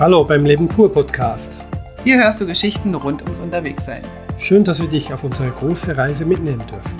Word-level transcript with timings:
Hallo 0.00 0.24
beim 0.24 0.46
Leben 0.46 0.68
pur 0.68 0.90
Podcast. 0.90 1.52
Hier 2.02 2.16
hörst 2.16 2.40
du 2.40 2.46
Geschichten 2.46 2.94
rund 2.94 3.22
ums 3.22 3.40
Unterwegssein. 3.40 4.02
Schön, 4.38 4.64
dass 4.64 4.80
wir 4.80 4.88
dich 4.88 5.12
auf 5.12 5.22
unsere 5.22 5.50
große 5.50 5.96
Reise 5.96 6.24
mitnehmen 6.24 6.62
dürfen. 6.66 6.98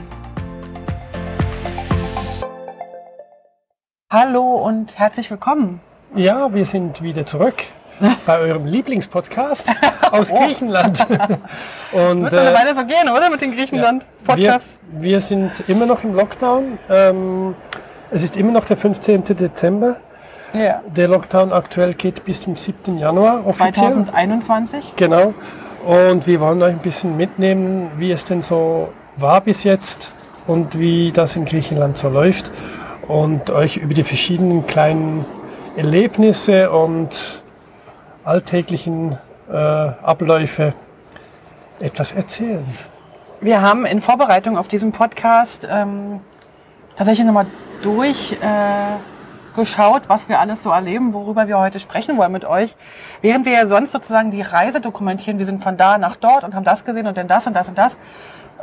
Hallo 4.11 4.57
und 4.57 4.99
herzlich 4.99 5.31
willkommen. 5.31 5.81
Ja, 6.15 6.53
wir 6.53 6.67
sind 6.67 7.03
wieder 7.03 7.25
zurück 7.25 7.65
bei 8.27 8.39
eurem 8.39 8.67
Lieblingspodcast 8.67 9.67
aus 10.13 10.31
oh. 10.31 10.39
Griechenland. 10.39 11.01
Und, 11.93 12.23
Wird 12.23 12.33
äh, 12.35 12.55
weiter 12.55 12.75
so 12.75 12.85
gehen, 12.85 13.09
oder? 13.15 13.31
Mit 13.31 13.41
den 13.41 13.53
Griechenland-Podcasts? 13.53 14.79
Wir, 14.93 15.03
wir, 15.03 15.21
sind 15.21 15.53
immer 15.69 15.87
noch 15.87 16.05
im 16.05 16.15
Lockdown. 16.15 16.79
Ähm, 16.89 17.55
es 18.11 18.23
ist 18.23 18.37
immer 18.37 18.53
noch 18.53 18.65
der 18.67 18.77
15. 18.77 19.25
Dezember. 19.25 19.97
Ja. 20.53 20.83
Der 20.87 21.09
Lockdown 21.09 21.53
aktuell 21.53 21.95
geht 21.95 22.25
bis 22.25 22.41
zum 22.41 22.57
7. 22.57 22.99
Januar 22.99 23.47
offiziell. 23.47 23.93
2021. 23.93 24.95
Genau. 24.97 25.35
Und 25.85 26.27
wir 26.27 26.41
wollen 26.41 26.63
euch 26.63 26.71
ein 26.71 26.79
bisschen 26.79 27.17
mitnehmen, 27.17 27.91
wie 27.97 28.13
es 28.13 28.25
denn 28.25 28.43
so 28.43 28.89
war 29.17 29.41
bis 29.41 29.65
jetzt 29.65 30.15
und 30.47 30.79
wie 30.79 31.13
das 31.13 31.37
in 31.37 31.45
Griechenland 31.45 31.99
so 31.99 32.09
läuft 32.09 32.51
und 33.09 33.51
euch 33.51 33.79
über 33.79 33.95
die 33.95 34.05
verschiedenen 34.05 34.67
kleinen 34.67 35.25
Erlebnisse 35.77 36.71
und 36.71 37.43
alltäglichen 38.25 39.19
äh, 39.51 39.57
Abläufe 39.57 40.75
etwas 41.81 42.13
erzählen. 42.13 42.65
Wir 43.41 43.61
haben 43.61 43.85
in 43.87 44.01
Vorbereitung 44.01 44.57
auf 44.57 44.69
diesen 44.69 44.93
Podcast 44.93 45.67
ähm, 45.69 46.21
tatsächlich 46.95 47.27
nochmal 47.27 47.47
durch 47.83 48.37
äh, 48.41 48.99
geschaut, 49.55 50.09
was 50.09 50.29
wir 50.29 50.41
alles 50.41 50.63
so 50.63 50.71
erleben, 50.71 51.13
worüber 51.13 51.49
wir 51.49 51.59
heute 51.59 51.81
sprechen 51.81 52.17
wollen 52.17 52.33
mit 52.33 52.45
euch. 52.45 52.77
Während 53.21 53.45
wir 53.45 53.53
ja 53.53 53.67
sonst 53.67 53.93
sozusagen 53.93 54.31
die 54.31 54.43
Reise 54.43 54.81
dokumentieren, 54.81 55.39
wir 55.39 55.47
sind 55.47 55.63
von 55.63 55.77
da 55.77 55.99
nach 55.99 56.17
dort 56.17 56.45
und 56.45 56.55
haben 56.55 56.65
das 56.65 56.85
gesehen 56.85 57.07
und 57.07 57.17
dann 57.17 57.29
das 57.29 57.47
und 57.47 57.55
das 57.55 57.69
und 57.69 57.79
das, 57.79 57.97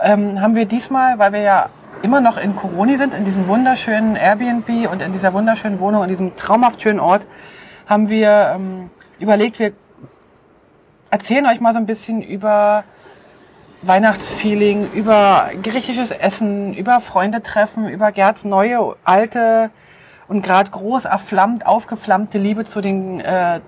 ähm, 0.02 0.42
haben 0.42 0.56
wir 0.56 0.66
diesmal, 0.66 1.20
weil 1.20 1.34
wir 1.34 1.42
ja 1.42 1.70
immer 2.02 2.22
noch 2.22 2.38
in 2.38 2.56
Coroni 2.56 2.98
sind, 2.98 3.14
in 3.14 3.26
diesem 3.26 3.48
wunderschönen 3.48 4.16
Airbnb 4.16 4.90
und 4.92 5.02
in 5.02 5.12
dieser 5.12 5.34
wunderschönen 5.34 5.80
Wohnung, 5.80 6.04
in 6.04 6.10
diesem 6.10 6.36
traumhaft 6.36 6.82
schönen 6.82 7.00
Ort, 7.00 7.28
haben 7.88 8.10
wir 8.10 8.54
ähm, 8.56 8.90
überlegt, 9.20 9.60
wir 9.60 9.74
erzählen 11.10 11.46
euch 11.48 11.60
mal 11.60 11.74
so 11.74 11.80
ein 11.80 11.86
bisschen 11.86 12.22
über 12.22 12.84
Weihnachtsfeeling, 13.82 14.92
über 14.92 15.50
griechisches 15.64 16.12
Essen, 16.12 16.74
über 16.74 17.00
Freunde 17.00 17.42
treffen, 17.42 17.88
über 17.88 18.12
Gerds 18.12 18.44
neue, 18.44 18.96
alte 19.04 19.72
und 20.30 20.44
gerade 20.44 20.72
groß 20.72 21.06
erflammt, 21.06 21.66
aufgeflammte 21.66 22.38
Liebe 22.38 22.64
zu 22.64 22.80
den 22.80 23.20
äh, 23.20 23.60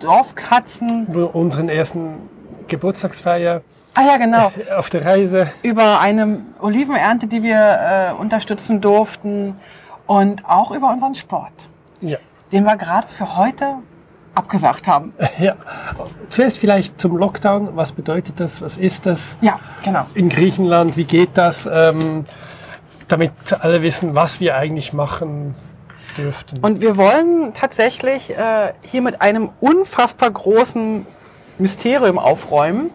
Dorfkatzen. 0.00 1.06
Unseren 1.06 1.68
ersten 1.68 2.28
Geburtstagsfeier. 2.66 3.62
Ah 3.94 4.02
ja, 4.02 4.16
genau. 4.16 4.52
Auf 4.76 4.90
der 4.90 5.04
Reise. 5.04 5.52
Über 5.62 6.00
eine 6.00 6.40
Olivenernte, 6.60 7.26
die 7.26 7.42
wir 7.42 7.56
äh, 7.56 8.12
unterstützen 8.12 8.80
durften 8.80 9.56
und 10.06 10.44
auch 10.44 10.70
über 10.72 10.90
unseren 10.90 11.14
Sport. 11.14 11.68
Ja. 12.00 12.18
Den 12.52 12.64
wir 12.64 12.76
gerade 12.76 13.08
für 13.08 13.36
heute 13.36 13.76
abgesagt 14.34 14.86
haben. 14.86 15.14
Ja. 15.38 15.54
Zuerst 16.30 16.58
vielleicht 16.58 17.00
zum 17.00 17.16
Lockdown. 17.16 17.76
Was 17.76 17.92
bedeutet 17.92 18.40
das? 18.40 18.60
Was 18.60 18.76
ist 18.76 19.06
das? 19.06 19.38
Ja, 19.40 19.60
genau. 19.84 20.04
In 20.14 20.28
Griechenland, 20.28 20.96
wie 20.96 21.04
geht 21.04 21.30
das? 21.34 21.68
Ähm, 21.72 22.26
damit 23.06 23.32
alle 23.60 23.82
wissen, 23.82 24.14
was 24.14 24.40
wir 24.40 24.56
eigentlich 24.56 24.92
machen, 24.92 25.54
dürften. 26.16 26.58
Und 26.62 26.80
wir 26.80 26.96
wollen 26.96 27.54
tatsächlich 27.54 28.30
äh, 28.30 28.72
hier 28.82 29.02
mit 29.02 29.20
einem 29.20 29.50
unfassbar 29.60 30.30
großen 30.30 31.06
Mysterium 31.58 32.18
aufräumen, 32.18 32.90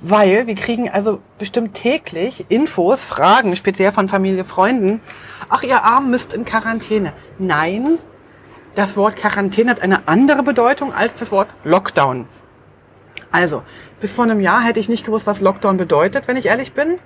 weil 0.00 0.46
wir 0.46 0.54
kriegen 0.54 0.90
also 0.90 1.20
bestimmt 1.38 1.74
täglich 1.74 2.46
Infos, 2.48 3.04
Fragen, 3.04 3.56
speziell 3.56 3.92
von 3.92 4.08
Familie, 4.08 4.44
Freunden. 4.44 5.00
Ach, 5.48 5.62
ihr 5.62 5.82
Arm 5.82 6.10
müsst 6.10 6.32
in 6.32 6.44
Quarantäne. 6.44 7.12
Nein, 7.38 7.98
das 8.74 8.96
Wort 8.96 9.16
Quarantäne 9.16 9.70
hat 9.70 9.80
eine 9.80 10.08
andere 10.08 10.42
Bedeutung 10.42 10.92
als 10.92 11.14
das 11.14 11.30
Wort 11.30 11.54
Lockdown. 11.64 12.26
Also, 13.30 13.62
bis 14.00 14.12
vor 14.12 14.24
einem 14.24 14.40
Jahr 14.40 14.62
hätte 14.62 14.80
ich 14.80 14.88
nicht 14.88 15.04
gewusst, 15.04 15.26
was 15.26 15.40
Lockdown 15.40 15.76
bedeutet, 15.76 16.28
wenn 16.28 16.36
ich 16.36 16.46
ehrlich 16.46 16.72
bin. 16.72 16.98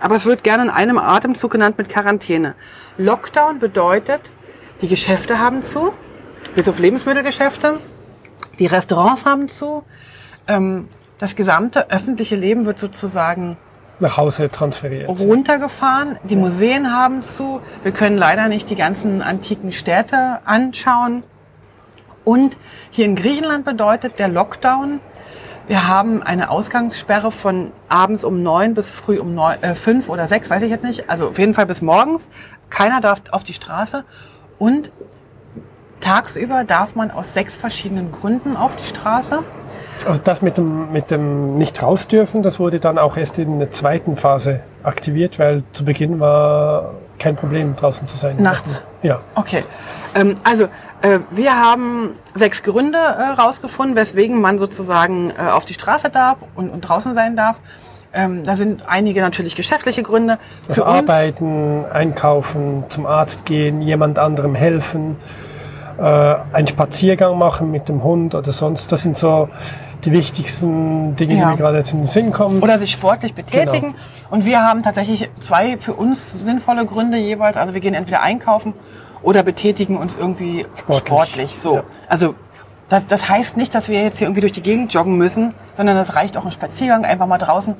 Aber 0.00 0.16
es 0.16 0.24
wird 0.26 0.44
gerne 0.44 0.64
in 0.64 0.70
einem 0.70 0.98
Atemzug 0.98 1.50
genannt 1.52 1.78
mit 1.78 1.88
Quarantäne. 1.88 2.54
Lockdown 2.98 3.58
bedeutet, 3.58 4.32
die 4.80 4.88
Geschäfte 4.88 5.38
haben 5.38 5.62
zu, 5.62 5.92
bis 6.54 6.68
auf 6.68 6.78
Lebensmittelgeschäfte. 6.78 7.78
Die 8.58 8.66
Restaurants 8.66 9.24
haben 9.24 9.48
zu. 9.48 9.84
Ähm, 10.46 10.88
das 11.18 11.36
gesamte 11.36 11.90
öffentliche 11.90 12.36
Leben 12.36 12.66
wird 12.66 12.78
sozusagen 12.78 13.56
nach 14.00 14.16
Hause 14.16 14.50
transferiert. 14.50 15.08
Runtergefahren. 15.08 16.18
Die 16.24 16.36
Museen 16.36 16.92
haben 16.92 17.22
zu. 17.22 17.60
Wir 17.82 17.92
können 17.92 18.18
leider 18.18 18.48
nicht 18.48 18.68
die 18.68 18.74
ganzen 18.74 19.22
antiken 19.22 19.70
Städte 19.72 20.40
anschauen. 20.44 21.22
Und 22.24 22.56
hier 22.90 23.04
in 23.04 23.14
Griechenland 23.14 23.64
bedeutet 23.64 24.18
der 24.18 24.28
Lockdown, 24.28 25.00
wir 25.66 25.88
haben 25.88 26.22
eine 26.22 26.50
Ausgangssperre 26.50 27.32
von 27.32 27.72
abends 27.88 28.22
um 28.24 28.42
neun 28.42 28.74
bis 28.74 28.90
früh 28.90 29.18
um 29.18 29.34
neun, 29.34 29.62
äh, 29.62 29.74
fünf 29.74 30.10
oder 30.10 30.28
sechs, 30.28 30.50
weiß 30.50 30.62
ich 30.62 30.70
jetzt 30.70 30.84
nicht. 30.84 31.08
Also 31.08 31.30
auf 31.30 31.38
jeden 31.38 31.54
Fall 31.54 31.64
bis 31.64 31.80
morgens. 31.80 32.28
Keiner 32.68 33.00
darf 33.00 33.22
auf 33.30 33.44
die 33.44 33.54
Straße. 33.54 34.04
Und 34.58 34.92
tagsüber 36.00 36.64
darf 36.64 36.94
man 36.94 37.10
aus 37.10 37.34
sechs 37.34 37.56
verschiedenen 37.56 38.12
Gründen 38.12 38.56
auf 38.56 38.76
die 38.76 38.84
Straße. 38.84 39.42
Also 40.06 40.20
das 40.22 40.42
mit 40.42 40.58
dem, 40.58 40.92
mit 40.92 41.10
dem 41.10 41.54
nicht 41.54 41.82
raus 41.82 42.08
dürfen, 42.08 42.42
das 42.42 42.58
wurde 42.60 42.80
dann 42.80 42.98
auch 42.98 43.16
erst 43.16 43.38
in 43.38 43.58
der 43.58 43.72
zweiten 43.72 44.16
Phase 44.16 44.60
aktiviert, 44.82 45.38
weil 45.38 45.62
zu 45.72 45.84
Beginn 45.84 46.20
war 46.20 46.94
kein 47.18 47.36
Problem 47.36 47.76
draußen 47.76 48.06
zu 48.08 48.16
sein. 48.16 48.36
Nachts? 48.36 48.82
Ja. 49.02 49.20
Okay. 49.34 49.64
Ähm, 50.14 50.34
also 50.42 50.64
äh, 51.02 51.20
wir 51.30 51.58
haben 51.58 52.14
sechs 52.34 52.62
Gründe 52.62 52.98
äh, 52.98 53.40
rausgefunden, 53.40 53.96
weswegen 53.96 54.40
man 54.40 54.58
sozusagen 54.58 55.30
äh, 55.30 55.50
auf 55.50 55.64
die 55.64 55.74
Straße 55.74 56.10
darf 56.10 56.38
und, 56.54 56.70
und 56.70 56.80
draußen 56.82 57.14
sein 57.14 57.36
darf. 57.36 57.60
Ähm, 58.14 58.44
da 58.44 58.56
sind 58.56 58.88
einige 58.88 59.20
natürlich 59.20 59.56
geschäftliche 59.56 60.02
Gründe. 60.02 60.38
Also 60.68 60.82
Für 60.82 60.86
arbeiten, 60.86 61.84
einkaufen, 61.84 62.84
zum 62.88 63.06
Arzt 63.06 63.44
gehen, 63.44 63.82
jemand 63.82 64.18
anderem 64.18 64.54
helfen, 64.54 65.16
äh, 65.98 66.02
einen 66.52 66.66
Spaziergang 66.66 67.36
machen 67.38 67.70
mit 67.70 67.88
dem 67.88 68.02
Hund 68.02 68.34
oder 68.34 68.52
sonst. 68.52 68.92
Das 68.92 69.02
sind 69.02 69.16
so 69.16 69.48
die 70.04 70.12
wichtigsten 70.12 71.16
Dinge, 71.16 71.34
ja. 71.34 71.40
die 71.40 71.50
mir 71.52 71.56
gerade 71.56 71.78
jetzt 71.78 71.92
in 71.92 72.00
den 72.00 72.06
Sinn 72.06 72.32
kommen. 72.32 72.62
Oder 72.62 72.78
sich 72.78 72.90
sportlich 72.90 73.34
betätigen. 73.34 73.92
Genau. 73.92 74.30
Und 74.30 74.44
wir 74.44 74.60
haben 74.62 74.82
tatsächlich 74.82 75.30
zwei 75.38 75.78
für 75.78 75.94
uns 75.94 76.44
sinnvolle 76.44 76.86
Gründe 76.86 77.18
jeweils. 77.18 77.56
Also 77.56 77.74
wir 77.74 77.80
gehen 77.80 77.94
entweder 77.94 78.22
einkaufen 78.22 78.74
oder 79.22 79.42
betätigen 79.42 79.96
uns 79.96 80.16
irgendwie 80.16 80.66
sportlich. 80.76 80.98
sportlich 80.98 81.58
so. 81.58 81.76
Ja. 81.76 81.84
Also 82.08 82.34
das, 82.88 83.06
das 83.06 83.28
heißt 83.28 83.56
nicht, 83.56 83.74
dass 83.74 83.88
wir 83.88 84.02
jetzt 84.02 84.18
hier 84.18 84.26
irgendwie 84.26 84.42
durch 84.42 84.52
die 84.52 84.62
Gegend 84.62 84.92
joggen 84.92 85.16
müssen, 85.16 85.54
sondern 85.74 85.96
das 85.96 86.16
reicht 86.16 86.36
auch 86.36 86.44
ein 86.44 86.50
Spaziergang 86.50 87.04
einfach 87.04 87.26
mal 87.26 87.38
draußen. 87.38 87.76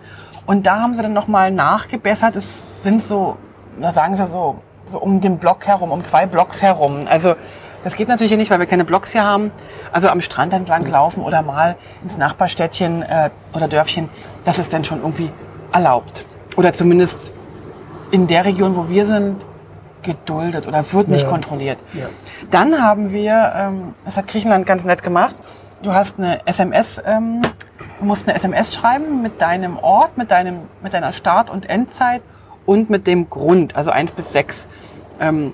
Und 0.46 0.66
da 0.66 0.80
haben 0.80 0.94
sie 0.94 1.02
dann 1.02 1.12
nochmal 1.12 1.50
nachgebessert. 1.50 2.36
Es 2.36 2.82
sind 2.82 3.02
so, 3.02 3.36
da 3.80 3.92
sagen 3.92 4.16
sie 4.16 4.26
so, 4.26 4.62
so 4.86 4.98
um 4.98 5.20
den 5.20 5.38
Block 5.38 5.66
herum, 5.66 5.90
um 5.90 6.04
zwei 6.04 6.26
Blocks 6.26 6.62
herum. 6.62 7.00
Also 7.08 7.34
das 7.82 7.96
geht 7.96 8.08
natürlich 8.08 8.30
hier 8.30 8.38
nicht, 8.38 8.50
weil 8.50 8.58
wir 8.58 8.66
keine 8.66 8.84
Blocks 8.84 9.12
hier 9.12 9.24
haben. 9.24 9.50
Also 9.92 10.08
am 10.08 10.20
Strand 10.20 10.52
entlang 10.54 10.86
laufen 10.86 11.22
oder 11.22 11.42
mal 11.42 11.76
ins 12.02 12.16
Nachbarstädtchen 12.16 13.02
äh, 13.02 13.30
oder 13.52 13.68
Dörfchen, 13.68 14.08
das 14.44 14.58
ist 14.58 14.72
dann 14.72 14.84
schon 14.84 15.00
irgendwie 15.00 15.30
erlaubt. 15.72 16.24
Oder 16.56 16.72
zumindest 16.72 17.18
in 18.10 18.26
der 18.26 18.44
Region, 18.44 18.76
wo 18.76 18.88
wir 18.88 19.06
sind, 19.06 19.44
geduldet 20.02 20.66
oder 20.66 20.78
es 20.78 20.94
wird 20.94 21.08
nicht 21.08 21.24
ja. 21.24 21.30
kontrolliert. 21.30 21.78
Ja. 21.94 22.06
Dann 22.50 22.82
haben 22.82 23.12
wir, 23.12 23.52
ähm, 23.56 23.94
das 24.04 24.16
hat 24.16 24.26
Griechenland 24.26 24.66
ganz 24.66 24.84
nett 24.84 25.02
gemacht, 25.02 25.36
du 25.82 25.92
hast 25.92 26.18
eine 26.18 26.46
SMS, 26.46 27.00
ähm, 27.04 27.42
du 28.00 28.04
musst 28.04 28.28
eine 28.28 28.36
SMS 28.36 28.74
schreiben 28.74 29.22
mit 29.22 29.40
deinem 29.40 29.78
Ort, 29.78 30.16
mit, 30.16 30.30
deinem, 30.30 30.60
mit 30.82 30.94
deiner 30.94 31.12
Start- 31.12 31.50
und 31.50 31.68
Endzeit 31.68 32.22
und 32.66 32.90
mit 32.90 33.06
dem 33.06 33.30
Grund, 33.30 33.76
also 33.76 33.90
eins 33.90 34.12
bis 34.12 34.32
sechs. 34.32 34.66
Ähm, 35.20 35.52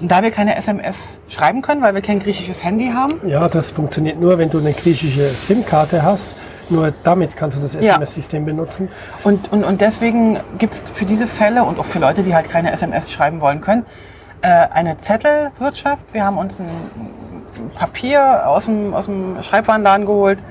und 0.00 0.10
da 0.10 0.22
wir 0.24 0.32
keine 0.32 0.56
SMS 0.56 1.18
schreiben 1.28 1.62
können, 1.62 1.80
weil 1.80 1.94
wir 1.94 2.02
kein 2.02 2.18
griechisches 2.18 2.64
Handy 2.64 2.88
haben. 2.88 3.28
Ja, 3.28 3.48
das 3.48 3.70
funktioniert 3.70 4.20
nur, 4.20 4.38
wenn 4.38 4.50
du 4.50 4.58
eine 4.58 4.72
griechische 4.72 5.30
SIM-Karte 5.30 6.02
hast. 6.02 6.36
Nur 6.68 6.92
damit 7.04 7.36
kannst 7.36 7.58
du 7.58 7.62
das 7.62 7.76
SMS-System 7.76 8.42
ja. 8.42 8.52
benutzen. 8.52 8.88
Und, 9.22 9.52
und, 9.52 9.62
und 9.64 9.80
deswegen 9.80 10.40
gibt 10.58 10.74
es 10.74 10.82
für 10.92 11.04
diese 11.04 11.28
Fälle 11.28 11.62
und 11.62 11.78
auch 11.78 11.84
für 11.84 12.00
Leute, 12.00 12.24
die 12.24 12.34
halt 12.34 12.48
keine 12.48 12.72
SMS 12.72 13.12
schreiben 13.12 13.40
wollen 13.40 13.60
können, 13.60 13.86
eine 14.48 14.98
Zettelwirtschaft. 14.98 16.12
Wir 16.12 16.24
haben 16.24 16.38
uns 16.38 16.60
ein 16.60 16.68
Papier 17.74 18.48
aus 18.48 18.66
dem, 18.66 18.94
aus 18.94 19.06
dem 19.06 19.42
Schreibwarenladen 19.42 20.06
geholt, 20.06 20.42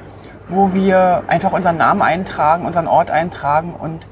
wo 0.47 0.73
wir 0.73 1.23
einfach 1.27 1.51
unseren 1.51 1.77
Namen 1.77 2.01
eintragen, 2.01 2.65
unseren 2.65 2.87
Ort 2.87 3.11
eintragen 3.11 3.73
und 3.73 4.07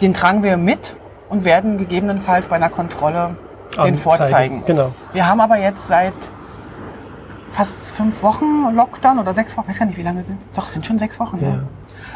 den 0.00 0.14
tragen 0.14 0.42
wir 0.42 0.56
mit 0.56 0.94
und 1.28 1.44
werden 1.44 1.78
gegebenenfalls 1.78 2.48
bei 2.48 2.56
einer 2.56 2.70
Kontrolle 2.70 3.36
den 3.84 3.94
vorzeigen. 3.94 4.64
Genau. 4.66 4.92
Wir 5.12 5.26
haben 5.26 5.40
aber 5.40 5.58
jetzt 5.58 5.88
seit 5.88 6.14
fast 7.52 7.92
fünf 7.92 8.22
Wochen 8.22 8.72
Lockdown 8.74 9.18
oder 9.18 9.34
sechs 9.34 9.56
Wochen, 9.56 9.66
ich 9.66 9.70
weiß 9.70 9.78
gar 9.80 9.86
nicht, 9.86 9.98
wie 9.98 10.02
lange 10.02 10.22
sind. 10.22 10.38
Doch, 10.54 10.64
es 10.64 10.72
sind 10.72 10.86
schon 10.86 10.98
sechs 10.98 11.18
Wochen. 11.20 11.38
Ja. 11.42 11.48
ja. 11.48 11.60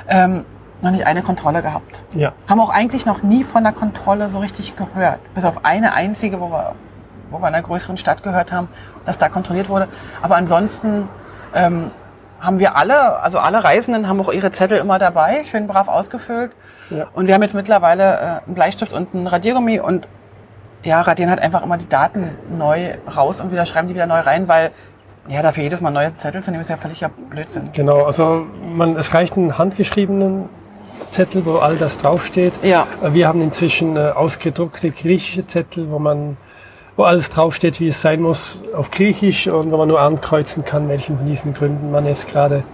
Ähm, 0.08 0.44
noch 0.82 0.90
nicht 0.90 1.06
eine 1.06 1.22
Kontrolle 1.22 1.62
gehabt. 1.62 2.02
Ja. 2.14 2.32
Haben 2.48 2.60
auch 2.60 2.70
eigentlich 2.70 3.06
noch 3.06 3.22
nie 3.22 3.44
von 3.44 3.62
der 3.62 3.72
Kontrolle 3.72 4.28
so 4.28 4.40
richtig 4.40 4.76
gehört. 4.76 5.20
Bis 5.34 5.44
auf 5.44 5.64
eine 5.64 5.94
einzige, 5.94 6.40
wo 6.40 6.50
wir, 6.50 6.74
wo 7.32 7.38
wir 7.38 7.48
in 7.48 7.54
einer 7.54 7.62
größeren 7.62 7.96
Stadt 7.96 8.22
gehört 8.22 8.52
haben, 8.52 8.68
dass 9.04 9.18
da 9.18 9.28
kontrolliert 9.28 9.68
wurde. 9.68 9.88
Aber 10.20 10.36
ansonsten 10.36 11.08
ähm, 11.54 11.90
haben 12.40 12.58
wir 12.58 12.76
alle, 12.76 13.20
also 13.20 13.38
alle 13.38 13.62
Reisenden 13.62 14.08
haben 14.08 14.20
auch 14.20 14.32
ihre 14.32 14.50
Zettel 14.52 14.78
immer 14.78 14.98
dabei, 14.98 15.44
schön 15.44 15.66
brav 15.66 15.88
ausgefüllt. 15.88 16.52
Ja. 16.90 17.06
Und 17.14 17.26
wir 17.26 17.34
haben 17.34 17.42
jetzt 17.42 17.54
mittlerweile 17.54 18.02
äh, 18.02 18.46
einen 18.46 18.54
Bleistift 18.54 18.92
und 18.92 19.14
ein 19.14 19.26
Radiergummi 19.26 19.80
und 19.80 20.08
ja, 20.82 21.00
radieren 21.00 21.30
halt 21.30 21.40
einfach 21.40 21.62
immer 21.62 21.78
die 21.78 21.88
Daten 21.88 22.30
neu 22.50 22.94
raus 23.16 23.40
und 23.40 23.52
wieder 23.52 23.66
schreiben 23.66 23.88
die 23.88 23.94
wieder 23.94 24.06
neu 24.06 24.18
rein, 24.18 24.48
weil 24.48 24.72
ja, 25.28 25.40
dafür 25.40 25.62
jedes 25.62 25.80
Mal 25.80 25.90
neue 25.90 26.16
Zettel 26.16 26.42
zu 26.42 26.50
nehmen, 26.50 26.62
ist 26.62 26.70
ja 26.70 26.76
völliger 26.76 27.08
Blödsinn. 27.08 27.70
Genau, 27.72 28.04
also 28.04 28.44
man, 28.74 28.96
es 28.96 29.14
reicht 29.14 29.36
einen 29.36 29.56
handgeschriebenen 29.56 30.48
Zettel, 31.12 31.44
wo 31.46 31.58
all 31.58 31.76
das 31.76 31.98
draufsteht. 31.98 32.54
Ja. 32.62 32.86
Wir 33.02 33.28
haben 33.28 33.40
inzwischen 33.40 33.96
äh, 33.96 34.10
ausgedruckte 34.10 34.90
griechische 34.90 35.46
Zettel, 35.46 35.90
wo 35.90 35.98
man 35.98 36.36
wo 36.96 37.04
alles 37.04 37.30
draufsteht, 37.30 37.80
wie 37.80 37.88
es 37.88 38.02
sein 38.02 38.20
muss, 38.20 38.58
auf 38.74 38.90
Griechisch 38.90 39.48
und 39.48 39.72
wo 39.72 39.76
man 39.76 39.88
nur 39.88 40.00
ankreuzen 40.00 40.64
kann, 40.64 40.88
welchen 40.88 41.16
von 41.16 41.26
diesen 41.26 41.54
Gründen 41.54 41.90
man 41.90 42.06
jetzt 42.06 42.28
gerade 42.28 42.64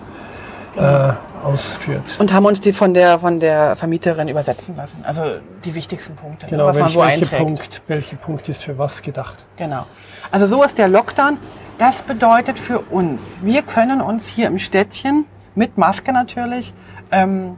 äh, 0.76 1.12
ausführt. 1.42 2.16
Und 2.18 2.32
haben 2.32 2.46
uns 2.46 2.60
die 2.60 2.72
von 2.72 2.94
der 2.94 3.18
von 3.18 3.40
der 3.40 3.76
Vermieterin 3.76 4.28
übersetzen 4.28 4.76
lassen. 4.76 5.04
Also 5.04 5.22
die 5.64 5.74
wichtigsten 5.74 6.16
Punkte, 6.16 6.46
ne, 6.46 6.50
genau, 6.50 6.66
was 6.66 6.76
welch, 6.76 6.84
man 6.84 6.92
so 6.92 7.00
welche 7.00 7.12
einträgt. 7.14 7.42
Punkt, 7.42 7.82
welcher 7.86 8.16
Punkt 8.16 8.48
ist 8.48 8.62
für 8.62 8.78
was 8.78 9.02
gedacht. 9.02 9.44
Genau. 9.56 9.86
Also 10.30 10.46
so 10.46 10.62
ist 10.62 10.78
der 10.78 10.88
Lockdown. 10.88 11.38
Das 11.78 12.02
bedeutet 12.02 12.58
für 12.58 12.80
uns, 12.80 13.38
wir 13.42 13.62
können 13.62 14.00
uns 14.00 14.26
hier 14.26 14.48
im 14.48 14.58
Städtchen 14.58 15.26
mit 15.54 15.78
Maske 15.78 16.12
natürlich 16.12 16.74
ähm, 17.12 17.56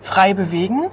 frei 0.00 0.34
bewegen. 0.34 0.90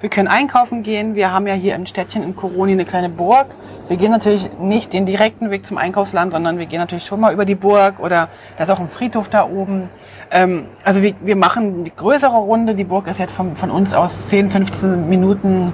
Wir 0.00 0.10
können 0.10 0.28
einkaufen 0.28 0.82
gehen. 0.82 1.14
Wir 1.14 1.32
haben 1.32 1.46
ja 1.46 1.54
hier 1.54 1.74
im 1.74 1.86
Städtchen 1.86 2.22
in 2.22 2.36
Koroni 2.36 2.72
eine 2.72 2.84
kleine 2.84 3.08
Burg. 3.08 3.46
Wir 3.88 3.96
gehen 3.96 4.10
natürlich 4.10 4.50
nicht 4.58 4.92
den 4.92 5.06
direkten 5.06 5.50
Weg 5.50 5.64
zum 5.64 5.78
Einkaufsland, 5.78 6.32
sondern 6.32 6.58
wir 6.58 6.66
gehen 6.66 6.80
natürlich 6.80 7.06
schon 7.06 7.18
mal 7.18 7.32
über 7.32 7.46
die 7.46 7.54
Burg 7.54 7.98
oder 8.00 8.28
da 8.56 8.64
ist 8.64 8.70
auch 8.70 8.80
ein 8.80 8.88
Friedhof 8.88 9.30
da 9.30 9.46
oben. 9.48 9.88
Ähm, 10.30 10.66
also 10.84 11.00
wir, 11.00 11.14
wir 11.22 11.36
machen 11.36 11.84
die 11.84 11.94
größere 11.94 12.36
Runde. 12.36 12.74
Die 12.74 12.84
Burg 12.84 13.08
ist 13.08 13.18
jetzt 13.18 13.32
von, 13.32 13.56
von 13.56 13.70
uns 13.70 13.94
aus 13.94 14.28
10, 14.28 14.50
15 14.50 15.08
Minuten, 15.08 15.72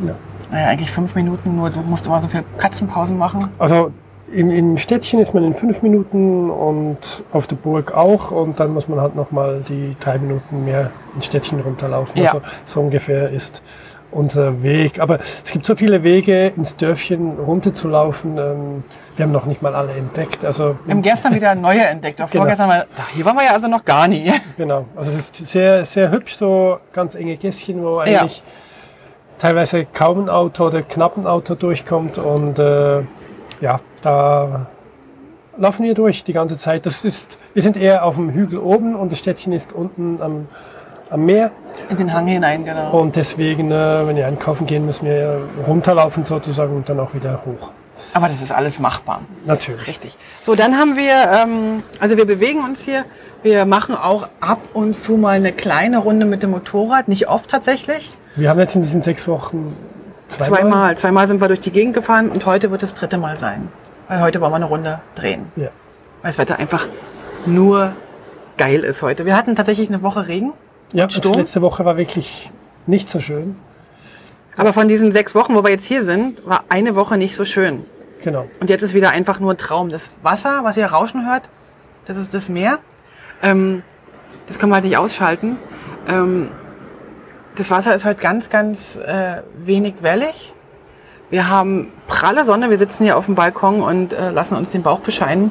ja. 0.00 0.14
naja, 0.50 0.68
eigentlich 0.68 0.92
fünf 0.92 1.16
Minuten, 1.16 1.56
nur 1.56 1.70
du 1.70 1.80
musst 1.80 2.06
immer 2.06 2.20
so 2.20 2.28
viel 2.28 2.44
Katzenpausen 2.58 3.18
machen. 3.18 3.48
Also 3.58 3.92
im, 4.32 4.50
Im 4.50 4.76
Städtchen 4.76 5.20
ist 5.20 5.34
man 5.34 5.44
in 5.44 5.54
fünf 5.54 5.82
Minuten 5.82 6.50
und 6.50 7.22
auf 7.32 7.46
der 7.46 7.56
Burg 7.56 7.94
auch 7.94 8.30
und 8.30 8.58
dann 8.58 8.72
muss 8.72 8.88
man 8.88 9.00
halt 9.00 9.14
nochmal 9.14 9.62
die 9.68 9.96
drei 10.00 10.18
Minuten 10.18 10.64
mehr 10.64 10.90
ins 11.14 11.26
Städtchen 11.26 11.60
runterlaufen. 11.60 12.20
Ja. 12.20 12.32
Also 12.32 12.42
so 12.64 12.80
ungefähr 12.80 13.30
ist 13.30 13.62
unser 14.10 14.62
Weg. 14.62 15.00
Aber 15.00 15.18
es 15.44 15.50
gibt 15.50 15.66
so 15.66 15.74
viele 15.74 16.02
Wege, 16.02 16.48
ins 16.48 16.76
Dörfchen 16.76 17.38
runterzulaufen. 17.38 18.38
Ähm, 18.38 18.84
wir 19.16 19.24
haben 19.24 19.32
noch 19.32 19.46
nicht 19.46 19.62
mal 19.62 19.74
alle 19.74 19.92
entdeckt. 19.92 20.44
Also 20.44 20.76
wir 20.84 20.94
haben 20.94 21.02
gestern 21.02 21.34
wieder 21.34 21.54
neue 21.54 21.84
entdeckt. 21.84 22.20
Auch 22.20 22.30
genau. 22.30 22.42
vorgestern 22.42 22.68
mal, 22.68 22.86
hier 23.14 23.24
waren 23.24 23.36
wir 23.36 23.44
ja 23.44 23.52
also 23.52 23.68
noch 23.68 23.84
gar 23.84 24.08
nie. 24.08 24.30
Genau. 24.56 24.86
Also 24.94 25.10
es 25.10 25.30
ist 25.30 25.46
sehr, 25.46 25.84
sehr 25.84 26.10
hübsch, 26.10 26.36
so 26.36 26.78
ganz 26.92 27.14
enge 27.14 27.36
Gässchen, 27.36 27.82
wo 27.82 27.98
eigentlich 27.98 28.38
ja. 28.38 29.38
teilweise 29.38 29.86
kaum 29.86 30.24
ein 30.24 30.28
Auto 30.28 30.66
oder 30.66 30.82
knapp 30.82 31.16
ein 31.16 31.26
Auto 31.26 31.54
durchkommt 31.54 32.18
und 32.18 32.58
äh, 32.58 33.00
ja, 33.60 33.80
da 34.02 34.66
laufen 35.56 35.84
wir 35.84 35.94
durch 35.94 36.24
die 36.24 36.32
ganze 36.32 36.58
Zeit. 36.58 36.86
Das 36.86 37.04
ist, 37.04 37.38
wir 37.54 37.62
sind 37.62 37.76
eher 37.76 38.04
auf 38.04 38.16
dem 38.16 38.30
Hügel 38.30 38.58
oben 38.58 38.94
und 38.94 39.12
das 39.12 39.18
Städtchen 39.18 39.52
ist 39.52 39.72
unten 39.72 40.20
am, 40.20 40.46
am 41.10 41.24
Meer. 41.24 41.50
In 41.88 41.96
den 41.96 42.12
Hang 42.12 42.26
hinein, 42.26 42.64
genau. 42.64 42.90
Und 42.98 43.16
deswegen, 43.16 43.70
äh, 43.70 44.06
wenn 44.06 44.16
wir 44.16 44.26
einkaufen 44.26 44.66
gehen, 44.66 44.86
müssen 44.86 45.06
wir 45.06 45.40
runterlaufen 45.66 46.24
sozusagen 46.24 46.76
und 46.76 46.88
dann 46.88 47.00
auch 47.00 47.14
wieder 47.14 47.42
hoch. 47.44 47.70
Aber 48.14 48.28
das 48.28 48.42
ist 48.42 48.52
alles 48.52 48.78
machbar. 48.78 49.18
Natürlich. 49.46 49.86
Richtig. 49.86 50.16
So, 50.40 50.54
dann 50.54 50.76
haben 50.76 50.96
wir, 50.96 51.14
ähm, 51.32 51.82
also 52.00 52.16
wir 52.16 52.26
bewegen 52.26 52.64
uns 52.64 52.80
hier. 52.80 53.04
Wir 53.42 53.64
machen 53.64 53.94
auch 53.94 54.28
ab 54.40 54.60
und 54.72 54.94
zu 54.94 55.16
mal 55.16 55.30
eine 55.36 55.52
kleine 55.52 55.98
Runde 55.98 56.26
mit 56.26 56.42
dem 56.42 56.50
Motorrad, 56.50 57.08
nicht 57.08 57.28
oft 57.28 57.50
tatsächlich. 57.50 58.10
Wir 58.36 58.50
haben 58.50 58.60
jetzt 58.60 58.76
in 58.76 58.82
diesen 58.82 59.02
sechs 59.02 59.26
Wochen 59.28 59.76
Zweimal? 60.28 60.60
Zweimal. 60.60 60.96
Zweimal 60.96 61.28
sind 61.28 61.40
wir 61.40 61.48
durch 61.48 61.60
die 61.60 61.72
Gegend 61.72 61.94
gefahren 61.94 62.30
und 62.30 62.46
heute 62.46 62.70
wird 62.70 62.82
das 62.82 62.94
dritte 62.94 63.18
Mal 63.18 63.36
sein. 63.36 63.68
Weil 64.08 64.20
heute 64.20 64.40
wollen 64.40 64.52
wir 64.52 64.56
eine 64.56 64.64
Runde 64.66 65.00
drehen. 65.14 65.50
Ja. 65.56 65.68
Weil 66.22 66.30
das 66.30 66.38
Wetter 66.38 66.58
einfach 66.58 66.86
nur 67.46 67.94
geil 68.56 68.80
ist 68.80 69.02
heute. 69.02 69.26
Wir 69.26 69.36
hatten 69.36 69.56
tatsächlich 69.56 69.88
eine 69.88 70.02
Woche 70.02 70.28
Regen. 70.28 70.52
Ja, 70.92 71.08
Sturm. 71.08 71.38
letzte 71.38 71.62
Woche 71.62 71.84
war 71.84 71.96
wirklich 71.96 72.50
nicht 72.86 73.08
so 73.08 73.18
schön. 73.18 73.56
Aber 74.56 74.72
von 74.72 74.88
diesen 74.88 75.12
sechs 75.12 75.34
Wochen, 75.34 75.54
wo 75.54 75.64
wir 75.64 75.70
jetzt 75.70 75.86
hier 75.86 76.04
sind, 76.04 76.46
war 76.46 76.64
eine 76.68 76.94
Woche 76.94 77.16
nicht 77.16 77.34
so 77.34 77.44
schön. 77.44 77.84
Genau. 78.22 78.46
Und 78.60 78.70
jetzt 78.70 78.82
ist 78.82 78.94
wieder 78.94 79.10
einfach 79.10 79.40
nur 79.40 79.52
ein 79.52 79.58
Traum. 79.58 79.88
Das 79.88 80.10
Wasser, 80.22 80.60
was 80.62 80.76
ihr 80.76 80.86
rauschen 80.86 81.26
hört, 81.26 81.48
das 82.04 82.16
ist 82.16 82.34
das 82.34 82.48
Meer. 82.48 82.78
Ähm, 83.42 83.82
das 84.46 84.58
kann 84.58 84.68
man 84.68 84.76
halt 84.76 84.84
nicht 84.84 84.96
ausschalten. 84.96 85.56
Ähm, 86.08 86.50
das 87.56 87.70
Wasser 87.70 87.94
ist 87.94 88.04
halt 88.04 88.20
ganz, 88.20 88.50
ganz 88.50 88.96
äh, 88.96 89.42
wenig 89.56 89.94
wellig. 90.02 90.52
Wir 91.32 91.48
haben 91.48 91.90
pralle 92.08 92.44
Sonne. 92.44 92.68
Wir 92.68 92.76
sitzen 92.76 93.04
hier 93.04 93.16
auf 93.16 93.24
dem 93.24 93.34
Balkon 93.34 93.82
und 93.82 94.12
äh, 94.12 94.30
lassen 94.32 94.54
uns 94.54 94.68
den 94.68 94.82
Bauch 94.82 95.00
bescheinen. 95.00 95.50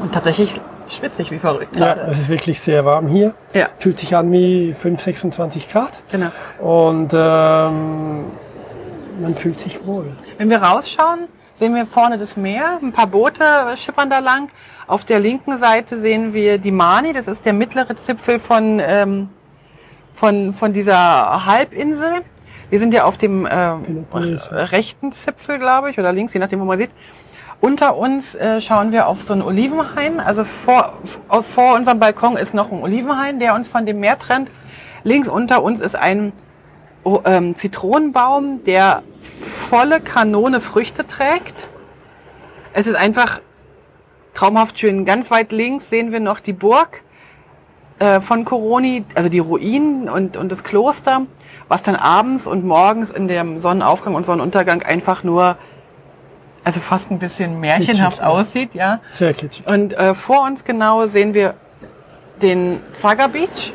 Und 0.00 0.14
tatsächlich 0.14 0.60
schwitzig 0.88 1.32
wie 1.32 1.40
verrückt 1.40 1.72
gerade. 1.72 2.02
Ja, 2.02 2.06
es 2.06 2.20
ist 2.20 2.28
wirklich 2.28 2.60
sehr 2.60 2.84
warm 2.84 3.08
hier. 3.08 3.34
Ja. 3.52 3.70
Fühlt 3.78 3.98
sich 3.98 4.14
an 4.14 4.30
wie 4.30 4.72
5, 4.72 5.00
26 5.00 5.68
Grad. 5.68 6.00
Genau. 6.12 6.30
Und 6.60 7.12
ähm, 7.12 8.26
man 9.20 9.34
fühlt 9.34 9.58
sich 9.58 9.84
wohl. 9.84 10.12
Wenn 10.38 10.48
wir 10.48 10.62
rausschauen, 10.62 11.26
sehen 11.54 11.74
wir 11.74 11.86
vorne 11.86 12.16
das 12.16 12.36
Meer. 12.36 12.78
Ein 12.80 12.92
paar 12.92 13.08
Boote 13.08 13.42
schippern 13.74 14.10
da 14.10 14.20
lang. 14.20 14.48
Auf 14.86 15.04
der 15.04 15.18
linken 15.18 15.56
Seite 15.56 15.98
sehen 15.98 16.34
wir 16.34 16.58
die 16.58 16.70
Mani. 16.70 17.12
Das 17.12 17.26
ist 17.26 17.44
der 17.44 17.52
mittlere 17.52 17.96
Zipfel 17.96 18.38
von 18.38 18.80
ähm, 18.80 19.28
von, 20.12 20.52
von 20.52 20.72
dieser 20.72 21.46
Halbinsel. 21.46 22.22
Wir 22.70 22.78
sind 22.78 22.94
ja 22.94 23.04
auf 23.04 23.18
dem 23.18 23.46
äh, 23.46 23.54
rechten 24.52 25.10
Zipfel, 25.10 25.58
glaube 25.58 25.90
ich, 25.90 25.98
oder 25.98 26.12
links, 26.12 26.32
je 26.32 26.40
nachdem, 26.40 26.60
wo 26.60 26.64
man 26.64 26.78
sieht. 26.78 26.90
Unter 27.60 27.96
uns 27.96 28.34
äh, 28.36 28.60
schauen 28.60 28.92
wir 28.92 29.08
auf 29.08 29.22
so 29.22 29.32
einen 29.32 29.42
Olivenhain. 29.42 30.20
Also 30.20 30.44
vor, 30.44 30.94
vor 31.42 31.74
unserem 31.74 31.98
Balkon 31.98 32.36
ist 32.36 32.54
noch 32.54 32.70
ein 32.70 32.80
Olivenhain, 32.80 33.38
der 33.40 33.54
uns 33.54 33.68
von 33.68 33.84
dem 33.84 34.00
Meer 34.00 34.18
trennt. 34.18 34.50
Links 35.02 35.28
unter 35.28 35.62
uns 35.62 35.80
ist 35.80 35.96
ein 35.96 36.32
oh, 37.02 37.20
ähm, 37.24 37.56
Zitronenbaum, 37.56 38.62
der 38.64 39.02
volle 39.20 40.00
Kanone 40.00 40.60
Früchte 40.60 41.06
trägt. 41.06 41.68
Es 42.72 42.86
ist 42.86 42.96
einfach 42.96 43.40
traumhaft 44.32 44.78
schön. 44.78 45.04
Ganz 45.04 45.30
weit 45.30 45.50
links 45.52 45.90
sehen 45.90 46.12
wir 46.12 46.20
noch 46.20 46.40
die 46.40 46.52
Burg 46.52 47.02
äh, 48.00 48.20
von 48.20 48.44
Coroni, 48.44 49.04
also 49.14 49.28
die 49.28 49.38
Ruinen 49.38 50.08
und, 50.08 50.36
und 50.36 50.50
das 50.50 50.64
Kloster, 50.64 51.26
was 51.68 51.82
dann 51.82 51.96
abends 51.96 52.46
und 52.46 52.64
morgens 52.64 53.10
in 53.10 53.28
dem 53.28 53.58
Sonnenaufgang 53.58 54.14
und 54.14 54.26
Sonnenuntergang 54.26 54.82
einfach 54.82 55.22
nur, 55.22 55.56
also 56.64 56.80
fast 56.80 57.10
ein 57.10 57.18
bisschen 57.18 57.60
märchenhaft 57.60 58.18
kitschig, 58.18 58.26
aussieht, 58.26 58.74
ja. 58.74 59.00
Sehr 59.12 59.34
kitschig. 59.34 59.66
Und 59.66 59.92
äh, 59.92 60.14
vor 60.14 60.44
uns 60.44 60.64
genau 60.64 61.06
sehen 61.06 61.34
wir 61.34 61.54
den 62.42 62.80
Zaga 62.94 63.26
Beach. 63.26 63.74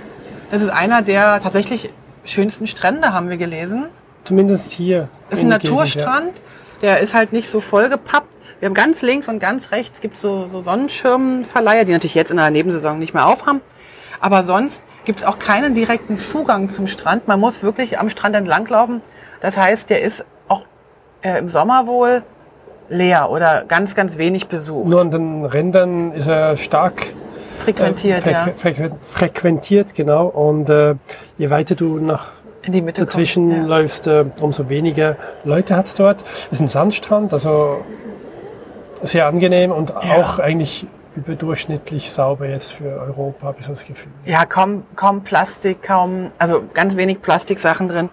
Das 0.52 0.62
ist 0.62 0.70
einer 0.70 1.02
der 1.02 1.40
tatsächlich 1.40 1.94
schönsten 2.24 2.68
Strände, 2.68 3.14
haben 3.14 3.30
wir 3.30 3.38
gelesen. 3.38 3.86
Zumindest 4.24 4.72
hier. 4.72 5.10
Ist 5.30 5.42
ein 5.42 5.48
Naturstrand. 5.48 6.34
Gegend, 6.34 6.38
ja. 6.38 6.80
Der 6.82 7.00
ist 7.00 7.14
halt 7.14 7.32
nicht 7.32 7.50
so 7.50 7.62
vollgepappt. 7.62 8.28
Wir 8.60 8.68
haben 8.68 8.74
ganz 8.74 9.02
links 9.02 9.28
und 9.28 9.40
ganz 9.40 9.72
rechts 9.72 10.02
gibt 10.02 10.18
so, 10.18 10.48
so 10.48 10.62
Sonnenschirmverleiher, 10.62 11.86
die 11.86 11.92
natürlich 11.92 12.16
jetzt 12.16 12.32
in 12.32 12.38
der 12.38 12.50
Nebensaison 12.50 12.98
nicht 12.98 13.14
mehr 13.14 13.28
aufhaben. 13.28 13.62
Aber 14.26 14.42
sonst 14.42 14.82
gibt 15.04 15.20
es 15.20 15.26
auch 15.26 15.38
keinen 15.38 15.76
direkten 15.76 16.18
Zugang 16.18 16.70
zum 16.70 16.88
Strand. 16.88 17.28
Man 17.28 17.40
muss 17.40 17.62
wirklich 17.62 18.00
am 18.00 18.10
Strand 18.10 18.36
entlanglaufen. 18.36 19.02
Das 19.40 19.56
heißt, 19.56 19.92
der 19.92 20.02
ist 20.02 20.26
auch 20.48 20.64
äh, 21.22 21.38
im 21.38 21.48
Sommer 21.48 21.86
wohl 21.86 22.24
leer 22.90 23.30
oder 23.30 23.66
ganz, 23.68 23.94
ganz 23.94 24.18
wenig 24.18 24.48
besucht. 24.48 24.88
Nur 24.88 25.02
an 25.02 25.12
den 25.12 25.46
Rändern 25.46 26.12
ist 26.14 26.26
er 26.26 26.58
stark 26.58 27.14
frequentiert, 27.60 28.26
äh, 28.26 28.34
frequ 28.56 28.56
frequ 28.56 28.96
frequentiert, 29.00 29.94
genau. 29.94 30.26
Und 30.26 30.72
äh, 30.72 30.96
je 31.38 31.52
weiter 31.52 31.76
du 31.76 32.00
nach 32.00 32.32
in 32.64 32.74
die 32.74 32.82
Mitte 32.82 33.06
dazwischen 33.06 33.50
kommt, 33.52 33.62
ja. 33.62 33.68
läufst, 33.68 34.08
äh, 34.08 34.26
umso 34.42 34.70
weniger 34.70 35.18
Leute 35.44 35.76
hat's 35.76 35.94
dort. 35.94 36.24
Es 36.48 36.54
ist 36.54 36.62
ein 36.62 36.68
Sandstrand, 36.68 37.32
also 37.32 37.86
sehr 39.04 39.28
angenehm 39.28 39.72
und 39.72 39.92
ja. 39.92 40.16
auch 40.16 40.40
eigentlich 40.40 40.88
überdurchschnittlich 41.16 42.12
sauber 42.12 42.48
jetzt 42.48 42.74
für 42.74 43.00
Europa, 43.00 43.48
habe 43.48 43.58
ich 43.60 43.66
so 43.66 43.72
das 43.74 43.86
Gefühl. 43.86 44.12
Ja, 44.26 44.46
kaum, 44.46 44.84
kaum 44.96 45.24
Plastik, 45.24 45.84
kaum, 45.84 46.32
also 46.38 46.64
ganz 46.74 46.96
wenig 46.96 47.22
Plastiksachen 47.22 47.88
drin. 47.90 48.10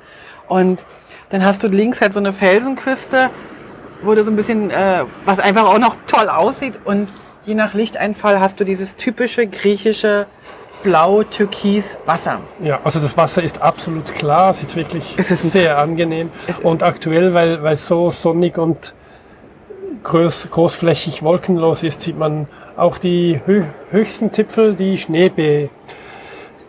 Und 0.49 0.85
dann 1.30 1.44
hast 1.44 1.62
du 1.62 1.68
links 1.68 2.00
halt 2.00 2.12
so 2.12 2.21
eine 2.21 2.32
Felsenküste, 2.32 3.30
wo 4.02 4.14
du 4.14 4.23
so 4.23 4.30
ein 4.30 4.37
bisschen, 4.37 4.71
äh, 4.71 5.04
was 5.25 5.38
einfach 5.38 5.64
auch 5.64 5.78
noch 5.78 5.97
toll 6.06 6.28
aussieht. 6.28 6.78
Und 6.85 7.11
je 7.44 7.54
nach 7.54 7.75
Lichteinfall 7.75 8.40
hast 8.40 8.61
du 8.61 8.64
dieses 8.64 8.97
typische 8.97 9.47
griechische 9.47 10.26
blau-türkis 10.82 11.97
Wasser. 12.06 12.40
Ja, 12.62 12.80
also 12.82 12.99
das 12.99 13.16
Wasser 13.16 13.42
ist 13.42 13.62
absolut 13.62 14.14
klar, 14.14 14.50
es 14.50 14.62
ist 14.62 14.75
wirklich 14.75 15.14
Es 15.16 15.30
ist 15.30 15.42
sehr 15.52 15.78
angenehm. 15.78 16.30
Und 16.62 16.82
aktuell, 16.82 17.35
weil, 17.35 17.62
weil 17.62 17.75
es 17.75 17.87
so 17.87 18.11
sonnig 18.11 18.59
und 18.59 18.94
groß, 20.02 20.50
großflächig 20.50 21.23
wolkenlos 21.23 21.82
ist, 21.82 22.00
sieht 22.00 22.18
man 22.18 22.49
auch 22.76 22.99
die 22.99 23.41
hö 23.47 23.64
höchsten 23.91 24.33
Zipfel, 24.33 24.75
die 24.75 24.99
Schnee 24.99 25.29
be 25.29 25.69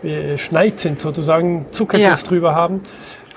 beschneit 0.02 0.82
sind, 0.82 1.00
sozusagen 1.00 1.66
Zuckerguss 1.72 2.22
Ja. 2.22 2.28
drüber 2.28 2.56
haben. 2.56 2.82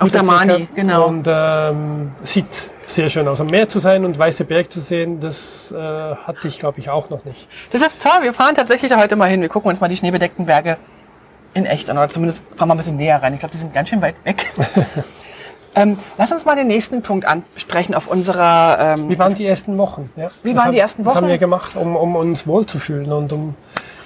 Auf 0.01 0.11
der 0.11 0.25
Mani, 0.25 0.69
genau. 0.75 1.07
Und 1.07 1.27
ähm, 1.31 2.11
sieht 2.25 2.71
sehr 2.87 3.09
schön 3.09 3.27
aus. 3.29 3.41
Am 3.41 3.47
Meer 3.47 3.69
zu 3.69 3.79
sein 3.79 4.05
und 4.05 4.19
weiße 4.19 4.45
Berg 4.45 4.73
zu 4.73 4.81
sehen, 4.81 5.21
das 5.21 5.73
äh, 5.73 5.77
hatte 5.79 6.49
ich, 6.49 6.59
glaube 6.59 6.81
ich, 6.81 6.91
auch 6.91 7.09
noch 7.09 7.25
nicht. 7.25 7.49
Das 7.71 7.83
ist 7.83 8.03
toll. 8.03 8.23
Wir 8.23 8.35
fahren 8.35 8.55
tatsächlich 8.55 8.95
heute 8.97 9.17
mal 9.17 9.31
hin. 9.31 9.41
Wir 9.41 9.49
gucken 9.49 9.71
uns 9.71 9.81
mal 9.81 9.89
die 9.89 9.97
schneebedeckten 9.97 10.45
Berge 10.47 10.77
in 11.55 11.67
echt 11.67 11.89
an. 11.89 11.99
Oder 11.99 12.09
zumindest 12.09 12.45
fahren 12.57 12.69
wir 12.69 12.75
ein 12.75 12.79
bisschen 12.79 12.97
näher 12.97 13.23
rein. 13.23 13.33
Ich 13.35 13.41
glaube, 13.41 13.53
die 13.53 13.59
sind 13.59 13.73
ganz 13.73 13.89
schön 13.89 14.03
weit 14.03 14.17
weg. 14.25 14.53
ähm, 15.77 15.99
lass 16.19 16.33
uns 16.33 16.45
mal 16.45 16.57
den 16.57 16.67
nächsten 16.67 17.03
Punkt 17.03 17.27
ansprechen 17.27 17.95
auf 17.95 18.09
unserer... 18.09 18.79
Ähm, 18.81 19.09
Wie 19.09 19.19
waren 19.19 19.35
die 19.35 19.47
ersten 19.47 19.79
Wochen? 19.79 20.11
Ja? 20.17 20.31
Wie 20.43 20.51
Was 20.51 20.57
waren 20.57 20.65
haben- 20.67 20.73
die 20.73 20.79
ersten 20.79 21.05
Was 21.05 21.15
haben 21.15 21.25
Wochen? 21.25 21.31
wir 21.31 21.39
gemacht, 21.39 21.77
um, 21.77 21.95
um 21.95 22.17
uns 22.17 22.47
wohlzufühlen 22.47 23.13
und 23.13 23.33
um 23.33 23.55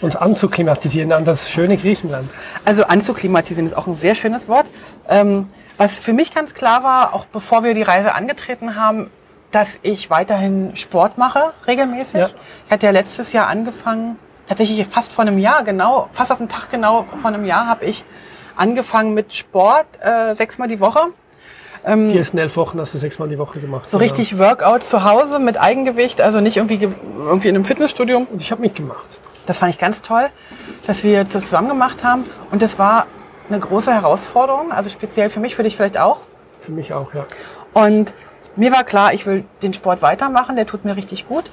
uns 0.00 0.16
anzuklimatisieren 0.16 1.12
an 1.12 1.24
das 1.24 1.48
schöne 1.48 1.76
Griechenland? 1.76 2.28
Also 2.64 2.84
anzuklimatisieren 2.84 3.66
ist 3.66 3.76
auch 3.76 3.86
ein 3.86 3.94
sehr 3.94 4.14
schönes 4.14 4.48
Wort. 4.48 4.70
Ähm, 5.08 5.48
was 5.78 5.98
für 5.98 6.12
mich 6.12 6.34
ganz 6.34 6.52
klar 6.54 6.84
war, 6.84 7.14
auch 7.14 7.24
bevor 7.26 7.64
wir 7.64 7.72
die 7.74 7.82
Reise 7.82 8.14
angetreten 8.14 8.76
haben, 8.76 9.10
dass 9.50 9.78
ich 9.82 10.10
weiterhin 10.10 10.76
Sport 10.76 11.18
mache, 11.18 11.52
regelmäßig. 11.66 12.20
Ja. 12.20 12.28
Ich 12.66 12.72
hatte 12.72 12.86
ja 12.86 12.92
letztes 12.92 13.32
Jahr 13.32 13.46
angefangen, 13.48 14.16
tatsächlich 14.46 14.86
fast 14.86 15.12
vor 15.12 15.22
einem 15.22 15.38
Jahr 15.38 15.64
genau, 15.64 16.08
fast 16.12 16.30
auf 16.32 16.38
den 16.38 16.48
Tag 16.48 16.70
genau 16.70 17.04
vor 17.20 17.30
einem 17.32 17.44
Jahr 17.44 17.66
habe 17.66 17.84
ich 17.84 18.04
angefangen 18.56 19.14
mit 19.14 19.32
Sport, 19.32 19.86
äh, 20.02 20.34
sechsmal 20.34 20.68
die 20.68 20.80
Woche. 20.80 21.00
Die 21.86 22.18
ersten 22.18 22.36
elf 22.38 22.56
Wochen 22.56 22.78
hast 22.80 22.92
du 22.94 22.98
sechsmal 22.98 23.28
die 23.28 23.38
Woche 23.38 23.58
gemacht. 23.58 23.88
So 23.88 23.96
Ja. 23.96 24.02
richtig 24.02 24.38
Workout 24.38 24.82
zu 24.82 25.04
Hause 25.04 25.38
mit 25.38 25.58
Eigengewicht, 25.60 26.20
also 26.20 26.40
nicht 26.40 26.56
irgendwie, 26.58 26.78
ge- 26.78 26.90
irgendwie 27.18 27.48
in 27.48 27.54
einem 27.54 27.64
Fitnessstudio. 27.64 28.26
Und 28.30 28.42
ich 28.42 28.50
habe 28.52 28.60
mitgemacht. 28.60 29.18
Das 29.46 29.58
fand 29.58 29.72
ich 29.72 29.78
ganz 29.78 30.02
toll, 30.02 30.26
dass 30.86 31.02
wir 31.04 31.24
das 31.24 31.32
zusammen 31.32 31.68
gemacht 31.68 32.04
haben. 32.04 32.24
Und 32.50 32.60
das 32.62 32.78
war 32.78 33.06
eine 33.48 33.58
große 33.58 33.92
Herausforderung, 33.92 34.70
also 34.72 34.90
speziell 34.90 35.30
für 35.30 35.40
mich, 35.40 35.56
für 35.56 35.62
dich 35.62 35.76
vielleicht 35.76 35.98
auch. 35.98 36.18
Für 36.60 36.72
mich 36.72 36.92
auch, 36.92 37.14
ja. 37.14 37.24
Und 37.72 38.12
mir 38.56 38.70
war 38.72 38.84
klar, 38.84 39.14
ich 39.14 39.24
will 39.26 39.44
den 39.62 39.72
Sport 39.72 40.02
weitermachen, 40.02 40.56
der 40.56 40.66
tut 40.66 40.84
mir 40.84 40.96
richtig 40.96 41.26
gut. 41.26 41.44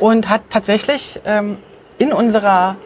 Und 0.00 0.28
hat 0.28 0.42
tatsächlich 0.50 1.20
ähm, 1.24 1.58
in 1.98 2.12
unserer 2.12 2.76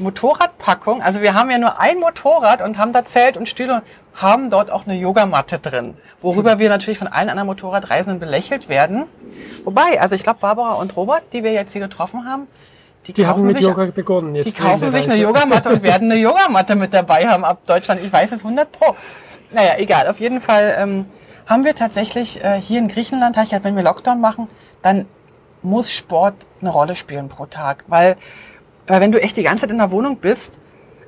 Motorradpackung, 0.00 1.02
also 1.02 1.20
wir 1.20 1.34
haben 1.34 1.50
ja 1.50 1.58
nur 1.58 1.80
ein 1.80 1.98
Motorrad 1.98 2.62
und 2.62 2.78
haben 2.78 2.92
da 2.92 3.04
Zelt 3.04 3.36
und 3.36 3.48
Stühle 3.48 3.74
und 3.74 3.82
haben 4.14 4.50
dort 4.50 4.70
auch 4.70 4.86
eine 4.86 4.96
Yogamatte 4.96 5.58
drin, 5.58 5.96
worüber 6.20 6.58
wir 6.58 6.68
natürlich 6.68 6.98
von 6.98 7.08
allen 7.08 7.28
anderen 7.28 7.46
Motorradreisenden 7.46 8.18
belächelt 8.18 8.68
werden. 8.68 9.04
Wobei, 9.64 10.00
also 10.00 10.14
ich 10.14 10.22
glaube, 10.22 10.40
Barbara 10.40 10.74
und 10.74 10.96
Robert, 10.96 11.22
die 11.32 11.44
wir 11.44 11.52
jetzt 11.52 11.72
hier 11.72 11.82
getroffen 11.82 12.24
haben, 12.26 12.46
die, 13.06 13.12
Die 13.14 13.22
kaufen 13.22 13.38
haben 13.38 13.46
mit 13.46 13.56
sich 13.56 13.64
Yoga 13.64 13.86
begonnen. 13.86 14.34
Jetzt 14.34 14.46
die 14.46 14.52
kaufen 14.52 14.90
sich 14.90 15.06
eine. 15.06 15.16
Yogamatte 15.16 15.70
und 15.70 15.82
werden 15.82 16.10
eine 16.10 16.20
Yogamatte 16.20 16.76
mit 16.76 16.92
dabei 16.92 17.26
haben 17.26 17.44
ab 17.44 17.62
Deutschland. 17.66 18.02
Ich 18.04 18.12
weiß 18.12 18.30
es 18.32 18.40
100 18.40 18.70
pro. 18.70 18.94
Naja, 19.52 19.72
egal. 19.78 20.06
Auf 20.08 20.20
jeden 20.20 20.40
Fall 20.40 20.74
ähm, 20.78 21.06
haben 21.46 21.64
wir 21.64 21.74
tatsächlich 21.74 22.44
äh, 22.44 22.60
hier 22.60 22.78
in 22.78 22.88
Griechenland, 22.88 23.36
habe 23.36 23.44
ich 23.44 23.50
gesagt, 23.50 23.64
wenn 23.64 23.74
wir 23.74 23.82
Lockdown 23.82 24.20
machen, 24.20 24.48
dann 24.82 25.06
muss 25.62 25.90
Sport 25.90 26.34
eine 26.60 26.70
Rolle 26.70 26.94
spielen 26.94 27.28
pro 27.28 27.46
Tag. 27.46 27.84
Weil, 27.88 28.16
weil 28.90 29.00
wenn 29.00 29.12
du 29.12 29.20
echt 29.22 29.36
die 29.36 29.42
ganze 29.42 29.62
Zeit 29.62 29.70
in 29.70 29.78
der 29.78 29.90
Wohnung 29.90 30.16
bist, 30.16 30.58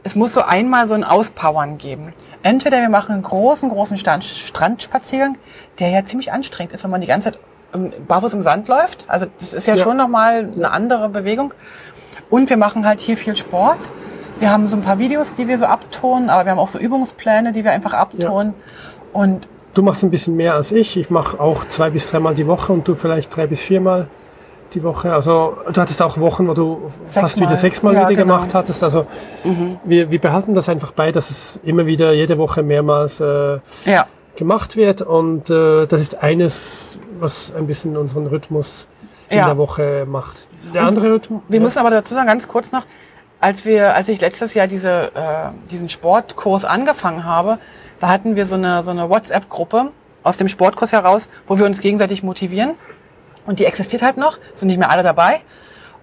es 0.04 0.14
muss 0.14 0.32
so 0.34 0.42
einmal 0.42 0.86
so 0.86 0.94
ein 0.94 1.04
Auspowern 1.04 1.78
geben. 1.78 2.12
Entweder 2.42 2.80
wir 2.80 2.88
machen 2.88 3.12
einen 3.12 3.22
großen, 3.22 3.68
großen 3.68 3.98
Stand, 3.98 4.24
Strandspaziergang, 4.24 5.36
der 5.78 5.90
ja 5.90 6.04
ziemlich 6.04 6.32
anstrengend 6.32 6.72
ist, 6.72 6.82
wenn 6.84 6.90
man 6.90 7.00
die 7.00 7.06
ganze 7.06 7.32
Zeit 7.32 7.40
ähm, 7.74 7.90
barfuß 8.08 8.34
im 8.34 8.42
Sand 8.42 8.68
läuft. 8.68 9.04
Also 9.08 9.26
das 9.38 9.52
ist 9.54 9.66
ja, 9.66 9.74
Ja. 9.74 9.82
schon 9.82 9.96
nochmal 9.96 10.48
eine 10.56 10.70
andere 10.70 11.08
Bewegung. 11.08 11.54
Und 12.30 12.50
wir 12.50 12.56
machen 12.56 12.86
halt 12.86 13.00
hier 13.00 13.16
viel 13.16 13.36
Sport. 13.36 13.78
Wir 14.40 14.50
haben 14.50 14.66
so 14.66 14.76
ein 14.76 14.82
paar 14.82 14.98
Videos, 14.98 15.34
die 15.34 15.46
wir 15.46 15.58
so 15.58 15.66
abtonen, 15.66 16.30
aber 16.30 16.44
wir 16.46 16.52
haben 16.52 16.58
auch 16.58 16.68
so 16.68 16.78
Übungspläne, 16.78 17.52
die 17.52 17.62
wir 17.62 17.70
einfach 17.72 17.94
abtonen. 17.94 18.54
Und 19.12 19.48
Du 19.74 19.82
machst 19.82 20.02
ein 20.02 20.10
bisschen 20.10 20.36
mehr 20.36 20.54
als 20.54 20.72
ich. 20.72 20.96
Ich 20.96 21.10
mache 21.10 21.38
auch 21.40 21.64
zwei 21.66 21.90
bis 21.90 22.10
dreimal 22.10 22.34
die 22.34 22.46
Woche 22.46 22.72
und 22.72 22.86
du 22.88 22.94
vielleicht 22.94 23.34
drei 23.34 23.46
bis 23.46 23.62
viermal 23.62 24.08
die 24.74 24.82
Woche. 24.82 25.12
Also 25.12 25.56
du 25.72 25.80
hattest 25.80 26.00
auch 26.02 26.18
Wochen, 26.18 26.48
wo 26.48 26.54
du 26.54 26.82
fast 27.04 27.14
Sechsmal. 27.14 27.48
wieder 27.48 27.56
sechsmal 27.56 27.94
Ja, 27.94 28.08
wieder 28.08 28.22
genau. 28.22 28.34
gemacht 28.36 28.54
hattest. 28.54 28.82
Also 28.82 29.06
wir, 29.84 30.10
wir 30.10 30.20
behalten 30.20 30.54
das 30.54 30.68
einfach 30.68 30.92
bei, 30.92 31.12
dass 31.12 31.30
es 31.30 31.60
immer 31.64 31.86
wieder 31.86 32.12
jede 32.12 32.38
Woche 32.38 32.62
mehrmals 32.62 33.20
äh, 33.20 33.58
ja, 33.84 34.06
gemacht 34.36 34.76
wird 34.76 35.02
und 35.02 35.50
äh, 35.50 35.86
das 35.86 36.00
ist 36.00 36.22
eines, 36.22 36.98
was 37.20 37.52
ein 37.54 37.66
bisschen 37.66 37.96
unseren 37.96 38.26
Rhythmus 38.26 38.86
in 39.28 39.38
Ja. 39.38 39.46
der 39.46 39.58
Woche 39.58 40.06
macht. 40.08 40.46
Der 40.74 40.82
andere 40.82 41.12
Rhythmus. 41.14 41.42
wir 41.48 41.60
müssen 41.60 41.78
aber 41.78 41.90
dazu 41.90 42.14
sagen, 42.14 42.26
ganz 42.28 42.46
kurz 42.48 42.70
noch, 42.72 42.84
als 43.40 43.64
wir, 43.64 43.94
als 43.94 44.08
ich 44.08 44.20
letztes 44.20 44.54
Jahr 44.54 44.68
diese, 44.68 45.10
äh, 45.14 45.50
diesen 45.70 45.88
Sportkurs 45.88 46.64
angefangen 46.64 47.24
habe, 47.24 47.58
da 47.98 48.08
hatten 48.08 48.36
wir 48.36 48.46
so 48.46 48.54
eine, 48.54 48.82
so 48.82 48.90
eine 48.92 49.08
WhatsApp-Gruppe 49.10 49.90
aus 50.22 50.36
dem 50.36 50.48
Sportkurs 50.48 50.92
heraus, 50.92 51.28
wo 51.48 51.58
wir 51.58 51.66
uns 51.66 51.80
gegenseitig 51.80 52.22
motivieren. 52.22 52.74
Und 53.46 53.58
die 53.58 53.64
existiert 53.64 54.02
halt 54.02 54.16
noch, 54.16 54.38
sind 54.54 54.68
nicht 54.68 54.78
mehr 54.78 54.90
alle 54.90 55.02
dabei. 55.02 55.40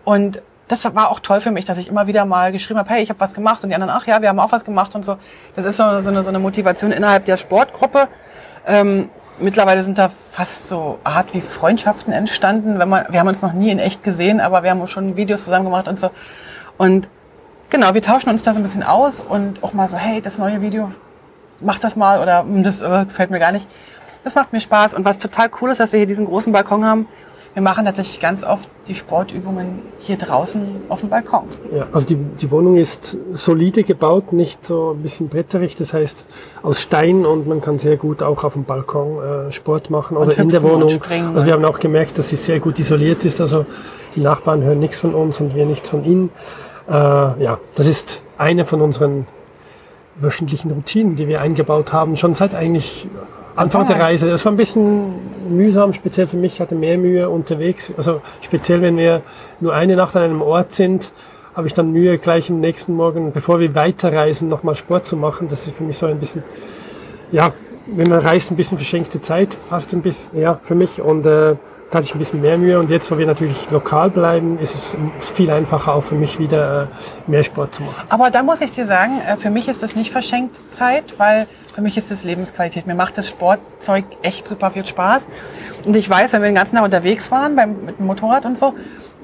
Und 0.04 0.42
das 0.68 0.86
war 0.96 1.10
auch 1.10 1.20
toll 1.20 1.42
für 1.42 1.52
mich, 1.52 1.66
dass 1.66 1.78
ich 1.78 1.88
immer 1.88 2.06
wieder 2.08 2.26
mal 2.26 2.52
geschrieben 2.52 2.80
habe, 2.80 2.90
hey, 2.92 3.02
ich 3.02 3.10
habe 3.10 3.20
was 3.20 3.34
gemacht 3.34 3.64
und 3.64 3.70
die 3.70 3.76
anderen, 3.76 3.94
ach 3.96 4.06
ja, 4.06 4.22
wir 4.22 4.30
haben 4.30 4.40
auch 4.40 4.52
was 4.52 4.64
gemacht 4.66 4.94
und 4.96 5.04
so. 5.04 5.18
Das 5.56 5.66
ist 5.66 5.78
so, 5.78 6.02
so, 6.02 6.10
eine, 6.12 6.22
so 6.22 6.30
eine 6.30 6.40
Motivation 6.40 6.92
innerhalb 6.92 7.26
der 7.26 7.38
Sportgruppe. 7.38 8.08
Ähm, 8.68 9.10
mittlerweile 9.40 9.84
sind 9.84 9.98
da 9.98 10.12
fast 10.32 10.68
so 10.70 11.00
Art 11.04 11.34
wie 11.34 11.42
Freundschaften 11.42 12.14
entstanden. 12.14 12.78
Wenn 12.78 12.88
man, 12.90 13.06
wir 13.10 13.20
haben 13.20 13.28
uns 13.28 13.42
noch 13.42 13.54
nie 13.54 13.72
in 13.72 13.80
echt 13.80 14.04
gesehen, 14.04 14.40
aber 14.40 14.62
wir 14.64 14.70
haben 14.70 14.86
schon 14.88 15.16
Videos 15.16 15.46
zusammen 15.46 15.66
gemacht 15.66 15.88
und 15.88 16.00
so. 16.00 16.12
Und 16.78 17.10
genau, 17.72 17.94
wir 17.96 18.02
tauschen 18.04 18.30
uns 18.30 18.44
da 18.44 18.54
so 18.54 18.60
ein 18.60 18.64
bisschen 18.64 18.84
aus 18.84 19.22
und 19.22 19.64
auch 19.64 19.74
mal 19.74 19.88
so, 19.88 19.98
hey, 19.98 20.22
das 20.22 20.38
neue 20.38 20.62
Video, 20.62 20.92
mach 21.62 21.80
das 21.80 21.96
mal 21.96 22.22
oder 22.22 22.42
"Hm, 22.42 22.64
das 22.64 22.82
äh, 22.82 23.06
gefällt 23.06 23.32
mir 23.32 23.40
gar 23.40 23.52
nicht. 23.52 23.68
Das 24.24 24.36
macht 24.36 24.54
mir 24.54 24.60
Spaß. 24.60 24.94
Und 24.94 25.06
was 25.06 25.18
total 25.18 25.50
cool 25.62 25.72
ist, 25.72 25.80
dass 25.80 25.92
wir 25.92 25.98
hier 26.00 26.08
diesen 26.08 26.26
großen 26.26 26.52
Balkon 26.52 26.86
haben, 26.86 27.08
wir 27.54 27.64
machen 27.64 27.84
tatsächlich 27.84 28.20
ganz 28.20 28.44
oft 28.44 28.70
die 28.88 28.94
Sportübungen 28.94 29.82
hier 30.00 30.18
draußen 30.18 30.84
auf 30.88 31.00
dem 31.00 31.10
Balkon. 31.10 31.46
Ja, 31.76 31.88
also 31.92 32.06
die, 32.06 32.16
die 32.16 32.52
Wohnung 32.52 32.78
ist 32.78 33.18
solide 33.32 33.84
gebaut, 33.84 34.34
nicht 34.34 34.64
so 34.64 34.92
ein 34.92 35.02
bisschen 35.02 35.30
bretterig, 35.30 35.76
das 35.76 35.94
heißt 35.94 36.28
aus 36.62 36.80
Stein 36.80 37.26
und 37.26 37.48
man 37.48 37.60
kann 37.60 37.80
sehr 37.80 37.98
gut 37.98 38.22
auch 38.22 38.44
auf 38.44 38.54
dem 38.54 38.66
Balkon 38.66 39.48
äh, 39.48 39.52
Sport 39.52 39.90
machen 39.90 40.16
oder 40.16 40.38
in 40.38 40.50
der 40.50 40.62
Wohnung. 40.62 40.92
Also 41.34 41.48
wir 41.48 41.54
haben 41.54 41.66
auch 41.66 41.80
gemerkt, 41.80 42.20
dass 42.20 42.30
sie 42.30 42.36
sehr 42.36 42.60
gut 42.60 42.78
isoliert 42.80 43.26
ist, 43.26 43.42
also 43.42 43.66
die 44.16 44.22
Nachbarn 44.22 44.62
hören 44.62 44.80
nichts 44.80 45.00
von 45.00 45.16
uns 45.16 45.42
und 45.42 45.56
wir 45.56 45.66
nichts 45.66 45.90
von 45.90 46.06
ihnen. 46.06 46.30
Äh, 46.88 46.94
ja, 46.94 47.60
das 47.74 47.88
ist 47.88 48.22
eine 48.38 48.66
von 48.66 48.80
unseren 48.82 49.26
wöchentlichen 50.16 50.70
Routinen, 50.70 51.16
die 51.16 51.28
wir 51.28 51.42
eingebaut 51.42 51.94
haben, 51.94 52.16
schon 52.16 52.36
seit 52.36 52.54
eigentlich 52.54 53.08
Anfang 53.60 53.88
der. 53.88 54.00
Reise. 54.00 54.30
Das 54.30 54.46
war 54.46 54.52
ein 54.52 54.58
bisschen 54.58 55.14
mühsam, 55.50 55.94
speziell 55.94 56.28
für 56.28 56.38
mich, 56.38 56.56
ich 56.56 56.62
hatte 56.62 56.76
mehr 56.76 56.98
Mühe 56.98 57.30
unterwegs. 57.30 57.92
Also 57.98 58.22
speziell, 58.42 58.82
wenn 58.82 58.98
wir 58.98 59.22
nur 59.60 59.74
eine 59.74 59.96
Nacht 59.96 60.16
an 60.16 60.24
einem 60.24 60.42
Ort 60.42 60.72
sind, 60.72 61.12
habe 61.56 61.68
ich 61.68 61.74
dann 61.74 61.92
Mühe, 61.92 62.18
gleich 62.18 62.50
am 62.50 62.60
nächsten 62.60 62.94
Morgen, 62.94 63.32
bevor 63.32 63.60
wir 63.60 63.76
weiterreisen, 63.76 64.48
nochmal 64.48 64.76
Sport 64.76 65.06
zu 65.06 65.18
machen. 65.18 65.48
Das 65.50 65.68
ist 65.68 65.76
für 65.76 65.84
mich 65.84 65.98
so 65.98 66.06
ein 66.06 66.20
bisschen, 66.20 66.44
ja, 67.32 67.52
wenn 67.96 68.10
man 68.10 68.20
reist, 68.20 68.52
ein 68.52 68.56
bisschen 68.56 68.78
verschenkte 68.78 69.22
Zeit, 69.22 69.54
fast 69.54 69.94
ein 69.94 70.02
bisschen, 70.02 70.40
ja, 70.40 70.60
für 70.62 70.76
mich. 70.76 71.02
Und 71.02 71.26
äh, 71.26 71.56
da 71.90 71.98
hatte 71.98 72.06
ich 72.06 72.16
ein 72.16 72.20
bisschen 72.20 72.42
mehr 72.42 72.58
Mühe. 72.58 72.80
Und 72.80 72.92
jetzt, 72.92 73.10
wo 73.12 73.18
wir 73.18 73.26
natürlich 73.26 73.70
lokal 73.72 74.10
bleiben, 74.10 74.60
ist 74.60 74.76
es 74.76 74.98
viel 75.34 75.50
einfacher 75.50 75.96
auch 75.96 76.04
für 76.04 76.16
mich 76.16 76.40
wieder 76.40 76.84
äh, 76.84 77.30
mehr 77.30 77.44
Sport 77.44 77.76
zu 77.76 77.84
machen. 77.84 78.06
Aber 78.10 78.30
da 78.30 78.44
muss 78.44 78.62
ich 78.62 78.72
dir 78.72 78.86
sagen, 78.86 79.22
äh, 79.28 79.38
für 79.38 79.50
mich 79.50 79.68
ist 79.68 79.82
das 79.82 79.96
nicht 79.96 80.12
verschenkt 80.12 80.64
Zeit, 80.72 81.16
weil 81.18 81.48
für 81.74 81.82
mich 81.82 81.98
ist 81.98 82.12
das 82.12 82.24
Lebensqualität. 82.24 82.88
Mir 82.88 82.96
macht 82.96 83.18
das 83.18 83.28
Sportzeug 83.28 84.06
echt 84.22 84.48
super 84.48 84.72
viel 84.72 84.86
Spaß. 84.86 85.28
Und 85.86 85.96
ich 85.96 86.10
weiß, 86.10 86.34
wenn 86.34 86.42
wir 86.42 86.50
den 86.50 86.56
ganzen 86.56 86.76
Tag 86.76 86.86
unterwegs 86.86 87.32
waren 87.32 87.56
beim, 87.56 87.86
mit 87.86 88.00
dem 88.00 88.06
Motorrad 88.06 88.46
und 88.46 88.58
so, 88.58 88.76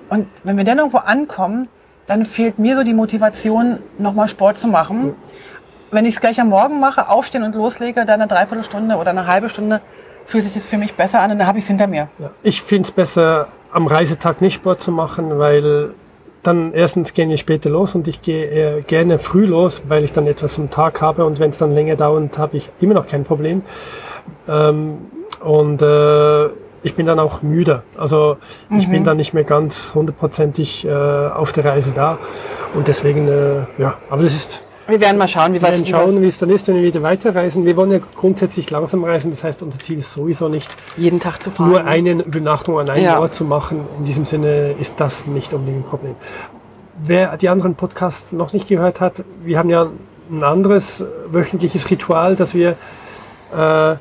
und 0.09 0.27
wenn 0.43 0.55
wir 0.57 0.63
dann 0.63 0.77
irgendwo 0.77 0.99
ankommen, 0.99 1.67
dann 2.07 2.25
fehlt 2.25 2.59
mir 2.59 2.77
so 2.77 2.83
die 2.83 2.93
Motivation, 2.93 3.79
nochmal 3.97 4.27
Sport 4.27 4.57
zu 4.57 4.67
machen. 4.67 5.15
Wenn 5.91 6.05
ich 6.05 6.15
es 6.15 6.21
gleich 6.21 6.39
am 6.41 6.49
Morgen 6.49 6.79
mache, 6.79 7.09
aufstehen 7.09 7.43
und 7.43 7.55
loslege, 7.55 8.05
dann 8.05 8.21
eine 8.21 8.27
Dreiviertelstunde 8.27 8.95
oder 8.95 9.11
eine 9.11 9.27
halbe 9.27 9.49
Stunde, 9.49 9.81
fühlt 10.25 10.43
sich 10.43 10.53
das 10.53 10.65
für 10.65 10.77
mich 10.77 10.95
besser 10.95 11.21
an 11.21 11.31
und 11.31 11.39
dann 11.39 11.47
habe 11.47 11.59
ich 11.59 11.63
es 11.63 11.67
hinter 11.67 11.87
mir. 11.87 12.09
Ja. 12.19 12.31
Ich 12.43 12.61
finde 12.61 12.87
es 12.87 12.91
besser, 12.91 13.47
am 13.71 13.87
Reisetag 13.87 14.41
nicht 14.41 14.55
Sport 14.55 14.81
zu 14.81 14.91
machen, 14.91 15.37
weil 15.37 15.93
dann 16.43 16.73
erstens 16.73 17.13
gehen 17.13 17.29
wir 17.29 17.37
später 17.37 17.69
los 17.69 17.95
und 17.95 18.07
ich 18.07 18.21
gehe 18.21 18.45
eher 18.45 18.81
gerne 18.81 19.19
früh 19.19 19.45
los, 19.45 19.83
weil 19.87 20.03
ich 20.03 20.13
dann 20.13 20.27
etwas 20.27 20.55
vom 20.55 20.69
Tag 20.69 21.01
habe 21.01 21.25
und 21.25 21.39
wenn 21.39 21.49
es 21.49 21.57
dann 21.57 21.73
länger 21.73 21.95
dauert, 21.95 22.37
habe 22.37 22.57
ich 22.57 22.69
immer 22.79 22.93
noch 22.93 23.07
kein 23.07 23.23
Problem. 23.23 23.63
Ähm, 24.47 24.97
und 25.43 25.81
äh, 25.81 26.45
ich 26.83 26.95
bin 26.95 27.07
dann 27.07 27.19
auch 27.19 27.41
müde. 27.41 27.81
Also 27.97 28.37
ich 28.69 28.87
mhm. 28.87 28.91
bin 28.91 29.03
dann 29.03 29.17
nicht 29.17 29.33
mehr 29.33 29.43
ganz 29.43 29.93
hundertprozentig 29.95 30.85
äh, 30.85 30.91
auf 30.91 31.51
der 31.51 31.65
Reise 31.65 31.93
da. 31.93 32.19
Und 32.75 32.87
deswegen, 32.87 33.27
äh, 33.27 33.65
ja, 33.79 33.97
aber 34.09 34.23
das 34.23 34.35
ist. 34.35 34.63
Wir 34.87 35.01
werden 35.01 35.17
mal 35.17 35.27
schauen, 35.27 35.53
wie 35.53 35.61
wir 35.61 35.67
werden 35.67 35.85
schauen, 35.85 36.21
wie 36.21 36.27
es 36.27 36.37
dann 36.37 36.49
ist, 36.49 36.67
wenn 36.67 36.75
wir 36.75 36.83
wieder 36.83 37.01
weiterreisen. 37.01 37.65
Wir 37.65 37.75
wollen 37.75 37.91
ja 37.91 37.99
grundsätzlich 38.15 38.69
langsam 38.69 39.03
reisen. 39.03 39.31
Das 39.31 39.43
heißt, 39.43 39.63
unser 39.63 39.79
Ziel 39.79 39.99
ist 39.99 40.13
sowieso 40.13 40.47
nicht, 40.47 40.75
jeden 40.95 41.19
Tag 41.19 41.41
zu 41.41 41.49
fahren. 41.49 41.69
Nur 41.69 41.85
eine 41.85 42.11
Übernachtung 42.11 42.77
an 42.79 42.89
einem 42.89 43.03
ja. 43.03 43.19
Ort 43.19 43.33
zu 43.33 43.45
machen. 43.45 43.87
In 43.97 44.05
diesem 44.05 44.25
Sinne 44.25 44.73
ist 44.73 44.99
das 44.99 45.25
nicht 45.25 45.53
unbedingt 45.53 45.85
ein 45.85 45.89
Problem. 45.89 46.15
Wer 46.97 47.35
die 47.37 47.49
anderen 47.49 47.75
Podcasts 47.75 48.31
noch 48.31 48.53
nicht 48.53 48.67
gehört 48.67 49.01
hat, 49.01 49.23
wir 49.43 49.57
haben 49.57 49.69
ja 49.69 49.89
ein 50.29 50.43
anderes 50.43 51.03
wöchentliches 51.27 51.89
Ritual, 51.89 52.35
das 52.35 52.53
wir 52.53 52.77
äh, 53.55 53.95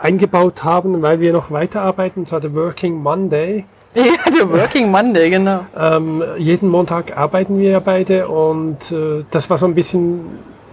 eingebaut 0.00 0.64
haben, 0.64 1.02
weil 1.02 1.20
wir 1.20 1.32
noch 1.32 1.50
weiterarbeiten, 1.50 2.20
und 2.20 2.28
zwar 2.28 2.40
der 2.40 2.54
Working 2.54 3.02
Monday. 3.02 3.64
Ja, 4.04 4.30
der 4.30 4.50
Working 4.50 4.90
Monday, 4.90 5.30
genau. 5.30 5.64
Ähm, 5.74 6.22
jeden 6.36 6.68
Montag 6.68 7.16
arbeiten 7.16 7.58
wir 7.58 7.70
ja 7.70 7.80
beide 7.80 8.28
und 8.28 8.92
äh, 8.92 9.24
das 9.30 9.48
war 9.48 9.56
so 9.56 9.66
ein 9.66 9.74
bisschen 9.74 10.20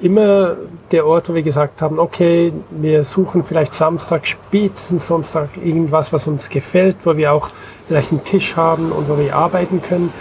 immer 0.02 0.58
der 0.92 1.06
Ort, 1.08 1.30
wo 1.30 1.34
wir 1.34 1.42
gesagt 1.42 1.82
haben, 1.82 2.00
okay, 2.00 2.52
wir 2.70 3.06
suchen 3.06 3.44
vielleicht 3.44 3.74
Samstag, 3.76 4.28
spätestens 4.28 5.08
Sonntag 5.08 5.52
irgendwas, 5.56 6.12
was 6.12 6.28
uns 6.28 6.50
gefällt, 6.50 7.06
wo 7.06 7.16
wir 7.16 7.32
auch 7.32 7.50
vielleicht 7.88 8.12
einen 8.12 8.26
Tisch 8.26 8.58
haben 8.58 8.92
und 8.92 9.08
wo 9.08 9.18
wir 9.18 9.34
arbeiten 9.34 9.82
können 9.82 10.12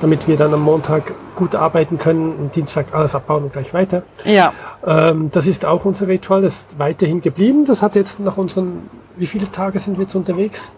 damit 0.00 0.26
wir 0.26 0.36
dann 0.36 0.52
am 0.54 0.62
Montag 0.62 1.14
gut 1.36 1.54
arbeiten 1.54 1.98
können 1.98 2.32
und 2.32 2.56
Dienstag 2.56 2.94
alles 2.94 3.14
abbauen 3.14 3.44
und 3.44 3.52
gleich 3.52 3.72
weiter. 3.74 4.02
Ja. 4.24 4.52
Ähm, 4.84 5.30
das 5.30 5.46
ist 5.46 5.64
auch 5.64 5.84
unser 5.84 6.08
Ritual, 6.08 6.42
das 6.42 6.56
ist 6.56 6.78
weiterhin 6.78 7.20
geblieben. 7.20 7.64
Das 7.64 7.82
hat 7.82 7.96
jetzt 7.96 8.18
nach 8.18 8.36
unseren, 8.36 8.88
wie 9.16 9.26
viele 9.26 9.50
Tage 9.50 9.78
sind 9.78 9.98
wir 9.98 10.02
jetzt 10.02 10.14
unterwegs? 10.14 10.72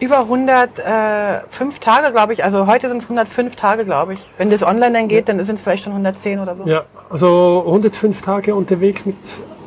Über 0.00 0.20
105 0.20 1.78
Tage, 1.78 2.12
glaube 2.12 2.32
ich. 2.32 2.44
Also 2.44 2.66
heute 2.66 2.88
sind 2.88 2.98
es 2.98 3.04
105 3.04 3.56
Tage, 3.56 3.84
glaube 3.84 4.14
ich. 4.14 4.20
Wenn 4.38 4.50
das 4.50 4.62
online 4.62 4.92
dann 4.92 5.08
geht, 5.08 5.28
ja. 5.28 5.34
dann 5.34 5.44
sind 5.44 5.56
es 5.56 5.62
vielleicht 5.62 5.84
schon 5.84 5.92
110 5.92 6.40
oder 6.40 6.56
so. 6.56 6.66
Ja, 6.66 6.84
also 7.10 7.62
105 7.66 8.20
Tage 8.22 8.54
unterwegs 8.54 9.06
mit 9.06 9.16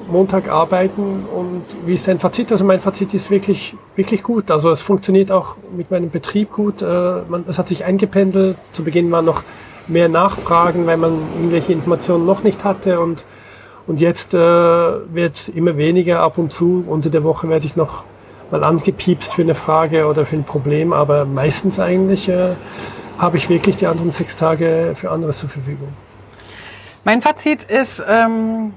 Montag 0.10 0.50
arbeiten 0.50 1.26
und 1.26 1.64
wie 1.86 1.94
ist 1.94 2.08
dein 2.08 2.20
Fazit? 2.20 2.52
Also 2.52 2.66
mein 2.66 2.80
Fazit 2.80 3.14
ist 3.14 3.30
wirklich, 3.30 3.76
wirklich 3.96 4.24
gut. 4.24 4.52
Also 4.52 4.72
es 4.72 4.82
funktioniert 4.82 5.32
auch 5.32 5.56
mit 5.76 5.92
meinem 5.92 6.10
Betrieb 6.10 6.54
gut. 6.54 6.82
Äh, 6.82 6.86
man, 7.28 7.46
es 7.48 7.60
hat 7.60 7.68
sich 7.68 7.84
eingependelt. 7.86 8.58
Zu 8.72 8.84
Beginn 8.84 9.12
waren 9.12 9.26
noch 9.26 9.44
mehr 9.88 10.10
Nachfragen, 10.10 10.86
weil 10.86 10.98
man 10.98 11.20
irgendwelche 11.34 11.74
Informationen 11.74 12.26
noch 12.26 12.44
nicht 12.44 12.64
hatte 12.64 13.00
und, 13.00 13.24
und 13.86 14.02
jetzt 14.02 14.34
äh, 14.34 14.38
wird 14.38 15.36
es 15.36 15.50
immer 15.50 15.78
weniger 15.78 16.22
ab 16.22 16.38
und 16.38 16.52
zu. 16.52 16.84
Unter 16.88 17.10
der 17.10 17.24
Woche 17.24 17.50
werde 17.50 17.66
ich 17.66 17.76
noch 17.76 18.04
mal 18.52 18.64
angepiepst 18.64 19.34
für 19.34 19.42
eine 19.42 19.56
Frage 19.56 20.08
oder 20.08 20.26
für 20.26 20.36
ein 20.36 20.44
Problem, 20.44 20.94
aber 20.94 21.26
meistens 21.26 21.80
eigentlich 21.80 22.30
äh, 22.30 22.56
habe 23.18 23.38
ich 23.38 23.50
wirklich 23.50 23.76
die 23.78 23.88
anderen 23.88 24.12
sechs 24.12 24.36
Tage 24.36 24.94
für 24.96 25.12
anderes 25.12 25.40
zur 25.40 25.50
Verfügung. 25.50 25.94
Mein 27.04 27.22
Fazit 27.22 27.64
ist, 27.64 28.04
ähm 28.08 28.74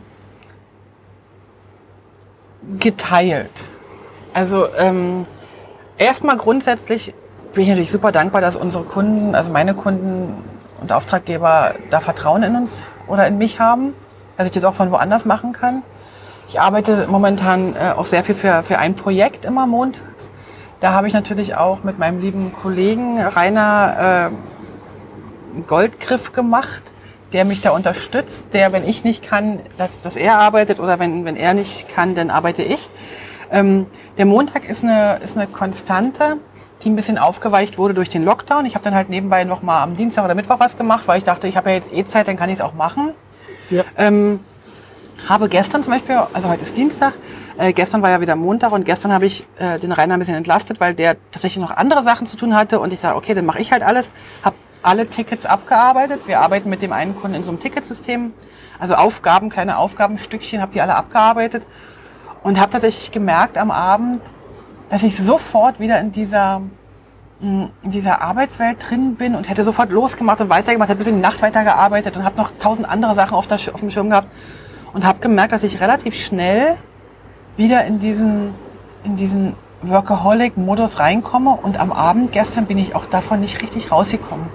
geteilt. 2.78 3.64
Also 4.32 4.68
ähm, 4.76 5.26
erstmal 5.98 6.36
grundsätzlich 6.36 7.14
bin 7.52 7.64
ich 7.64 7.68
natürlich 7.68 7.90
super 7.90 8.12
dankbar, 8.12 8.40
dass 8.40 8.56
unsere 8.56 8.84
Kunden, 8.84 9.34
also 9.34 9.50
meine 9.50 9.74
Kunden 9.74 10.34
und 10.80 10.92
Auftraggeber 10.92 11.74
da 11.90 12.00
Vertrauen 12.00 12.42
in 12.42 12.54
uns 12.54 12.84
oder 13.08 13.26
in 13.26 13.38
mich 13.38 13.58
haben, 13.58 13.94
dass 14.36 14.46
ich 14.46 14.52
das 14.52 14.64
auch 14.64 14.74
von 14.74 14.90
woanders 14.92 15.24
machen 15.24 15.52
kann. 15.52 15.82
Ich 16.50 16.61
arbeite 16.61 17.07
momentan 17.09 17.76
äh, 17.76 17.95
auch 17.97 18.07
sehr 18.07 18.25
viel 18.25 18.35
für, 18.35 18.64
für 18.64 18.78
ein 18.78 18.95
Projekt 18.95 19.45
immer 19.45 19.66
montags. 19.66 20.30
Da 20.80 20.92
habe 20.92 21.07
ich 21.07 21.14
natürlich 21.14 21.54
auch 21.54 21.85
mit 21.85 21.99
meinem 21.99 22.21
lieben 22.21 22.52
Kollegen 22.52 23.21
Rainer 23.21 24.30
äh, 25.57 25.61
Goldgriff 25.62 26.33
gemacht 26.33 26.92
der 27.33 27.45
mich 27.45 27.61
da 27.61 27.71
unterstützt, 27.71 28.47
der, 28.52 28.73
wenn 28.73 28.86
ich 28.89 29.04
nicht 29.04 29.23
kann, 29.23 29.60
dass, 29.76 30.00
dass 30.00 30.17
er 30.17 30.39
arbeitet 30.39 30.80
oder 30.80 30.99
wenn, 30.99 31.25
wenn 31.25 31.36
er 31.36 31.54
nicht 31.54 31.89
kann, 31.89 32.15
dann 32.15 32.30
arbeite 32.30 32.63
ich. 32.63 32.91
Ähm, 33.52 33.86
der 34.19 34.26
Montag 34.26 34.69
ist 34.69 34.82
eine, 34.82 35.21
ist 35.23 35.36
eine 35.36 35.47
Konstante, 35.47 36.39
die 36.82 36.91
ein 36.91 36.97
bisschen 36.97 37.19
aufgeweicht 37.19 37.78
wurde 37.78 37.95
durch 37.95 38.08
den 38.08 38.25
Lockdown. 38.25 38.67
Ich 38.67 38.75
habe 38.75 38.84
dann 38.84 38.95
halt 38.95 39.10
nebenbei 39.10 39.45
noch 39.45 39.63
mal 39.63 39.82
am 39.82 39.97
Dienstag 39.97 40.25
oder 40.25 40.34
Mittwoch 40.34 40.58
was 40.58 40.76
gemacht, 40.76 41.06
weil 41.06 41.19
ich 41.19 41.25
dachte, 41.25 41.47
ich 41.47 41.56
habe 41.56 41.71
ja 41.71 41.76
jetzt 41.76 41.93
eh 41.93 42.04
Zeit, 42.04 42.26
dann 42.26 42.36
kann 42.36 42.49
ich 42.49 42.56
es 42.56 42.60
auch 42.60 42.75
machen. 42.75 43.13
Ja. 43.71 43.84
Ähm, 43.97 44.41
habe 45.28 45.49
gestern 45.49 45.83
zum 45.83 45.93
Beispiel, 45.93 46.17
also 46.33 46.49
heute 46.49 46.63
ist 46.63 46.76
Dienstag, 46.76 47.15
äh, 47.59 47.73
gestern 47.73 48.02
war 48.02 48.11
ja 48.11 48.21
wieder 48.21 48.37
Montag 48.37 48.73
und 48.73 48.85
gestern 48.85 49.13
habe 49.13 49.26
ich 49.26 49.47
äh, 49.59 49.78
den 49.78 49.93
Rainer 49.93 50.15
ein 50.15 50.21
bisschen 50.21 50.35
entlastet, 50.35 50.80
weil 50.80 50.95
der 50.95 51.17
tatsächlich 51.30 51.61
noch 51.61 51.76
andere 51.76 52.02
Sachen 52.02 52.26
zu 52.26 52.37
tun 52.37 52.54
hatte 52.56 52.80
und 52.80 52.93
ich 52.93 53.00
sage, 53.00 53.17
okay, 53.17 53.35
dann 53.35 53.45
mache 53.45 53.61
ich 53.61 53.73
halt 53.73 53.83
alles. 53.83 54.11
Habe 54.43 54.56
alle 54.83 55.06
Tickets 55.06 55.47
abgearbeitet. 55.47 56.23
Wir 56.26 56.41
arbeiten 56.41 56.71
mit 56.71 56.83
dem 56.83 56.93
einen 56.93 57.15
Kunden 57.15 57.37
in 57.37 57.45
so 57.45 57.50
einem 57.50 57.61
Ticketsystem. 57.61 58.33
Also 58.78 58.95
Aufgaben, 58.95 59.50
kleine 59.50 59.76
Aufgabenstückchen, 59.76 60.63
habe 60.63 60.73
die 60.73 60.80
alle 60.80 60.97
abgearbeitet 60.97 61.67
und 62.43 62.59
habe 62.59 62.71
tatsächlich 62.71 63.13
gemerkt 63.13 63.59
am 63.59 63.71
Abend, 63.71 64.23
dass 64.89 65.02
ich 65.02 65.19
sofort 65.19 65.80
wieder 65.80 66.00
in 66.00 66.13
dieser 66.13 66.61
mm, 67.41 67.65
in 67.83 67.91
dieser 67.91 68.23
Arbeitswelt 68.23 68.78
drin 68.89 69.17
bin 69.17 69.35
und 69.35 69.50
hätte 69.50 69.65
sofort 69.65 69.91
losgemacht 69.91 70.41
und 70.41 70.49
weitergemacht, 70.49 70.89
habe 70.89 70.99
bis 70.99 71.09
in 71.09 71.17
die 71.17 71.21
Nacht 71.21 71.43
weitergearbeitet 71.43 72.17
und 72.17 72.25
habe 72.25 72.39
noch 72.39 72.52
tausend 72.59 72.89
andere 72.89 73.15
Sachen 73.15 73.35
auf, 73.35 73.47
der, 73.47 73.59
auf 73.59 73.80
dem 73.80 73.91
Schirm 73.91 74.09
gehabt 74.09 74.28
und 74.92 75.04
habe 75.04 75.20
gemerkt, 75.20 75.52
dass 75.52 75.62
ich 75.62 75.80
relativ 75.80 76.14
schnell 76.14 76.76
wieder 77.56 77.84
in 77.84 77.98
diesen 77.98 78.54
in 79.04 79.16
diesen 79.16 79.56
Workaholic-Modus 79.82 80.98
reinkomme 80.98 81.58
und 81.62 81.80
am 81.80 81.90
Abend 81.90 82.32
gestern 82.32 82.66
bin 82.66 82.76
ich 82.76 82.94
auch 82.94 83.06
davon 83.06 83.40
nicht 83.40 83.62
richtig 83.62 83.90
rausgekommen. 83.90 84.48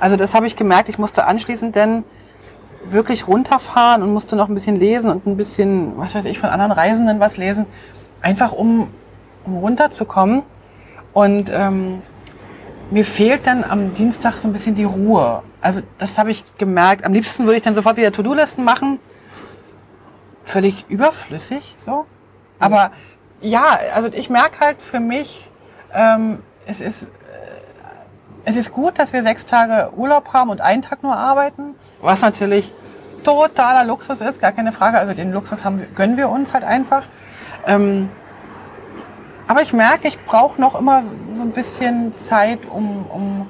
Also 0.00 0.16
das 0.16 0.34
habe 0.34 0.46
ich 0.46 0.56
gemerkt, 0.56 0.88
ich 0.88 0.98
musste 0.98 1.26
anschließend 1.26 1.76
denn 1.76 2.04
wirklich 2.90 3.28
runterfahren 3.28 4.02
und 4.02 4.12
musste 4.12 4.34
noch 4.34 4.48
ein 4.48 4.54
bisschen 4.54 4.76
lesen 4.76 5.10
und 5.10 5.26
ein 5.26 5.36
bisschen, 5.36 5.96
was 5.96 6.14
weiß 6.14 6.24
ich, 6.24 6.40
von 6.40 6.50
anderen 6.50 6.72
Reisenden 6.72 7.20
was 7.20 7.36
lesen, 7.36 7.66
einfach 8.20 8.52
um, 8.52 8.88
um 9.44 9.58
runterzukommen. 9.58 10.42
Und 11.12 11.52
ähm, 11.54 12.02
mir 12.90 13.04
fehlt 13.04 13.46
dann 13.46 13.62
am 13.62 13.94
Dienstag 13.94 14.38
so 14.38 14.48
ein 14.48 14.52
bisschen 14.52 14.74
die 14.74 14.84
Ruhe. 14.84 15.42
Also 15.60 15.82
das 15.98 16.18
habe 16.18 16.30
ich 16.32 16.44
gemerkt. 16.58 17.04
Am 17.04 17.12
liebsten 17.12 17.44
würde 17.44 17.56
ich 17.56 17.62
dann 17.62 17.74
sofort 17.74 17.96
wieder 17.96 18.10
To-Do-Listen 18.10 18.64
machen. 18.64 18.98
Völlig 20.44 20.84
überflüssig, 20.88 21.74
so. 21.78 22.06
Aber 22.58 22.90
ja, 23.40 23.78
also 23.94 24.08
ich 24.08 24.30
merke 24.30 24.60
halt 24.60 24.82
für 24.82 25.00
mich, 25.00 25.50
ähm, 25.92 26.42
es 26.66 26.80
ist 26.80 27.04
äh, 27.04 27.08
es 28.44 28.56
ist 28.56 28.72
gut, 28.72 28.98
dass 28.98 29.12
wir 29.12 29.22
sechs 29.22 29.46
Tage 29.46 29.92
Urlaub 29.96 30.32
haben 30.32 30.50
und 30.50 30.60
einen 30.60 30.82
Tag 30.82 31.02
nur 31.02 31.16
arbeiten, 31.16 31.74
was 32.00 32.22
natürlich 32.22 32.72
totaler 33.22 33.84
Luxus 33.84 34.20
ist, 34.20 34.40
gar 34.40 34.52
keine 34.52 34.72
Frage. 34.72 34.98
Also 34.98 35.14
den 35.14 35.32
Luxus 35.32 35.64
haben, 35.64 35.86
gönnen 35.94 36.16
wir 36.16 36.28
uns 36.28 36.52
halt 36.52 36.64
einfach. 36.64 37.06
Ähm, 37.66 38.10
aber 39.46 39.62
ich 39.62 39.72
merke, 39.72 40.08
ich 40.08 40.24
brauche 40.24 40.60
noch 40.60 40.78
immer 40.78 41.04
so 41.34 41.42
ein 41.42 41.52
bisschen 41.52 42.16
Zeit, 42.16 42.60
um, 42.66 43.06
um, 43.06 43.48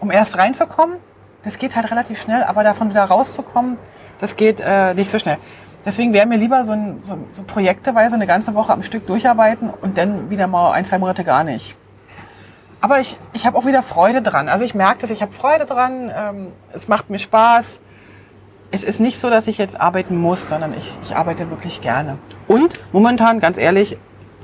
um 0.00 0.10
erst 0.10 0.38
reinzukommen. 0.38 0.96
Das 1.42 1.58
geht 1.58 1.76
halt 1.76 1.90
relativ 1.90 2.20
schnell, 2.20 2.42
aber 2.44 2.62
davon 2.62 2.90
wieder 2.90 3.04
rauszukommen, 3.04 3.78
das 4.20 4.36
geht 4.36 4.60
äh, 4.60 4.94
nicht 4.94 5.10
so 5.10 5.18
schnell. 5.18 5.38
Deswegen 5.84 6.12
wäre 6.12 6.26
mir 6.26 6.36
lieber 6.36 6.64
so, 6.64 6.72
ein, 6.72 6.98
so, 7.02 7.18
so 7.32 7.42
projekteweise 7.44 8.14
eine 8.14 8.26
ganze 8.26 8.54
Woche 8.54 8.72
am 8.72 8.82
Stück 8.82 9.06
durcharbeiten 9.06 9.70
und 9.70 9.96
dann 9.96 10.30
wieder 10.30 10.46
mal 10.46 10.72
ein, 10.72 10.84
zwei 10.84 10.98
Monate 10.98 11.24
gar 11.24 11.44
nicht. 11.44 11.76
Aber 12.80 13.00
ich, 13.00 13.16
ich 13.32 13.46
habe 13.46 13.56
auch 13.56 13.66
wieder 13.66 13.82
Freude 13.82 14.22
dran. 14.22 14.48
Also 14.48 14.64
ich 14.64 14.74
merke 14.74 15.00
das, 15.00 15.10
ich 15.10 15.22
habe 15.22 15.32
Freude 15.32 15.66
dran, 15.66 16.12
ähm, 16.14 16.52
es 16.72 16.88
macht 16.88 17.10
mir 17.10 17.18
Spaß. 17.18 17.80
Es 18.70 18.84
ist 18.84 19.00
nicht 19.00 19.18
so, 19.18 19.30
dass 19.30 19.46
ich 19.46 19.58
jetzt 19.58 19.80
arbeiten 19.80 20.16
muss, 20.16 20.48
sondern 20.48 20.74
ich, 20.74 20.96
ich 21.02 21.16
arbeite 21.16 21.50
wirklich 21.50 21.80
gerne. 21.80 22.18
Und 22.46 22.78
momentan, 22.92 23.40
ganz 23.40 23.56
ehrlich, 23.58 23.98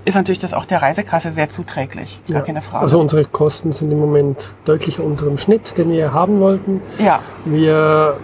ist 0.04 0.14
natürlich 0.14 0.38
das 0.38 0.52
auch 0.52 0.64
der 0.64 0.82
Reisekasse 0.82 1.30
sehr 1.30 1.48
zuträglich. 1.48 2.20
Gar 2.28 2.38
ja. 2.38 2.44
keine 2.44 2.62
Frage. 2.62 2.82
Also 2.82 3.00
unsere 3.00 3.24
Kosten 3.24 3.72
sind 3.72 3.90
im 3.90 4.00
Moment 4.00 4.54
deutlich 4.64 5.00
unter 5.00 5.26
dem 5.26 5.38
Schnitt, 5.38 5.78
den 5.78 5.90
wir 5.90 6.12
haben 6.12 6.40
wollten. 6.40 6.82
Ja. 6.98 7.20
Wir 7.44 8.18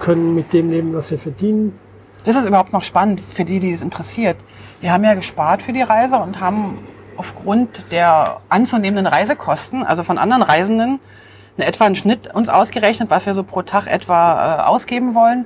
können 0.00 0.34
mit 0.34 0.52
dem 0.52 0.70
leben, 0.70 0.94
was 0.94 1.10
wir 1.10 1.18
verdienen. 1.18 1.78
Das 2.24 2.36
ist 2.36 2.46
überhaupt 2.46 2.72
noch 2.72 2.82
spannend 2.82 3.20
für 3.20 3.44
die, 3.44 3.60
die 3.60 3.72
es 3.72 3.82
interessiert. 3.82 4.36
Wir 4.80 4.92
haben 4.92 5.04
ja 5.04 5.14
gespart 5.14 5.62
für 5.62 5.72
die 5.72 5.82
Reise 5.82 6.16
und 6.16 6.40
haben 6.40 6.78
aufgrund 7.16 7.92
der 7.92 8.40
anzunehmenden 8.48 9.06
Reisekosten, 9.06 9.84
also 9.84 10.02
von 10.02 10.18
anderen 10.18 10.42
Reisenden, 10.42 11.00
eine 11.56 11.66
etwa 11.66 11.84
einen 11.84 11.94
Schnitt 11.94 12.34
uns 12.34 12.48
ausgerechnet, 12.48 13.10
was 13.10 13.26
wir 13.26 13.34
so 13.34 13.44
pro 13.44 13.62
Tag 13.62 13.86
etwa 13.86 14.58
äh, 14.58 14.62
ausgeben 14.62 15.14
wollen. 15.14 15.44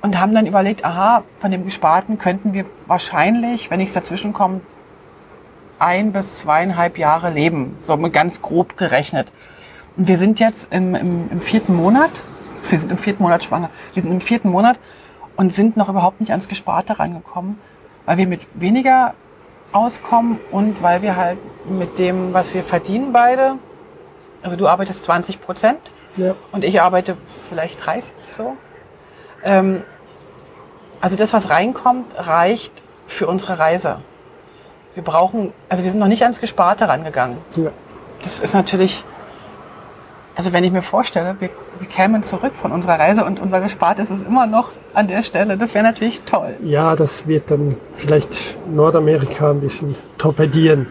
Und 0.00 0.18
haben 0.18 0.34
dann 0.34 0.46
überlegt, 0.46 0.84
aha, 0.84 1.22
von 1.38 1.52
dem 1.52 1.64
Gesparten 1.64 2.18
könnten 2.18 2.54
wir 2.54 2.64
wahrscheinlich, 2.88 3.70
wenn 3.70 3.78
nichts 3.78 3.94
dazwischen 3.94 4.32
kommt, 4.32 4.62
ein 5.78 6.12
bis 6.12 6.38
zweieinhalb 6.40 6.98
Jahre 6.98 7.30
leben. 7.30 7.76
So 7.82 7.96
ganz 8.10 8.42
grob 8.42 8.76
gerechnet. 8.76 9.32
Und 9.96 10.08
wir 10.08 10.18
sind 10.18 10.40
jetzt 10.40 10.74
im, 10.74 10.96
im, 10.96 11.30
im 11.30 11.40
vierten 11.40 11.76
Monat. 11.76 12.10
Wir 12.68 12.78
sind 12.78 12.90
im 12.90 12.98
vierten 12.98 13.22
Monat 13.22 13.44
schwanger. 13.44 13.70
Wir 13.94 14.02
sind 14.02 14.10
im 14.10 14.20
vierten 14.20 14.48
Monat 14.48 14.80
und 15.36 15.54
sind 15.54 15.76
noch 15.76 15.88
überhaupt 15.88 16.20
nicht 16.20 16.30
ans 16.30 16.48
Gesparte 16.48 16.98
rangekommen, 16.98 17.58
weil 18.06 18.18
wir 18.18 18.26
mit 18.26 18.46
weniger 18.54 19.14
auskommen 19.72 20.38
und 20.50 20.82
weil 20.82 21.02
wir 21.02 21.16
halt 21.16 21.38
mit 21.68 21.98
dem, 21.98 22.32
was 22.32 22.54
wir 22.54 22.62
verdienen 22.62 23.12
beide, 23.12 23.56
also 24.42 24.56
du 24.56 24.68
arbeitest 24.68 25.04
20 25.04 25.40
Prozent 25.40 25.92
ja. 26.16 26.34
und 26.50 26.64
ich 26.64 26.80
arbeite 26.80 27.16
vielleicht 27.48 27.84
30 27.84 28.12
so. 28.28 28.56
Ähm, 29.44 29.84
also 31.00 31.16
das, 31.16 31.32
was 31.32 31.50
reinkommt, 31.50 32.14
reicht 32.16 32.72
für 33.06 33.26
unsere 33.26 33.58
Reise. 33.58 34.00
Wir 34.94 35.02
brauchen, 35.02 35.52
also 35.68 35.82
wir 35.84 35.90
sind 35.90 36.00
noch 36.00 36.08
nicht 36.08 36.22
ans 36.22 36.40
Gesparte 36.40 36.86
rangegangen. 36.86 37.38
Ja. 37.56 37.70
Das 38.22 38.40
ist 38.40 38.54
natürlich, 38.54 39.04
also 40.34 40.52
wenn 40.52 40.64
ich 40.64 40.72
mir 40.72 40.82
vorstelle, 40.82 41.36
wir, 41.40 41.50
wir 41.78 41.88
kämen 41.88 42.22
zurück 42.22 42.54
von 42.54 42.72
unserer 42.72 42.98
Reise 42.98 43.24
und 43.24 43.40
unser 43.40 43.60
Gespartes 43.60 44.10
ist 44.10 44.24
immer 44.26 44.46
noch 44.46 44.70
an 44.94 45.08
der 45.08 45.22
Stelle, 45.22 45.58
das 45.58 45.74
wäre 45.74 45.84
natürlich 45.84 46.22
toll. 46.22 46.56
Ja, 46.62 46.96
das 46.96 47.26
wird 47.26 47.50
dann 47.50 47.76
vielleicht 47.94 48.56
Nordamerika 48.68 49.50
ein 49.50 49.60
bisschen 49.60 49.94
torpedieren, 50.16 50.86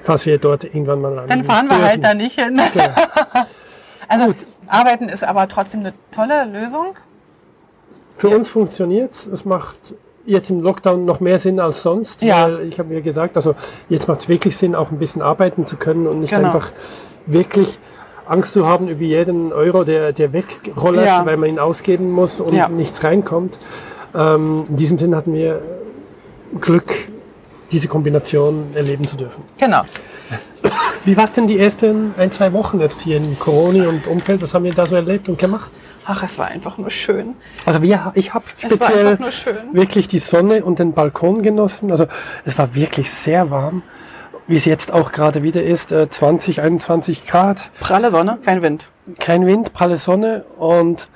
falls 0.00 0.26
wir 0.26 0.38
dort 0.38 0.64
irgendwann 0.64 1.00
mal 1.00 1.26
Dann 1.28 1.44
fahren 1.44 1.68
wir 1.68 1.80
halt 1.80 2.04
da 2.04 2.14
nicht 2.14 2.40
hin. 2.40 2.60
Ja. 2.74 2.94
also 4.08 4.26
Gut. 4.26 4.46
arbeiten 4.66 5.08
ist 5.08 5.22
aber 5.22 5.46
trotzdem 5.48 5.80
eine 5.80 5.94
tolle 6.10 6.44
Lösung. 6.46 6.94
Für 8.16 8.30
ja. 8.30 8.36
uns 8.36 8.50
funktioniert 8.50 9.12
es. 9.12 9.26
Es 9.26 9.44
macht 9.44 9.94
jetzt 10.24 10.50
im 10.50 10.60
Lockdown 10.60 11.04
noch 11.04 11.20
mehr 11.20 11.38
Sinn 11.38 11.60
als 11.60 11.82
sonst. 11.82 12.22
Ja. 12.22 12.44
Weil 12.44 12.62
ich 12.62 12.78
habe 12.78 12.88
mir 12.88 13.02
gesagt, 13.02 13.36
also 13.36 13.54
jetzt 13.88 14.08
macht 14.08 14.20
es 14.20 14.28
wirklich 14.28 14.56
Sinn, 14.56 14.74
auch 14.74 14.90
ein 14.90 14.98
bisschen 14.98 15.22
arbeiten 15.22 15.66
zu 15.66 15.76
können 15.76 16.06
und 16.06 16.20
nicht 16.20 16.34
genau. 16.34 16.46
einfach 16.46 16.72
wirklich 17.26 17.78
Angst 18.26 18.54
zu 18.54 18.66
haben 18.66 18.88
über 18.88 19.02
jeden 19.02 19.52
Euro, 19.52 19.84
der, 19.84 20.12
der 20.12 20.32
wegrollert, 20.32 21.06
ja. 21.06 21.26
weil 21.26 21.36
man 21.36 21.48
ihn 21.48 21.58
ausgeben 21.58 22.10
muss 22.10 22.40
und 22.40 22.54
ja. 22.54 22.68
nichts 22.68 23.02
reinkommt. 23.04 23.58
Ähm, 24.14 24.62
in 24.68 24.76
diesem 24.76 24.98
Sinn 24.98 25.14
hatten 25.14 25.32
wir 25.32 25.62
Glück, 26.60 26.92
diese 27.72 27.88
Kombination 27.88 28.68
erleben 28.74 29.06
zu 29.06 29.16
dürfen. 29.16 29.44
Genau. 29.58 29.82
Wie 31.04 31.16
war 31.16 31.24
es 31.24 31.32
denn 31.32 31.46
die 31.46 31.58
ersten 31.58 32.14
ein, 32.16 32.32
zwei 32.32 32.52
Wochen 32.52 32.80
jetzt 32.80 33.02
hier 33.02 33.18
in 33.18 33.38
Corona 33.38 33.88
und 33.88 34.06
Umfeld? 34.08 34.42
Was 34.42 34.54
haben 34.54 34.64
wir 34.64 34.74
da 34.74 34.86
so 34.86 34.96
erlebt 34.96 35.28
und 35.28 35.38
gemacht? 35.38 35.70
Ach, 36.04 36.22
es 36.22 36.38
war 36.38 36.46
einfach 36.46 36.78
nur 36.78 36.90
schön. 36.90 37.34
Also 37.64 37.82
wir, 37.82 38.12
ich 38.14 38.34
habe 38.34 38.44
speziell 38.56 39.18
wirklich 39.72 40.08
die 40.08 40.18
Sonne 40.18 40.64
und 40.64 40.78
den 40.78 40.92
Balkon 40.94 41.42
genossen. 41.42 41.90
Also 41.90 42.06
es 42.44 42.58
war 42.58 42.74
wirklich 42.74 43.10
sehr 43.10 43.50
warm, 43.50 43.82
wie 44.46 44.56
es 44.56 44.64
jetzt 44.64 44.92
auch 44.92 45.12
gerade 45.12 45.42
wieder 45.42 45.62
ist, 45.62 45.90
20, 45.90 46.58
äh, 46.58 46.60
21 46.62 47.26
Grad. 47.26 47.70
Pralle 47.80 48.10
Sonne, 48.10 48.38
kein 48.44 48.62
Wind. 48.62 48.86
Kein 49.18 49.46
Wind, 49.46 49.72
pralle 49.72 49.96
Sonne 49.96 50.44
und 50.58 51.08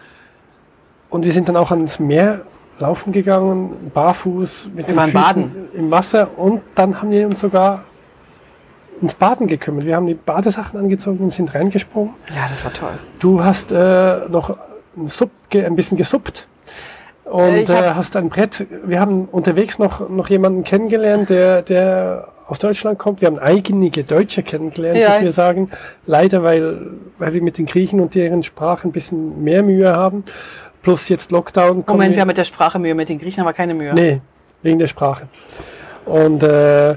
und 1.11 1.25
wir 1.25 1.33
sind 1.33 1.49
dann 1.49 1.57
auch 1.57 1.73
ans 1.73 1.99
Meer 1.99 2.43
laufen 2.79 3.12
gegangen, 3.12 3.90
barfuß 3.93 4.71
mit 4.75 4.87
wir 4.87 4.95
den 4.95 4.99
Füßen 4.99 5.12
baden. 5.12 5.69
im 5.75 5.90
Wasser 5.90 6.38
und 6.38 6.62
dann 6.75 7.01
haben 7.01 7.11
wir 7.11 7.27
uns 7.27 7.40
sogar 7.40 7.85
ums 8.99 9.14
Baden 9.14 9.47
gekümmert. 9.47 9.85
Wir 9.85 9.97
haben 9.97 10.07
die 10.07 10.14
Badesachen 10.14 10.79
angezogen 10.79 11.19
und 11.19 11.31
sind 11.31 11.55
reingesprungen. 11.55 12.14
Ja, 12.35 12.47
das 12.49 12.64
war 12.64 12.73
toll. 12.73 12.99
Du 13.19 13.43
hast 13.43 13.73
äh, 13.73 14.29
noch 14.29 14.57
ein, 14.97 15.07
Sub, 15.07 15.31
ein 15.53 15.77
bisschen 15.77 15.97
gesuppt 15.97 16.47
und 17.25 17.69
äh, 17.69 17.75
hab 17.75 17.97
hast 17.97 18.16
ein 18.16 18.29
Brett. 18.29 18.66
Wir 18.85 19.01
haben 19.01 19.27
unterwegs 19.27 19.79
noch, 19.79 20.09
noch 20.09 20.29
jemanden 20.31 20.64
kennengelernt, 20.64 21.29
der, 21.29 21.62
der 21.62 22.29
aus 22.50 22.58
Deutschland 22.58 22.98
kommt. 22.98 23.20
Wir 23.20 23.28
haben 23.28 23.38
einige 23.38 24.02
Deutsche 24.02 24.42
kennengelernt, 24.42 24.98
ja. 24.98 25.10
muss 25.10 25.22
wir 25.22 25.30
sagen. 25.30 25.70
Leider, 26.06 26.42
weil, 26.42 26.88
weil 27.18 27.32
wir 27.32 27.42
mit 27.42 27.58
den 27.58 27.66
Griechen 27.66 28.00
und 28.00 28.16
deren 28.16 28.42
Sprache 28.42 28.88
ein 28.88 28.92
bisschen 28.92 29.44
mehr 29.44 29.62
Mühe 29.62 29.92
haben. 29.92 30.24
Plus 30.82 31.08
jetzt 31.08 31.30
Lockdown. 31.30 31.84
Moment, 31.86 32.10
wir, 32.10 32.16
wir 32.16 32.20
haben 32.22 32.28
mit 32.28 32.38
der 32.38 32.44
Sprache 32.44 32.80
Mühe, 32.80 32.94
mit 32.96 33.08
den 33.08 33.20
Griechen 33.20 33.40
haben 33.40 33.48
wir 33.48 33.52
keine 33.52 33.74
Mühe. 33.74 33.94
Nee, 33.94 34.20
wegen 34.62 34.80
der 34.80 34.88
Sprache. 34.88 35.28
Und 36.06 36.42
äh, 36.42 36.96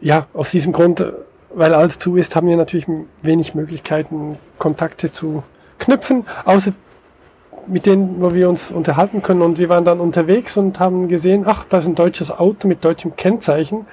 ja, 0.00 0.26
aus 0.32 0.50
diesem 0.50 0.72
Grund, 0.72 1.04
weil 1.52 1.74
alles 1.74 1.98
zu 1.98 2.16
ist, 2.16 2.34
haben 2.36 2.48
wir 2.48 2.56
natürlich 2.56 2.86
wenig 3.20 3.54
Möglichkeiten, 3.54 4.38
Kontakte 4.58 5.12
zu 5.12 5.44
knüpfen, 5.78 6.24
außer 6.46 6.72
mit 7.66 7.86
denen, 7.86 8.20
wo 8.20 8.34
wir 8.34 8.48
uns 8.48 8.70
unterhalten 8.70 9.22
können. 9.22 9.42
Und 9.42 9.58
wir 9.58 9.68
waren 9.68 9.84
dann 9.84 10.00
unterwegs 10.00 10.56
und 10.56 10.80
haben 10.80 11.08
gesehen, 11.08 11.44
ach, 11.46 11.64
da 11.68 11.78
ist 11.78 11.86
ein 11.86 11.94
deutsches 11.94 12.30
Auto 12.30 12.68
mit 12.68 12.84
deutschem 12.84 13.16
Kennzeichen. 13.16 13.86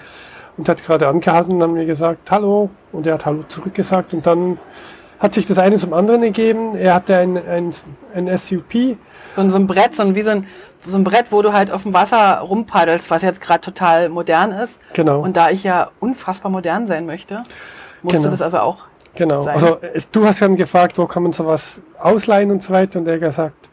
Und 0.58 0.68
hat 0.68 0.84
gerade 0.84 1.08
angehalten 1.08 1.54
und 1.54 1.64
haben 1.64 1.74
mir 1.74 1.86
gesagt, 1.86 2.30
hallo. 2.30 2.70
Und 2.92 3.08
er 3.08 3.14
hat 3.14 3.26
Hallo 3.26 3.44
zurückgesagt. 3.48 4.14
Und 4.14 4.28
dann 4.28 4.58
hat 5.20 5.34
sich 5.34 5.48
das 5.48 5.58
eine 5.58 5.78
zum 5.78 5.94
anderen 5.94 6.24
ergeben. 6.24 6.76
Er 6.76 6.94
hatte 6.96 7.18
ein, 7.18 7.38
ein, 7.38 7.74
ein 8.14 8.38
SUP. 8.38 8.98
So, 9.32 9.48
so 9.50 9.58
ein 9.58 9.68
Brett, 9.68 9.96
so 9.96 10.04
ein, 10.04 10.16
wie 10.16 10.24
so 10.24 10.32
ein, 10.32 10.48
so 10.86 10.98
ein 10.98 11.04
Brett, 11.04 11.32
wo 11.32 11.42
du 11.42 11.54
halt 11.54 11.72
auf 11.72 11.84
dem 11.84 11.94
Wasser 11.94 12.40
rumpaddelst, 12.40 13.10
was 13.10 13.22
jetzt 13.22 13.40
gerade 13.40 13.62
total 13.62 14.10
modern 14.10 14.52
ist. 14.52 14.80
Genau. 14.94 15.22
Und 15.22 15.38
da 15.38 15.50
ich 15.50 15.64
ja 15.64 15.92
unfassbar 16.00 16.52
modern 16.52 16.88
sein 16.88 17.06
möchte, 17.06 17.44
musste 18.02 18.20
genau. 18.20 18.32
das 18.32 18.42
also 18.42 18.60
auch 18.60 18.88
Genau. 19.15 19.41
Sein. 19.41 19.54
Also 19.54 19.78
du 20.12 20.26
hast 20.26 20.41
dann 20.41 20.56
gefragt, 20.56 20.97
wo 20.97 21.06
kann 21.06 21.24
man 21.24 21.34
sowas 21.34 21.82
ausleihen 22.00 22.52
und 22.52 22.63
so 22.63 22.74
weiter. 22.74 23.00
Und 23.00 23.08
er 23.08 23.15
hat 23.15 23.21
gesagt, 23.21 23.69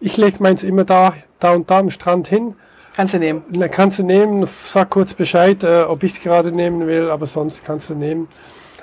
ich 0.00 0.16
lege 0.16 0.42
meins 0.42 0.62
immer 0.62 0.84
da, 0.84 1.14
da 1.40 1.52
und 1.52 1.70
da 1.70 1.78
am 1.78 1.90
Strand 1.90 2.28
hin. 2.28 2.54
Kannst 2.94 3.14
du 3.14 3.18
nehmen. 3.18 3.42
Kannst 3.70 3.98
du 3.98 4.04
nehmen, 4.04 4.46
sag 4.46 4.90
kurz 4.90 5.14
Bescheid, 5.14 5.64
äh, 5.64 5.82
ob 5.82 6.02
ich 6.04 6.12
es 6.12 6.20
gerade 6.20 6.52
nehmen 6.52 6.86
will, 6.86 7.10
aber 7.10 7.26
sonst 7.26 7.64
kannst 7.64 7.90
du 7.90 7.94
nehmen. 7.94 8.28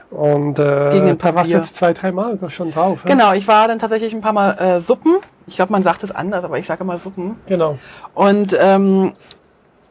Und 0.09 0.59
äh, 0.59 1.15
da 1.15 1.35
warst 1.35 1.49
du 1.49 1.55
jetzt 1.55 1.77
zwei, 1.77 1.93
drei 1.93 2.11
Mal 2.11 2.37
schon 2.49 2.71
drauf. 2.71 3.03
Genau, 3.05 3.31
ich 3.31 3.47
war 3.47 3.69
dann 3.69 3.79
tatsächlich 3.79 4.13
ein 4.13 4.19
paar 4.19 4.33
Mal 4.33 4.51
äh, 4.57 4.79
Suppen. 4.81 5.15
Ich 5.47 5.55
glaube, 5.55 5.71
man 5.71 5.83
sagt 5.83 6.03
es 6.03 6.11
anders, 6.11 6.43
aber 6.43 6.59
ich 6.59 6.67
sage 6.67 6.83
immer 6.83 6.97
Suppen. 6.97 7.37
Genau. 7.47 7.77
Und 8.13 8.55
ähm, 8.59 9.13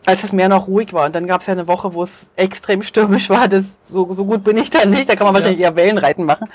als 0.07 0.23
das 0.23 0.33
Meer 0.33 0.49
noch 0.49 0.67
ruhig 0.67 0.93
war. 0.93 1.07
Und 1.07 1.15
dann 1.15 1.27
gab 1.27 1.41
es 1.41 1.47
ja 1.47 1.53
eine 1.53 1.69
Woche, 1.69 1.95
wo 1.95 2.03
es 2.03 2.31
extrem 2.37 2.83
stürmisch 2.83 3.31
war. 3.31 3.49
Das, 3.49 3.65
so, 3.83 4.13
so 4.13 4.25
gut 4.25 4.45
bin 4.45 4.57
ich 4.57 4.71
da 4.71 4.85
nicht. 4.85 5.09
Da 5.09 5.17
kann 5.17 5.27
man 5.27 5.35
wahrscheinlich 5.35 5.61
ja. 5.61 5.69
eher 5.69 5.77
Wellenreiten 5.77 6.25
machen. 6.25 6.49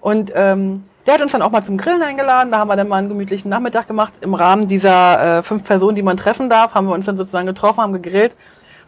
Und 0.00 0.32
ähm, 0.34 0.84
der 1.06 1.14
hat 1.14 1.22
uns 1.22 1.32
dann 1.32 1.42
auch 1.42 1.50
mal 1.50 1.62
zum 1.62 1.76
Grillen 1.76 2.02
eingeladen. 2.02 2.52
Da 2.52 2.58
haben 2.58 2.68
wir 2.68 2.76
dann 2.76 2.88
mal 2.88 2.96
einen 2.96 3.08
gemütlichen 3.08 3.50
Nachmittag 3.50 3.86
gemacht. 3.86 4.14
Im 4.20 4.34
Rahmen 4.34 4.68
dieser 4.68 5.38
äh, 5.38 5.42
fünf 5.42 5.64
Personen, 5.64 5.96
die 5.96 6.02
man 6.02 6.16
treffen 6.16 6.48
darf, 6.48 6.74
haben 6.74 6.86
wir 6.86 6.94
uns 6.94 7.06
dann 7.06 7.16
sozusagen 7.16 7.46
getroffen, 7.46 7.80
haben 7.80 7.92
gegrillt, 7.92 8.36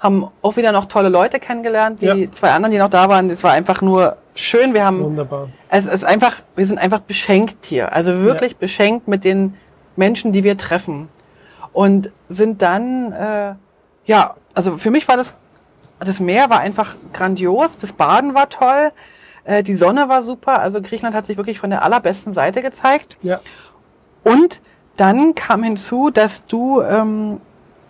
haben 0.00 0.28
auch 0.42 0.56
wieder 0.56 0.72
noch 0.72 0.86
tolle 0.86 1.08
Leute 1.08 1.38
kennengelernt. 1.40 2.02
Die 2.02 2.06
ja. 2.06 2.30
zwei 2.30 2.52
anderen, 2.52 2.72
die 2.72 2.78
noch 2.78 2.90
da 2.90 3.08
waren, 3.08 3.28
das 3.28 3.42
war 3.42 3.52
einfach 3.52 3.82
nur 3.82 4.16
schön. 4.34 4.74
Wir 4.74 4.84
haben, 4.84 5.02
Wunderbar. 5.02 5.48
Es 5.68 5.86
ist 5.86 6.04
einfach, 6.04 6.42
wir 6.54 6.66
sind 6.66 6.78
einfach 6.78 7.00
beschenkt 7.00 7.64
hier. 7.64 7.92
Also 7.92 8.20
wirklich 8.20 8.52
ja. 8.52 8.58
beschenkt 8.60 9.08
mit 9.08 9.24
den 9.24 9.54
Menschen, 9.96 10.32
die 10.32 10.44
wir 10.44 10.56
treffen. 10.56 11.08
Und 11.72 12.10
sind 12.28 12.60
dann 12.60 13.12
äh, 13.12 13.54
ja, 14.04 14.36
also 14.54 14.78
für 14.78 14.90
mich 14.90 15.08
war 15.08 15.16
das, 15.16 15.34
das 16.00 16.20
Meer 16.20 16.50
war 16.50 16.60
einfach 16.60 16.96
grandios, 17.12 17.76
das 17.76 17.92
Baden 17.92 18.34
war 18.34 18.48
toll, 18.48 18.92
äh, 19.44 19.62
die 19.62 19.74
Sonne 19.74 20.08
war 20.08 20.22
super, 20.22 20.60
also 20.60 20.80
Griechenland 20.80 21.14
hat 21.14 21.26
sich 21.26 21.36
wirklich 21.36 21.58
von 21.58 21.70
der 21.70 21.82
allerbesten 21.82 22.32
Seite 22.32 22.62
gezeigt. 22.62 23.16
Ja. 23.22 23.40
Und 24.24 24.60
dann 24.96 25.34
kam 25.34 25.62
hinzu, 25.62 26.10
dass 26.10 26.46
du, 26.46 26.80
ähm, 26.82 27.40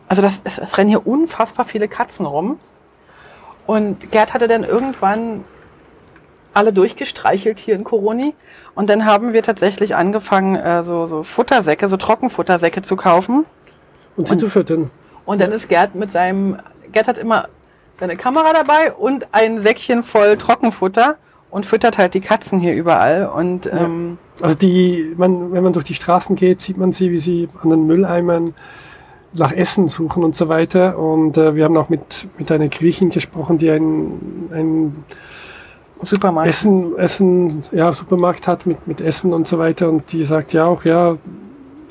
also 0.09 0.23
das, 0.23 0.41
es, 0.45 0.59
es 0.59 0.79
rennen 0.79 0.89
hier 0.89 1.07
unfassbar 1.07 1.65
viele 1.65 1.89
Katzen 1.89 2.27
rum. 2.27 2.59
Und 3.67 4.11
Gerd 4.11 4.35
hatte 4.35 4.49
dann 4.49 4.65
irgendwann 4.65 5.45
alle 6.55 6.73
durchgestreichelt 6.73 7.59
hier 7.59 7.75
in 7.75 7.85
Coroni. 7.85 8.35
Und 8.75 8.91
dann 8.91 9.05
haben 9.05 9.33
wir 9.33 9.43
tatsächlich 9.43 9.95
angefangen, 9.95 10.57
äh, 10.57 10.83
so, 10.83 11.07
so 11.07 11.23
Futtersäcke, 11.23 11.89
so 11.89 11.97
Trockenfuttersäcke 11.97 12.83
zu 12.83 12.97
kaufen. 12.97 13.47
Und 14.17 14.29
sie 14.29 14.35
und, 14.35 14.39
zu 14.39 14.51
füttern. 14.51 14.91
Und 15.25 15.41
dann 15.41 15.53
ist 15.53 15.69
Gerd 15.69 15.95
mit 15.95 16.13
seinem, 16.13 16.57
Gerd 16.91 17.09
hat 17.09 17.19
immer 17.19 17.49
seine 17.95 18.17
Kamera 18.17 18.53
dabei 18.53 18.93
und 18.93 19.29
ein 19.33 19.61
Säckchen 19.61 20.03
voll 20.03 20.37
Trockenfutter 20.37 21.17
und 21.51 21.67
füttert 21.67 21.99
halt 21.99 22.15
die 22.15 22.21
Katzen 22.21 22.59
hier 22.59 22.75
überall. 22.75 23.27
Und 23.27 23.71
ähm, 23.73 24.19
ja. 24.39 24.45
also 24.45 24.57
die, 24.57 25.13
man, 25.17 25.53
wenn 25.53 25.63
man 25.63 25.73
durch 25.73 25.85
die 25.85 25.95
Straßen 25.95 26.35
geht, 26.35 26.61
sieht 26.61 26.79
man 26.79 26.93
sie, 26.93 27.11
wie 27.11 27.19
sie 27.19 27.49
an 27.63 27.71
den 27.71 27.87
Mülleimern 27.87 28.55
nach 29.35 29.53
Essen 29.53 29.89
suchen 29.89 30.25
und 30.25 30.35
so 30.35 30.49
weiter. 30.49 30.99
Und 30.99 31.37
äh, 31.37 31.55
wir 31.55 31.65
haben 31.65 31.77
auch 31.77 31.89
mit 31.89 32.29
mit 32.39 32.51
einer 32.51 32.69
Griechin 32.69 33.11
gesprochen, 33.11 33.59
die 33.59 33.71
ein, 33.71 34.49
ein 34.53 35.05
Supermarkt. 36.03 36.49
Essen, 36.49 36.99
Essen, 36.99 37.63
ja, 37.71 37.93
Supermarkt 37.93 38.49
hat 38.49 38.67
mit, 38.67 38.87
mit 38.87 39.01
Essen 39.01 39.33
und 39.33 39.47
so 39.47 39.59
weiter. 39.59 39.89
Und 39.89 40.13
die 40.13 40.25
sagt 40.25 40.53
ja 40.53 40.67
auch, 40.67 40.85
ja, 40.85 41.17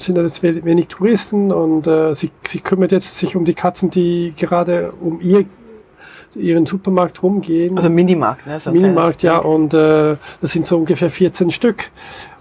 sind 0.04 0.18
jetzt 0.18 0.44
wenig 0.44 0.88
Touristen 0.88 1.52
und 1.52 1.88
äh, 1.88 2.14
sie, 2.14 2.32
sie 2.48 2.60
kümmert 2.60 2.92
jetzt 2.92 3.18
sich 3.18 3.36
um 3.36 3.46
die 3.46 3.54
Katzen, 3.54 3.90
die 3.90 4.34
gerade 4.36 4.94
um 5.00 5.22
ihr 5.22 5.46
ihren 6.36 6.66
Supermarkt 6.66 7.22
rumgehen. 7.24 7.78
Also 7.78 7.90
Minimarkt, 7.90 8.48
ne? 8.48 8.60
So 8.60 8.72
Minimarkt, 8.72 9.24
ja, 9.24 9.38
und 9.38 9.74
äh, 9.74 10.16
das 10.40 10.52
sind 10.52 10.66
so 10.66 10.78
ungefähr 10.78 11.10
14 11.10 11.52
Stück. 11.52 11.92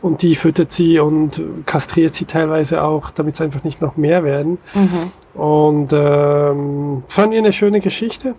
Und 0.00 0.22
die 0.22 0.34
füttert 0.34 0.72
sie 0.72 0.98
und 0.98 1.42
kastriert 1.66 2.14
sie 2.14 2.24
teilweise 2.24 2.82
auch, 2.82 3.10
damit 3.10 3.34
es 3.34 3.40
einfach 3.40 3.64
nicht 3.64 3.80
noch 3.80 3.96
mehr 3.96 4.24
werden. 4.24 4.58
Mhm. 4.74 5.40
Und 5.40 5.92
ähm, 5.92 7.02
fand 7.06 7.32
ihr 7.32 7.38
eine 7.40 7.52
schöne 7.52 7.80
Geschichte. 7.80 8.34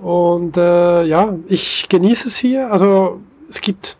Und 0.00 0.56
äh, 0.56 1.04
ja, 1.04 1.34
ich 1.46 1.88
genieße 1.88 2.28
es 2.28 2.36
hier. 2.36 2.70
Also 2.70 3.20
es 3.48 3.60
gibt 3.60 3.96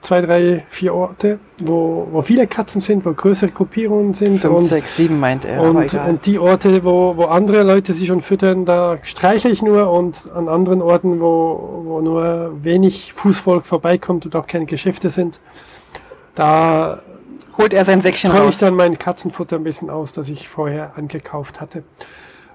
zwei, 0.00 0.20
drei, 0.20 0.64
vier 0.68 0.94
Orte, 0.94 1.38
wo, 1.58 2.06
wo 2.10 2.22
viele 2.22 2.46
Katzen 2.46 2.80
sind, 2.80 3.04
wo 3.04 3.12
größere 3.12 3.50
Gruppierungen 3.50 4.14
sind. 4.14 4.40
Fünf, 4.40 4.58
und, 4.58 4.66
sechs, 4.66 4.96
sieben 4.96 5.18
meint 5.18 5.44
er. 5.44 5.62
Und, 5.62 5.92
und 5.94 6.26
die 6.26 6.38
Orte, 6.38 6.84
wo, 6.84 7.16
wo 7.16 7.24
andere 7.24 7.62
Leute 7.62 7.92
sich 7.92 8.06
schon 8.08 8.20
füttern, 8.20 8.64
da 8.64 8.98
streichle 9.02 9.50
ich 9.50 9.62
nur 9.62 9.90
und 9.90 10.30
an 10.34 10.48
anderen 10.48 10.82
Orten, 10.82 11.20
wo, 11.20 11.82
wo 11.84 12.00
nur 12.00 12.52
wenig 12.62 13.12
Fußvolk 13.14 13.66
vorbeikommt 13.66 14.26
und 14.26 14.36
auch 14.36 14.46
keine 14.46 14.66
Geschäfte 14.66 15.10
sind, 15.10 15.40
da 16.34 17.02
holt 17.58 17.72
er 17.72 17.84
sein 17.84 18.00
Säckchen 18.00 18.30
raus. 18.30 18.54
ich 18.54 18.58
dann 18.58 18.74
mein 18.74 18.98
Katzenfutter 18.98 19.56
ein 19.56 19.64
bisschen 19.64 19.90
aus, 19.90 20.12
das 20.12 20.28
ich 20.28 20.48
vorher 20.48 20.92
angekauft 20.96 21.60
hatte. 21.60 21.82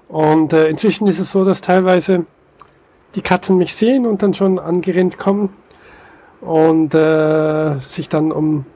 Und 0.08 0.52
äh, 0.52 0.68
inzwischen 0.68 1.06
ist 1.06 1.18
es 1.18 1.32
so, 1.32 1.44
dass 1.44 1.60
teilweise 1.60 2.26
die 3.14 3.22
Katzen 3.22 3.58
mich 3.58 3.74
sehen 3.74 4.06
und 4.06 4.22
dann 4.22 4.32
schon 4.32 4.58
angerennt 4.58 5.18
kommen 5.18 5.50
und 6.42 6.92
äh, 6.92 7.78
sich 7.88 8.08
dann 8.08 8.32
um, 8.32 8.66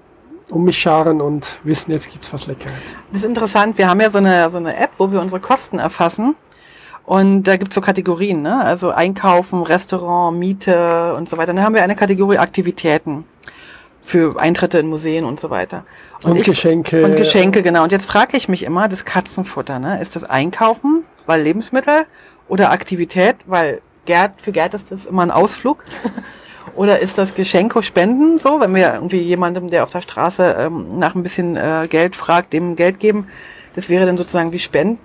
um 0.48 0.64
mich 0.64 0.78
scharen 0.78 1.20
und 1.20 1.58
wissen, 1.64 1.90
jetzt 1.90 2.10
gibt's 2.10 2.32
was 2.32 2.46
Leckeres. 2.46 2.72
Das 3.12 3.22
ist 3.22 3.28
interessant. 3.28 3.76
Wir 3.76 3.90
haben 3.90 4.00
ja 4.00 4.08
so 4.08 4.18
eine, 4.18 4.48
so 4.48 4.56
eine 4.56 4.76
App, 4.76 4.92
wo 4.98 5.10
wir 5.10 5.20
unsere 5.20 5.40
Kosten 5.40 5.78
erfassen. 5.78 6.36
Und 7.04 7.44
da 7.44 7.56
gibt's 7.56 7.74
so 7.74 7.80
Kategorien, 7.80 8.42
ne? 8.42 8.64
also 8.64 8.90
Einkaufen, 8.90 9.62
Restaurant, 9.62 10.38
Miete 10.38 11.14
und 11.14 11.28
so 11.28 11.36
weiter. 11.36 11.54
Dann 11.54 11.62
haben 11.62 11.74
wir 11.74 11.82
eine 11.82 11.94
Kategorie 11.94 12.38
Aktivitäten 12.38 13.24
für 14.02 14.40
Eintritte 14.40 14.78
in 14.78 14.88
Museen 14.88 15.24
und 15.24 15.38
so 15.38 15.50
weiter. 15.50 15.84
Und, 16.24 16.32
und 16.32 16.36
ich, 16.38 16.44
Geschenke. 16.44 17.04
Und 17.04 17.16
Geschenke, 17.16 17.62
genau. 17.62 17.82
Und 17.84 17.92
jetzt 17.92 18.06
frage 18.06 18.36
ich 18.36 18.48
mich 18.48 18.64
immer, 18.64 18.88
das 18.88 19.04
Katzenfutter, 19.04 19.78
ne? 19.78 20.00
ist 20.00 20.16
das 20.16 20.24
Einkaufen, 20.24 21.04
weil 21.26 21.42
Lebensmittel 21.42 22.06
oder 22.48 22.70
Aktivität, 22.70 23.36
weil 23.46 23.82
Gerd, 24.04 24.40
für 24.40 24.52
Gerd 24.52 24.74
ist 24.74 24.90
das 24.92 25.06
immer 25.06 25.22
ein 25.22 25.32
Ausflug. 25.32 25.84
Oder 26.74 27.00
ist 27.00 27.18
das 27.18 27.34
Geschenke 27.34 27.82
spenden 27.82 28.38
so, 28.38 28.60
wenn 28.60 28.74
wir 28.74 28.94
irgendwie 28.94 29.20
jemandem, 29.20 29.70
der 29.70 29.82
auf 29.82 29.90
der 29.90 30.02
Straße 30.02 30.56
ähm, 30.58 30.98
nach 30.98 31.14
ein 31.14 31.22
bisschen 31.22 31.56
äh, 31.56 31.86
Geld 31.88 32.16
fragt, 32.16 32.52
dem 32.52 32.76
Geld 32.76 32.98
geben? 32.98 33.28
Das 33.74 33.88
wäre 33.88 34.06
dann 34.06 34.16
sozusagen 34.16 34.52
wie 34.52 34.58
Spenden. 34.58 34.98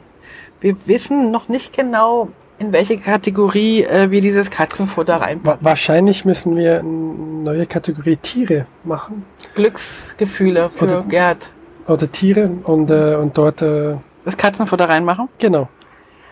Wir 0.59 0.75
wissen 0.87 1.31
noch 1.31 1.47
nicht 1.47 1.75
genau, 1.75 2.29
in 2.59 2.71
welche 2.71 2.97
Kategorie 2.97 3.83
äh, 3.83 4.11
wir 4.11 4.21
dieses 4.21 4.49
Katzenfutter 4.49 5.15
reinpacken. 5.15 5.65
Wahrscheinlich 5.65 6.25
müssen 6.25 6.55
wir 6.55 6.79
eine 6.79 6.89
neue 6.89 7.65
Kategorie 7.65 8.17
Tiere 8.17 8.67
machen. 8.83 9.25
Glücksgefühle 9.55 10.69
für 10.69 10.85
oder, 10.85 11.01
Gerd. 11.03 11.51
Oder 11.87 12.11
Tiere 12.11 12.51
und, 12.63 12.91
äh, 12.91 13.15
und 13.15 13.37
dort 13.37 13.61
äh, 13.61 13.95
das 14.23 14.37
Katzenfutter 14.37 14.87
reinmachen? 14.87 15.27
Genau. 15.39 15.67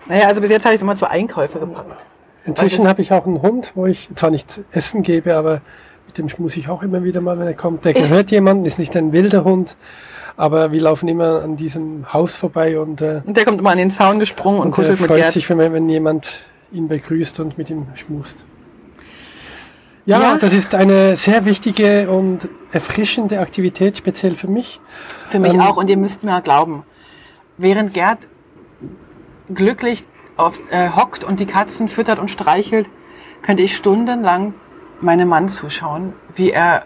Naja, 0.08 0.28
also 0.28 0.42
bis 0.42 0.52
jetzt 0.52 0.66
habe 0.66 0.76
ich 0.76 0.80
es 0.80 0.84
immer 0.84 0.96
zu 0.96 1.10
Einkäufe 1.10 1.60
gepackt. 1.60 2.06
Inzwischen 2.46 2.88
habe 2.88 3.02
ich 3.02 3.12
auch 3.12 3.26
einen 3.26 3.42
Hund, 3.42 3.74
wo 3.76 3.86
ich 3.86 4.10
zwar 4.16 4.32
nicht 4.32 4.62
Essen 4.72 5.04
gebe, 5.04 5.36
aber 5.36 5.62
mit 6.06 6.18
dem 6.18 6.28
muss 6.40 6.58
ich 6.58 6.70
auch 6.70 6.82
immer 6.82 7.04
wieder 7.04 7.22
mal, 7.22 7.38
wenn 7.38 7.48
er 7.48 7.54
kommt. 7.54 7.86
Der 7.86 7.94
gehört 7.94 8.32
jemandem, 8.32 8.66
ist 8.66 8.80
nicht 8.80 8.96
ein 8.98 9.12
wilder 9.12 9.44
Hund, 9.44 9.76
aber 10.38 10.72
wir 10.72 10.82
laufen 10.82 11.08
immer 11.08 11.44
an 11.44 11.58
diesem 11.58 12.12
Haus 12.12 12.36
vorbei 12.36 12.80
und, 12.80 13.02
äh, 13.02 13.22
und 13.26 13.38
der 13.38 13.46
kommt 13.46 13.60
immer 13.60 13.72
an 13.72 13.78
den 13.78 13.92
Zaun 13.92 14.20
gesprungen 14.20 14.60
und, 14.60 14.68
und 14.68 14.72
kuschelt 14.72 15.00
mit 15.00 15.10
Gerd. 15.10 15.22
freut 15.22 15.34
sich, 15.34 15.50
wenn, 15.50 15.60
wenn 15.74 15.90
jemand 15.90 16.46
ihn 16.72 16.88
begrüßt 16.88 17.40
und 17.40 17.58
mit 17.58 17.70
ihm 17.70 17.88
schmust. 17.96 18.46
Ja, 20.06 20.20
ja, 20.20 20.38
das 20.38 20.54
ist 20.54 20.74
eine 20.74 21.18
sehr 21.18 21.46
wichtige 21.46 22.10
und 22.10 22.50
erfrischende 22.72 23.40
Aktivität, 23.40 23.98
speziell 23.98 24.34
für 24.34 24.48
mich. 24.48 24.80
Für 25.28 25.40
mich 25.40 25.54
ähm, 25.54 25.62
auch. 25.62 25.78
Und 25.78 25.90
ihr 25.90 25.98
müsst 25.98 26.24
mir 26.24 26.42
glauben, 26.42 26.84
während 27.58 27.94
Gerd 27.94 28.28
glücklich 29.54 30.06
auf, 30.40 30.60
äh, 30.72 30.90
hockt 30.90 31.24
und 31.24 31.40
die 31.40 31.46
Katzen 31.46 31.88
füttert 31.88 32.20
und 32.20 32.32
streichelt, 32.32 32.90
könnte 33.42 33.64
ich 33.64 33.76
stundenlang 33.76 34.54
meinem 35.02 35.30
Mann 35.30 35.50
zuschauen, 35.50 36.14
wie 36.36 36.52
er 36.52 36.84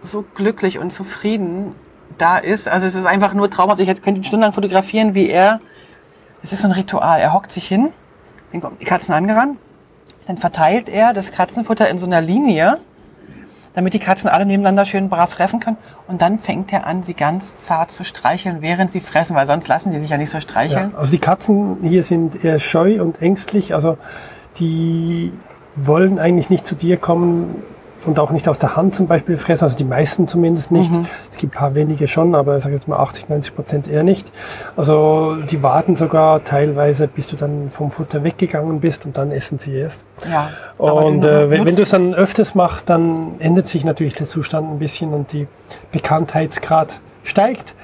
so 0.00 0.24
glücklich 0.34 0.78
und 0.78 0.90
zufrieden 0.90 1.74
da 2.18 2.38
ist. 2.38 2.68
Also 2.68 2.86
es 2.86 2.94
ist 2.94 3.06
einfach 3.06 3.34
nur 3.34 3.50
traumhaft. 3.50 3.80
Ich 3.80 3.86
könnte 4.02 4.20
ihn 4.20 4.24
stundenlang 4.24 4.52
fotografieren, 4.52 5.14
wie 5.14 5.28
er, 5.28 5.60
es 6.42 6.52
ist 6.52 6.62
so 6.62 6.68
ein 6.68 6.72
Ritual. 6.72 7.20
Er 7.20 7.32
hockt 7.32 7.52
sich 7.52 7.66
hin, 7.66 7.92
dann 8.52 8.60
kommen 8.60 8.76
die 8.80 8.84
Katzen 8.84 9.14
angerannt, 9.14 9.58
dann 10.26 10.38
verteilt 10.38 10.88
er 10.88 11.12
das 11.12 11.32
Katzenfutter 11.32 11.88
in 11.88 11.98
so 11.98 12.06
einer 12.06 12.20
Linie, 12.20 12.78
damit 13.74 13.94
die 13.94 13.98
Katzen 13.98 14.28
alle 14.28 14.46
nebeneinander 14.46 14.84
schön 14.84 15.08
brav 15.08 15.30
fressen 15.30 15.60
können. 15.60 15.78
Und 16.06 16.22
dann 16.22 16.38
fängt 16.38 16.72
er 16.72 16.86
an, 16.86 17.02
sie 17.02 17.14
ganz 17.14 17.64
zart 17.64 17.90
zu 17.90 18.04
streicheln, 18.04 18.60
während 18.60 18.92
sie 18.92 19.00
fressen, 19.00 19.34
weil 19.36 19.46
sonst 19.46 19.68
lassen 19.68 19.92
sie 19.92 20.00
sich 20.00 20.10
ja 20.10 20.18
nicht 20.18 20.30
so 20.30 20.40
streicheln. 20.40 20.90
Ja, 20.92 20.98
also 20.98 21.12
die 21.12 21.18
Katzen 21.18 21.78
hier 21.82 22.02
sind 22.02 22.44
eher 22.44 22.58
scheu 22.58 23.00
und 23.02 23.22
ängstlich. 23.22 23.74
Also 23.74 23.96
die 24.58 25.32
wollen 25.76 26.18
eigentlich 26.18 26.50
nicht 26.50 26.66
zu 26.66 26.74
dir 26.74 26.96
kommen, 26.96 27.62
und 28.06 28.18
auch 28.18 28.30
nicht 28.30 28.48
aus 28.48 28.58
der 28.58 28.76
Hand 28.76 28.94
zum 28.94 29.06
Beispiel 29.06 29.36
fressen, 29.36 29.64
also 29.64 29.76
die 29.76 29.84
meisten 29.84 30.26
zumindest 30.26 30.72
nicht. 30.72 30.92
Mhm. 30.92 31.06
Es 31.30 31.38
gibt 31.38 31.54
ein 31.54 31.58
paar 31.58 31.74
wenige 31.74 32.06
schon, 32.08 32.34
aber 32.34 32.56
ich 32.56 32.62
sage 32.62 32.74
jetzt 32.74 32.88
mal 32.88 32.96
80, 32.96 33.28
90 33.28 33.54
Prozent 33.54 33.88
eher 33.88 34.02
nicht. 34.02 34.32
Also 34.76 35.36
die 35.36 35.62
warten 35.62 35.96
sogar 35.96 36.44
teilweise, 36.44 37.08
bis 37.08 37.28
du 37.28 37.36
dann 37.36 37.68
vom 37.70 37.90
Futter 37.90 38.24
weggegangen 38.24 38.80
bist 38.80 39.06
und 39.06 39.16
dann 39.16 39.30
essen 39.30 39.58
sie 39.58 39.74
erst. 39.74 40.04
Ja, 40.30 40.50
und 40.78 41.24
äh, 41.24 41.50
wenn, 41.50 41.64
wenn 41.64 41.76
du 41.76 41.82
es 41.82 41.90
dann 41.90 42.14
öfters 42.14 42.54
machst, 42.54 42.88
dann 42.88 43.40
ändert 43.40 43.68
sich 43.68 43.84
natürlich 43.84 44.14
der 44.14 44.26
Zustand 44.26 44.70
ein 44.70 44.78
bisschen 44.78 45.12
und 45.12 45.32
die 45.32 45.46
Bekanntheitsgrad 45.92 47.00
steigt. 47.22 47.74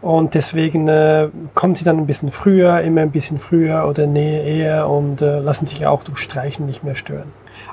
Und 0.00 0.34
deswegen 0.34 0.88
äh, 0.88 1.28
kommen 1.54 1.76
sie 1.76 1.84
dann 1.84 1.98
ein 1.98 2.06
bisschen 2.06 2.32
früher, 2.32 2.80
immer 2.80 3.02
ein 3.02 3.12
bisschen 3.12 3.38
früher 3.38 3.86
oder 3.88 4.08
näher 4.08 4.42
eher 4.42 4.88
und 4.88 5.22
äh, 5.22 5.38
lassen 5.38 5.66
sich 5.66 5.86
auch 5.86 6.02
durch 6.02 6.18
Streichen 6.18 6.66
nicht 6.66 6.82
mehr 6.82 6.96
stören. 6.96 7.30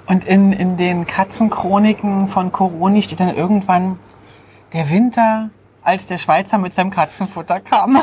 Und 0.10 0.26
in, 0.26 0.52
in 0.54 0.76
den 0.76 1.06
Katzenchroniken 1.06 2.28
von 2.28 2.52
Coroni 2.52 3.04
steht 3.04 3.20
dann 3.20 3.36
irgendwann 3.36 4.00
der 4.74 4.90
Winter, 4.90 5.52
als 5.84 6.08
der 6.08 6.18
Schweizer 6.18 6.58
mit 6.58 6.74
seinem 6.74 6.90
Katzenfutter 6.90 7.60
kam. 7.60 8.02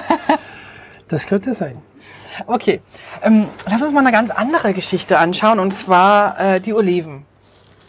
das 1.09 1.27
könnte 1.27 1.53
sein. 1.53 1.79
Okay, 2.47 2.81
ähm, 3.25 3.49
lass 3.69 3.83
uns 3.83 3.93
mal 3.93 4.01
eine 4.01 4.13
ganz 4.13 4.31
andere 4.31 4.73
Geschichte 4.73 5.19
anschauen, 5.19 5.59
und 5.59 5.73
zwar 5.73 6.39
äh, 6.39 6.61
die 6.61 6.75
Oliven. 6.75 7.25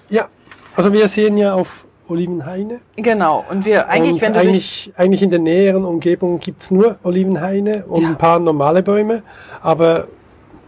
Ja, 0.10 0.30
also 0.76 0.92
wir 0.94 1.08
sehen 1.10 1.38
ja 1.38 1.54
auf 1.54 1.86
Olivenhaine. 2.08 2.80
Genau, 2.96 3.46
und 3.48 3.66
wir 3.66 3.88
eigentlich, 3.88 4.14
und 4.14 4.22
wenn 4.22 4.34
du 4.34 4.40
eigentlich, 4.40 4.94
eigentlich 4.98 5.22
in 5.22 5.30
der 5.30 5.40
näheren 5.40 5.86
Umgebung 5.86 6.40
gibt's 6.40 6.72
nur 6.72 6.98
Olivenhaine 7.04 7.86
und 7.86 8.02
ja. 8.02 8.10
ein 8.10 8.18
paar 8.18 8.40
normale 8.40 8.82
Bäume, 8.82 9.22
aber 9.62 10.08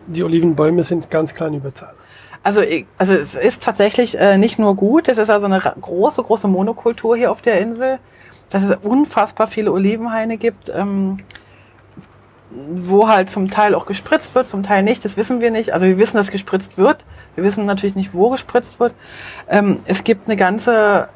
die 0.06 0.24
Olivenbäume 0.24 0.84
sind 0.84 1.10
ganz 1.10 1.34
klein 1.34 1.56
Überzahl. 1.56 1.96
Also, 2.42 2.62
also 2.98 3.14
es 3.14 3.36
ist 3.36 3.64
tatsächlich 3.64 4.18
äh, 4.18 4.38
nicht 4.38 4.60
nur 4.60 4.76
gut, 4.76 5.08
es 5.10 5.18
ist 5.18 5.30
also 5.30 5.46
eine 5.46 5.60
große, 5.60 6.24
große 6.24 6.48
Monokultur 6.48 7.18
hier 7.18 7.32
auf 7.32 7.42
der 7.42 7.60
Insel, 7.60 8.00
dass 8.50 8.64
es 8.64 8.78
unfassbar 8.78 9.48
viele 9.48 9.72
Olivenhaine 9.72 10.38
gibt, 10.38 10.72
ähm, 10.74 11.20
wo 12.52 13.08
halt 13.08 13.30
zum 13.30 13.50
Teil 13.50 13.76
auch 13.76 13.86
gespritzt 13.86 14.34
wird, 14.36 14.48
zum 14.48 14.64
Teil 14.64 14.84
nicht, 14.84 15.06
das 15.06 15.18
wissen 15.18 15.42
wir 15.42 15.52
nicht. 15.52 15.74
Also 15.74 15.86
wir 15.86 16.00
wissen, 16.00 16.18
dass 16.18 16.32
gespritzt 16.32 16.78
wird, 16.78 17.06
wir 17.36 17.44
wissen 17.44 17.66
natürlich 17.66 17.96
nicht, 17.96 18.14
wo 18.14 18.30
gespritzt 18.30 18.80
wird. 18.80 18.96
Ähm, 19.50 19.80
es 19.86 20.04
gibt 20.04 20.28
eine 20.28 20.36
ganze, 20.36 21.10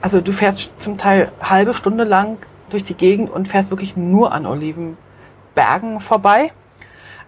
also 0.00 0.20
du 0.20 0.32
fährst 0.32 0.72
zum 0.78 0.98
Teil 0.98 1.30
halbe 1.40 1.74
Stunde 1.74 2.04
lang 2.04 2.38
durch 2.70 2.84
die 2.84 2.94
Gegend 2.94 3.30
und 3.30 3.48
fährst 3.48 3.70
wirklich 3.70 3.96
nur 3.96 4.32
an 4.32 4.46
Olivenbergen 4.46 6.00
vorbei. 6.00 6.52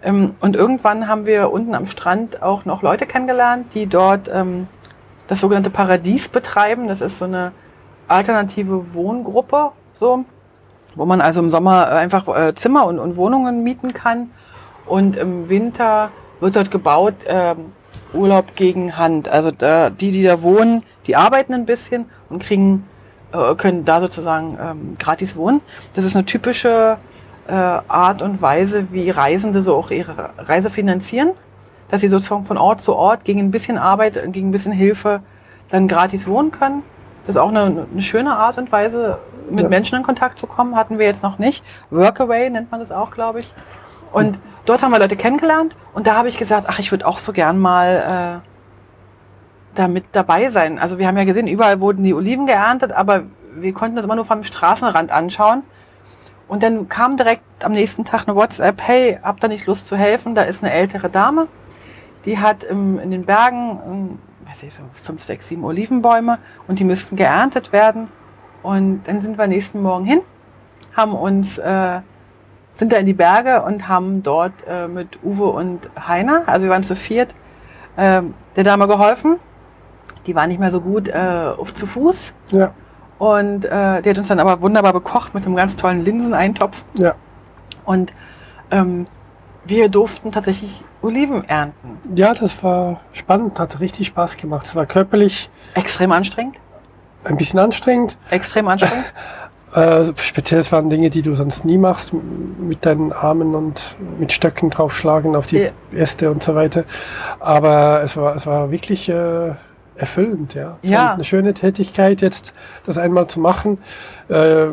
Ähm, 0.07 0.37
und 0.41 0.57
irgendwann 0.57 1.09
haben 1.09 1.27
wir 1.27 1.51
unten 1.51 1.75
am 1.75 1.87
Strand 1.87 2.43
auch 2.43 2.65
noch 2.65 2.81
Leute 2.81 3.07
kennengelernt, 3.07 3.75
die 3.75 3.87
dort 3.87 4.31
ähm, 4.33 4.69
das 5.27 5.41
sogenannte 5.41 5.71
Paradies 5.71 6.29
betreiben. 6.29 6.87
Das 6.87 7.01
ist 7.01 7.19
so 7.19 7.25
eine 7.25 7.53
alternative 8.07 8.95
Wohngruppe, 8.95 9.73
so, 9.97 10.25
wo 10.95 11.05
man 11.05 11.21
also 11.21 11.41
im 11.41 11.51
Sommer 11.51 11.89
einfach 11.89 12.29
äh, 12.29 12.55
Zimmer 12.55 12.87
und, 12.87 13.01
und, 13.01 13.17
Wohnungen 13.17 13.65
mieten 13.65 13.93
kann. 13.93 14.31
Und 14.87 15.17
im 15.17 15.49
Winter 15.49 16.11
wird 16.39 16.55
dort 16.55 16.71
gebaut 16.71 17.25
äh, 17.25 17.57
Urlaub 18.15 18.55
gegen 18.55 18.97
Hand. 18.97 19.29
Also 19.29 19.51
da, 19.51 19.91
die, 19.91 20.13
die 20.13 20.23
da 20.23 20.41
wohnen, 20.43 20.85
die 21.09 21.17
arbeiten 21.17 21.53
ein 21.53 21.67
bisschen 21.67 22.07
und 22.29 22.41
kriegen, 22.41 22.87
äh, 23.33 23.57
können 23.57 23.85
da 23.85 24.01
sozusagen 24.01 24.57
ähm, 24.63 24.95
gratis 25.01 25.35
wohnen. 25.35 25.61
Das 25.95 26.05
ist 26.05 26.15
eine 26.15 26.25
typische 26.25 26.99
äh, 27.49 27.53
Art 27.53 28.23
und 28.23 28.43
Weise, 28.43 28.89
wie 28.91 29.11
Reisende 29.11 29.63
so 29.63 29.77
auch 29.77 29.91
ihre 29.91 30.31
Reise 30.39 30.71
finanzieren, 30.71 31.31
dass 31.89 32.01
sie 32.01 32.09
sozusagen 32.09 32.45
von 32.45 32.59
Ort 32.59 32.81
zu 32.81 32.95
Ort 32.95 33.25
gegen 33.25 33.41
ein 33.41 33.51
bisschen 33.51 33.79
Arbeit, 33.79 34.33
gegen 34.33 34.49
ein 34.49 34.53
bisschen 34.53 34.73
Hilfe 34.73 35.21
dann 35.71 35.89
gratis 35.89 36.27
wohnen 36.27 36.51
können. 36.51 36.83
Das 37.25 37.37
ist 37.37 37.41
auch 37.41 37.49
eine, 37.49 37.87
eine 37.91 38.03
schöne 38.03 38.37
Art 38.37 38.59
und 38.59 38.71
Weise, 38.71 39.19
mit 39.51 39.63
ja. 39.63 39.69
Menschen 39.69 39.97
in 39.97 40.03
Kontakt 40.03 40.39
zu 40.39 40.47
kommen, 40.47 40.77
hatten 40.77 40.99
wir 40.99 41.07
jetzt 41.07 41.23
noch 41.23 41.39
nicht. 41.39 41.65
Workaway 41.91 42.51
nennt 42.51 42.71
man 42.71 42.81
das 42.81 42.91
auch, 42.91 43.13
glaube 43.13 43.41
ich. 43.41 43.53
Und 44.13 44.39
dort 44.65 44.83
haben 44.83 44.93
wir 44.93 44.99
Leute 44.99 45.17
kennengelernt 45.17 45.77
und 45.95 46.07
da 46.07 46.17
habe 46.17 46.29
ich 46.29 46.39
gesagt, 46.39 46.67
ach, 46.69 46.79
ich 46.79 46.91
würde 46.91 47.07
auch 47.07 47.19
so 47.19 47.33
gern 47.33 47.59
mal 47.59 48.43
äh, 48.43 49.77
da 49.77 49.89
mit 49.89 50.05
dabei 50.13 50.51
sein. 50.51 50.79
Also 50.79 50.99
wir 50.99 51.07
haben 51.07 51.17
ja 51.17 51.25
gesehen, 51.25 51.47
überall 51.47 51.81
wurden 51.81 52.03
die 52.03 52.15
Oliven 52.15 52.47
geerntet, 52.47 52.93
aber 52.93 53.25
wir 53.55 53.73
konnten 53.73 53.97
das 53.97 54.05
immer 54.05 54.17
nur 54.17 54.25
vom 54.25 54.43
Straßenrand 54.43 55.11
anschauen. 55.13 55.63
Und 56.49 56.63
dann 56.63 56.89
kam 56.89 57.17
direkt 57.17 57.43
am 57.65 57.73
nächsten 57.73 58.05
Tag 58.05 58.29
eine 58.29 58.37
WhatsApp, 58.37 58.81
hey, 58.83 59.19
habt 59.23 59.45
ihr 59.45 59.49
nicht 59.49 59.67
Lust 59.67 59.87
zu 59.87 59.97
helfen? 59.97 60.35
Da 60.35 60.43
ist 60.43 60.63
eine 60.63 60.73
ältere 60.73 61.11
Dame, 61.11 61.49
die 62.25 62.39
hat 62.39 62.65
im, 62.65 62.99
in 62.99 63.11
den 63.11 63.25
Bergen 63.25 64.19
weiß 64.49 64.63
ich 64.63 64.75
so, 64.75 64.83
fünf, 64.93 65.23
sechs, 65.23 65.49
sieben 65.49 65.65
Olivenbäume 65.65 66.39
und 66.69 66.79
die 66.79 66.85
müssten 66.85 67.17
geerntet 67.17 67.73
werden. 67.73 68.09
Und 68.63 69.03
dann 69.05 69.21
sind 69.21 69.39
wir 69.39 69.47
nächsten 69.47 69.83
Morgen 69.83 70.05
hin, 70.05 70.21
haben 70.97 71.13
uns, 71.13 71.59
äh, 71.59 72.01
sind 72.75 72.93
da 72.93 72.97
in 72.97 73.07
die 73.07 73.15
Berge 73.15 73.63
und 73.63 73.89
haben 73.89 74.23
dort 74.23 74.53
äh, 74.69 74.89
mit 74.89 75.19
Uwe 75.23 75.47
und 75.47 75.91
Heiner, 76.07 76.45
also 76.47 76.65
wir 76.65 76.71
waren 76.71 76.85
zu 76.85 76.97
viert, 76.97 77.35
äh, 77.97 78.23
der 78.57 78.65
Dame 78.65 78.87
geholfen. 78.89 79.39
Die 80.27 80.35
war 80.35 80.47
nicht 80.47 80.59
mehr 80.59 80.71
so 80.71 80.81
gut 80.81 81.09
äh, 81.09 81.53
auf 81.57 81.73
zu 81.73 81.87
Fuß. 81.87 82.35
Ja. 82.51 82.73
Und 83.19 83.65
äh, 83.65 84.03
die 84.03 84.11
hat 84.11 84.19
uns 84.19 84.29
dann 84.29 84.41
aber 84.41 84.61
wunderbar 84.61 84.93
bekocht 84.93 85.35
mit 85.35 85.47
einem 85.47 85.57
ganz 85.57 85.77
tollen 85.77 86.05
Linseneintopf. 86.05 86.85
Ja. 86.99 87.15
Und 87.85 88.13
ähm, 88.71 89.07
wir 89.65 89.89
durften 89.89 90.33
tatsächlich 90.33 90.85
Oliven 91.03 91.45
ernten. 91.49 91.99
Ja, 92.15 92.35
das 92.35 92.63
war 92.63 93.01
spannend, 93.13 93.59
hat 93.59 93.81
richtig 93.81 94.09
Spaß 94.09 94.37
gemacht. 94.37 94.67
Es 94.67 94.75
war 94.77 94.87
körperlich 94.87 95.51
Extrem 95.75 96.13
anstrengend. 96.13 96.57
ein 97.25 97.37
bisschen 97.37 97.59
anstrengend. 97.59 98.17
Extrem 98.31 98.69
anstrengend. 98.69 99.07
Äh, 99.75 100.07
speziell 100.17 100.61
es 100.61 100.73
waren 100.73 100.89
Dinge, 100.89 101.11
die 101.11 101.21
du 101.21 101.35
sonst 101.35 101.67
nie 101.67 101.77
machst, 101.77 102.13
mit 102.15 102.87
deinen 102.87 103.13
Armen 103.13 103.55
und 103.55 103.97
mit 104.19 104.33
Stöcken 104.33 104.71
draufschlagen 104.71 105.37
auf 105.37 105.49
die 105.49 105.59
Ja. 105.59 105.71
Äste 105.93 106.31
und 106.31 106.43
so 106.43 106.55
weiter. 106.55 106.85
Aber 107.41 108.01
es 108.03 108.17
war, 108.17 108.35
es 108.37 108.47
war 108.47 108.71
wirklich 108.71 109.09
äh, 109.11 109.51
erfüllend, 109.97 110.55
ja. 110.55 110.77
Es 110.83 110.91
Ja. 110.91 111.15
eine 111.15 111.25
schöne 111.25 111.55
Tätigkeit, 111.55 112.21
jetzt 112.21 112.55
das 112.85 112.99
einmal 112.99 113.27
zu 113.27 113.41
machen. 113.41 113.79
Äh, 114.29 114.67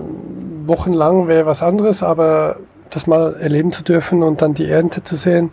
wochenlang 0.65 1.27
wäre 1.27 1.45
was 1.45 1.61
anderes, 1.63 2.03
aber 2.03 2.57
das 2.89 3.07
mal 3.07 3.35
erleben 3.35 3.71
zu 3.71 3.83
dürfen 3.83 4.23
und 4.23 4.41
dann 4.41 4.53
die 4.53 4.69
Ernte 4.69 5.03
zu 5.03 5.15
sehen, 5.15 5.51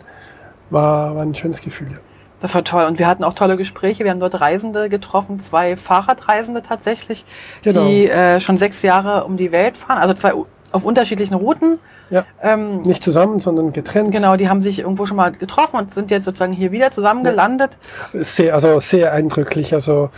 war, 0.69 1.15
war 1.15 1.23
ein 1.23 1.35
schönes 1.35 1.61
Gefühl. 1.61 1.87
ja. 1.91 1.97
Das 2.39 2.55
war 2.55 2.63
toll. 2.63 2.85
Und 2.85 2.97
wir 2.97 3.05
hatten 3.05 3.23
auch 3.23 3.33
tolle 3.33 3.55
Gespräche. 3.55 4.03
Wir 4.03 4.09
haben 4.09 4.19
dort 4.19 4.41
Reisende 4.41 4.89
getroffen, 4.89 5.39
zwei 5.39 5.77
Fahrradreisende 5.77 6.63
tatsächlich, 6.63 7.23
Genau. 7.61 7.85
die 7.85 8.09
äh, 8.09 8.39
schon 8.39 8.57
sechs 8.57 8.81
Jahre 8.81 9.25
um 9.25 9.37
die 9.37 9.51
Welt 9.51 9.77
fahren. 9.77 9.99
Also 9.99 10.15
zwei 10.15 10.33
auf 10.71 10.85
unterschiedlichen 10.85 11.33
Routen. 11.35 11.79
Ja. 12.09 12.25
Ähm, 12.41 12.81
Nicht 12.83 13.03
zusammen, 13.03 13.39
sondern 13.39 13.73
getrennt. 13.73 14.11
genau, 14.11 14.35
die 14.35 14.49
haben 14.49 14.61
sich 14.61 14.79
irgendwo 14.79 15.05
schon 15.05 15.17
mal 15.17 15.31
getroffen 15.31 15.77
und 15.77 15.93
sind 15.93 16.11
jetzt 16.11 16.25
sozusagen 16.25 16.53
hier 16.53 16.71
wieder 16.71 16.91
zusammen 16.91 17.23
gelandet. 17.23 17.77
Sehr, 18.13 18.53
also 18.53 18.79
sehr 18.79 19.11
eindrücklich. 19.13 19.73
Also 19.73 20.09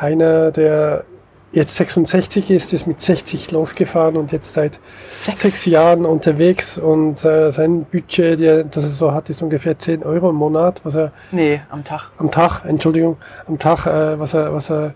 Heiner, 0.00 0.50
der 0.50 1.04
jetzt 1.52 1.76
66 1.76 2.50
ist, 2.50 2.72
ist 2.72 2.86
mit 2.88 3.00
60 3.00 3.52
losgefahren 3.52 4.16
und 4.16 4.32
jetzt 4.32 4.52
seit 4.54 4.80
Sechs. 5.08 5.40
sechs 5.42 5.64
Jahren 5.66 6.04
unterwegs 6.04 6.78
und 6.78 7.24
äh, 7.24 7.50
sein 7.52 7.84
Budget, 7.84 8.40
der, 8.40 8.64
das 8.64 8.82
er 8.82 8.90
so 8.90 9.12
hat, 9.12 9.30
ist 9.30 9.40
ungefähr 9.40 9.78
10 9.78 10.02
Euro 10.02 10.30
im 10.30 10.36
Monat, 10.36 10.80
was 10.84 10.96
er 10.96 11.12
Nee, 11.30 11.60
am 11.70 11.84
Tag. 11.84 12.10
am 12.18 12.32
Tag, 12.32 12.64
Entschuldigung, 12.64 13.18
am 13.46 13.58
Tag, 13.60 13.86
äh, 13.86 14.18
was 14.18 14.34
er, 14.34 14.52
was 14.52 14.68
er 14.68 14.94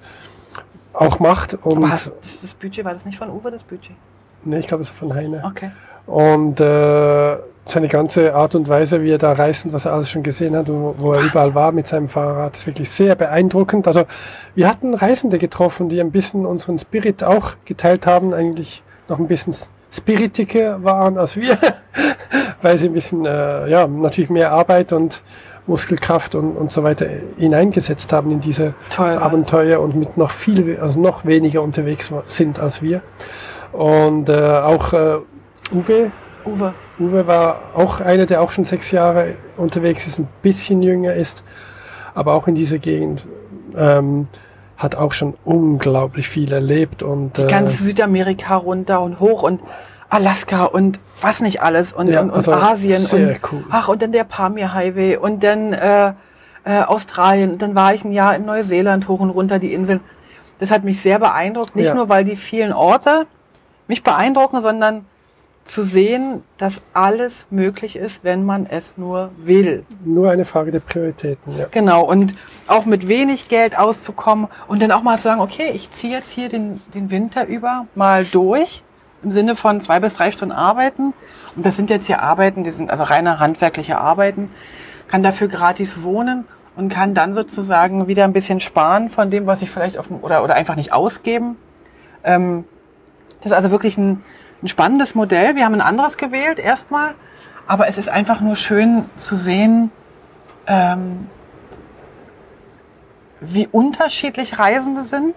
auch 0.94 1.20
macht. 1.20 1.54
Und 1.62 1.76
Aber 1.78 1.90
hast, 1.92 2.10
das, 2.20 2.40
das 2.40 2.54
Budget, 2.54 2.84
war 2.84 2.92
das 2.92 3.04
nicht 3.04 3.18
von 3.18 3.30
Uwe, 3.30 3.52
das 3.52 3.62
Budget? 3.62 3.92
Nee, 4.44 4.58
ich 4.58 4.66
glaube, 4.66 4.82
es 4.82 4.90
ist 4.90 4.96
von 4.96 5.14
Heiner. 5.14 5.44
Okay. 5.44 5.70
Und 6.06 6.60
äh, 6.60 7.36
seine 7.64 7.88
ganze 7.88 8.34
Art 8.34 8.54
und 8.54 8.68
Weise, 8.68 9.02
wie 9.02 9.12
er 9.12 9.18
da 9.18 9.32
reist 9.32 9.66
und 9.66 9.72
was 9.74 9.84
er 9.84 9.92
alles 9.92 10.08
schon 10.08 10.22
gesehen 10.22 10.56
hat 10.56 10.70
und 10.70 10.82
wo, 10.82 10.94
wo 10.98 11.12
er 11.12 11.20
überall 11.20 11.54
war 11.54 11.70
mit 11.72 11.86
seinem 11.86 12.08
Fahrrad, 12.08 12.56
ist 12.56 12.66
wirklich 12.66 12.88
sehr 12.88 13.14
beeindruckend. 13.14 13.86
Also 13.86 14.04
wir 14.54 14.68
hatten 14.68 14.94
Reisende 14.94 15.38
getroffen, 15.38 15.88
die 15.88 16.00
ein 16.00 16.10
bisschen 16.10 16.46
unseren 16.46 16.78
Spirit 16.78 17.22
auch 17.22 17.52
geteilt 17.66 18.06
haben, 18.06 18.32
eigentlich 18.32 18.82
noch 19.08 19.18
ein 19.18 19.28
bisschen 19.28 19.54
spiritiger 19.90 20.82
waren 20.82 21.18
als 21.18 21.36
wir, 21.36 21.58
weil 22.62 22.78
sie 22.78 22.88
ein 22.88 22.94
bisschen, 22.94 23.26
äh, 23.26 23.68
ja, 23.68 23.86
natürlich 23.86 24.30
mehr 24.30 24.52
Arbeit 24.52 24.92
und 24.92 25.22
Muskelkraft 25.66 26.34
und, 26.34 26.56
und 26.56 26.72
so 26.72 26.82
weiter 26.82 27.06
hineingesetzt 27.36 28.12
haben 28.12 28.30
in 28.30 28.40
diese 28.40 28.74
Abenteuer 28.96 29.80
und 29.80 29.94
mit 29.94 30.16
noch 30.16 30.30
viel, 30.30 30.78
also 30.80 30.98
noch 30.98 31.26
weniger 31.26 31.62
unterwegs 31.62 32.12
sind 32.26 32.58
als 32.58 32.82
wir. 32.82 33.02
Und 33.78 34.28
äh, 34.28 34.32
auch 34.34 34.92
äh, 34.92 35.18
Uwe, 35.72 36.10
Uwe. 36.44 36.74
Uwe 36.98 37.26
war 37.28 37.60
auch 37.76 38.00
einer, 38.00 38.26
der 38.26 38.40
auch 38.42 38.50
schon 38.50 38.64
sechs 38.64 38.90
Jahre 38.90 39.34
unterwegs 39.56 40.08
ist, 40.08 40.18
ein 40.18 40.26
bisschen 40.42 40.82
jünger 40.82 41.14
ist, 41.14 41.44
aber 42.12 42.34
auch 42.34 42.48
in 42.48 42.56
dieser 42.56 42.78
Gegend 42.78 43.24
ähm, 43.76 44.26
hat 44.76 44.96
auch 44.96 45.12
schon 45.12 45.34
unglaublich 45.44 46.28
viel 46.28 46.52
erlebt 46.52 47.04
und 47.04 47.38
äh, 47.38 47.46
Ganz 47.46 47.78
Südamerika 47.78 48.56
runter 48.56 49.00
und 49.00 49.20
hoch 49.20 49.44
und 49.44 49.60
Alaska 50.10 50.64
und 50.64 50.98
was 51.20 51.40
nicht 51.40 51.62
alles 51.62 51.92
und, 51.92 52.08
Ja, 52.08 52.20
und, 52.22 52.30
und 52.30 52.36
also 52.36 52.52
Asien 52.54 53.02
sehr 53.02 53.28
und 53.28 53.40
cool. 53.52 53.64
ach 53.70 53.86
und 53.86 54.02
dann 54.02 54.10
der 54.10 54.24
Pamir 54.24 54.74
Highway 54.74 55.16
und 55.18 55.44
dann 55.44 55.72
äh, 55.72 56.14
äh, 56.64 56.80
Australien 56.84 57.52
und 57.52 57.62
dann 57.62 57.76
war 57.76 57.94
ich 57.94 58.04
ein 58.04 58.10
Jahr 58.10 58.34
in 58.34 58.44
Neuseeland 58.44 59.06
hoch 59.06 59.20
und 59.20 59.30
runter 59.30 59.60
die 59.60 59.72
Inseln. 59.72 60.00
Das 60.58 60.72
hat 60.72 60.82
mich 60.82 61.00
sehr 61.00 61.20
beeindruckt, 61.20 61.76
nicht 61.76 61.86
Ja. 61.86 61.94
nur 61.94 62.08
weil 62.08 62.24
die 62.24 62.34
vielen 62.34 62.72
Orte 62.72 63.26
mich 63.88 64.02
beeindrucken, 64.02 64.60
sondern 64.60 65.06
zu 65.68 65.82
sehen, 65.82 66.42
dass 66.56 66.80
alles 66.94 67.46
möglich 67.50 67.96
ist, 67.96 68.24
wenn 68.24 68.44
man 68.44 68.66
es 68.66 68.96
nur 68.96 69.30
will. 69.36 69.84
nur 70.04 70.30
eine 70.30 70.44
Frage 70.44 70.70
der 70.70 70.80
Prioritäten. 70.80 71.58
Ja. 71.58 71.66
Genau, 71.70 72.04
und 72.04 72.34
auch 72.66 72.86
mit 72.86 73.06
wenig 73.06 73.48
Geld 73.48 73.78
auszukommen 73.78 74.48
und 74.66 74.80
dann 74.80 74.90
auch 74.92 75.02
mal 75.02 75.16
zu 75.16 75.24
sagen, 75.24 75.40
okay, 75.40 75.70
ich 75.74 75.90
ziehe 75.90 76.12
jetzt 76.12 76.30
hier 76.30 76.48
den, 76.48 76.80
den 76.94 77.10
Winter 77.10 77.46
über 77.46 77.86
mal 77.94 78.24
durch, 78.24 78.82
im 79.22 79.30
Sinne 79.30 79.56
von 79.56 79.80
zwei 79.80 80.00
bis 80.00 80.14
drei 80.14 80.30
Stunden 80.30 80.54
arbeiten. 80.54 81.12
Und 81.54 81.66
das 81.66 81.76
sind 81.76 81.90
jetzt 81.90 82.06
hier 82.06 82.22
Arbeiten, 82.22 82.64
die 82.64 82.70
sind 82.70 82.90
also 82.90 83.04
reine 83.04 83.38
handwerkliche 83.38 83.98
Arbeiten, 83.98 84.50
kann 85.06 85.22
dafür 85.22 85.48
gratis 85.48 86.02
wohnen 86.02 86.46
und 86.76 86.88
kann 86.88 87.12
dann 87.12 87.34
sozusagen 87.34 88.06
wieder 88.06 88.24
ein 88.24 88.32
bisschen 88.32 88.60
sparen 88.60 89.10
von 89.10 89.30
dem, 89.30 89.46
was 89.46 89.60
ich 89.62 89.70
vielleicht 89.70 89.98
auf 89.98 90.08
dem, 90.08 90.20
oder, 90.22 90.44
oder 90.44 90.54
einfach 90.54 90.76
nicht 90.76 90.92
ausgeben. 90.92 91.56
Ähm, 92.24 92.64
das 93.40 93.52
ist 93.52 93.56
also 93.56 93.70
wirklich 93.70 93.96
ein, 93.98 94.22
ein 94.62 94.68
spannendes 94.68 95.14
Modell. 95.14 95.56
Wir 95.56 95.64
haben 95.64 95.74
ein 95.74 95.80
anderes 95.80 96.16
gewählt 96.16 96.58
erstmal, 96.58 97.14
aber 97.66 97.88
es 97.88 97.98
ist 97.98 98.08
einfach 98.08 98.40
nur 98.40 98.56
schön 98.56 99.04
zu 99.16 99.36
sehen, 99.36 99.90
ähm, 100.66 101.28
wie 103.40 103.68
unterschiedlich 103.70 104.58
Reisende 104.58 105.04
sind 105.04 105.34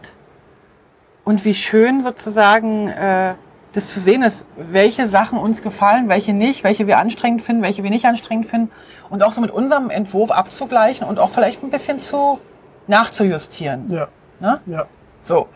und 1.24 1.46
wie 1.46 1.54
schön 1.54 2.02
sozusagen 2.02 2.88
äh, 2.88 3.36
das 3.74 3.88
zu 3.88 4.00
sehen 4.00 4.24
ist, 4.24 4.44
welche 4.58 5.08
Sachen 5.08 5.38
uns 5.38 5.62
gefallen, 5.62 6.10
welche 6.10 6.34
nicht, 6.34 6.64
welche 6.64 6.88
wir 6.88 6.98
anstrengend 6.98 7.42
finden, 7.42 7.62
welche 7.62 7.84
wir 7.84 7.90
nicht 7.90 8.06
anstrengend 8.06 8.48
finden 8.48 8.72
und 9.10 9.24
auch 9.24 9.34
so 9.34 9.40
mit 9.40 9.52
unserem 9.52 9.90
Entwurf 9.90 10.32
abzugleichen 10.32 11.08
und 11.08 11.20
auch 11.20 11.30
vielleicht 11.30 11.64
ein 11.64 11.70
bisschen 11.70 12.00
zu 12.00 12.40
nachzujustieren. 12.88 13.88
Ja, 13.90 14.08
Ne? 14.42 14.60
ja. 14.66 14.88
So, 15.22 15.48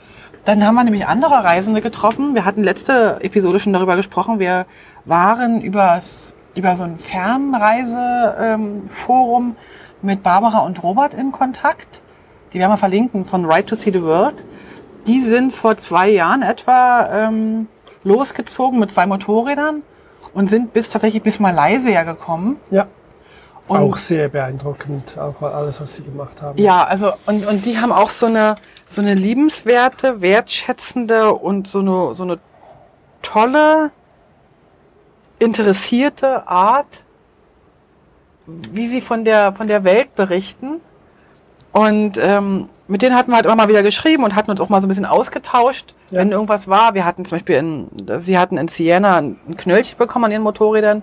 dann 0.45 0.65
haben 0.65 0.75
wir 0.75 0.83
nämlich 0.83 1.07
andere 1.07 1.43
Reisende 1.43 1.81
getroffen. 1.81 2.35
Wir 2.35 2.45
hatten 2.45 2.63
letzte 2.63 3.17
Episode 3.21 3.59
schon 3.59 3.73
darüber 3.73 3.95
gesprochen. 3.95 4.37
Wir 4.39 4.67
waren 5.05 5.59
übers, 5.59 6.35
über 6.55 6.75
so 6.75 6.83
ein 6.83 6.99
Fernreiseforum 6.99 9.55
mit 10.03 10.21
Barbara 10.21 10.59
und 10.59 10.83
Robert 10.83 11.15
in 11.15 11.31
Kontakt. 11.31 12.01
Die 12.53 12.59
werden 12.59 12.71
wir 12.71 12.77
verlinken 12.77 13.25
von 13.25 13.45
Right 13.45 13.65
to 13.67 13.75
See 13.75 13.91
the 13.91 14.03
World. 14.03 14.45
Die 15.07 15.21
sind 15.21 15.55
vor 15.55 15.77
zwei 15.77 16.09
Jahren 16.09 16.43
etwa 16.43 17.09
ähm, 17.11 17.67
losgezogen 18.03 18.79
mit 18.79 18.91
zwei 18.91 19.07
Motorrädern 19.07 19.81
und 20.33 20.49
sind 20.49 20.73
bis 20.73 20.89
tatsächlich 20.89 21.23
bis 21.23 21.39
Malaysia 21.39 22.03
gekommen. 22.03 22.57
ja. 22.69 22.87
Und 23.67 23.79
auch 23.79 23.97
sehr 23.97 24.29
beeindruckend, 24.29 25.17
auch 25.17 25.41
alles, 25.41 25.81
was 25.81 25.95
sie 25.95 26.03
gemacht 26.03 26.41
haben. 26.41 26.57
Ja, 26.61 26.83
also 26.83 27.13
und, 27.25 27.47
und 27.47 27.65
die 27.65 27.79
haben 27.79 27.91
auch 27.91 28.11
so 28.11 28.27
eine 28.27 28.55
so 28.87 29.01
eine 29.01 29.15
liebenswerte, 29.15 30.21
wertschätzende 30.21 31.33
und 31.33 31.67
so 31.67 31.79
eine 31.79 32.13
so 32.13 32.23
eine 32.23 32.39
tolle 33.23 33.91
interessierte 35.39 36.47
Art, 36.47 37.03
wie 38.45 38.87
sie 38.87 39.01
von 39.01 39.25
der 39.25 39.53
von 39.53 39.67
der 39.67 39.83
Welt 39.83 40.13
berichten. 40.15 40.79
Und 41.71 42.17
ähm, 42.21 42.69
mit 42.87 43.01
denen 43.01 43.15
hatten 43.17 43.31
wir 43.31 43.35
halt 43.35 43.45
immer 43.47 43.55
mal 43.55 43.67
wieder 43.67 43.83
geschrieben 43.83 44.23
und 44.23 44.35
hatten 44.35 44.51
uns 44.51 44.61
auch 44.61 44.69
mal 44.69 44.79
so 44.79 44.85
ein 44.85 44.89
bisschen 44.89 45.05
ausgetauscht, 45.05 45.93
Ja. 46.11 46.19
wenn 46.19 46.31
irgendwas 46.31 46.67
war. 46.67 46.93
Wir 46.93 47.03
hatten 47.03 47.25
zum 47.25 47.37
Beispiel 47.37 47.55
in, 47.55 47.87
sie 48.19 48.37
hatten 48.37 48.57
in 48.57 48.67
Siena 48.67 49.17
ein 49.17 49.57
Knöllchen 49.57 49.97
bekommen 49.97 50.25
an 50.25 50.31
ihren 50.31 50.43
Motorrädern 50.43 51.01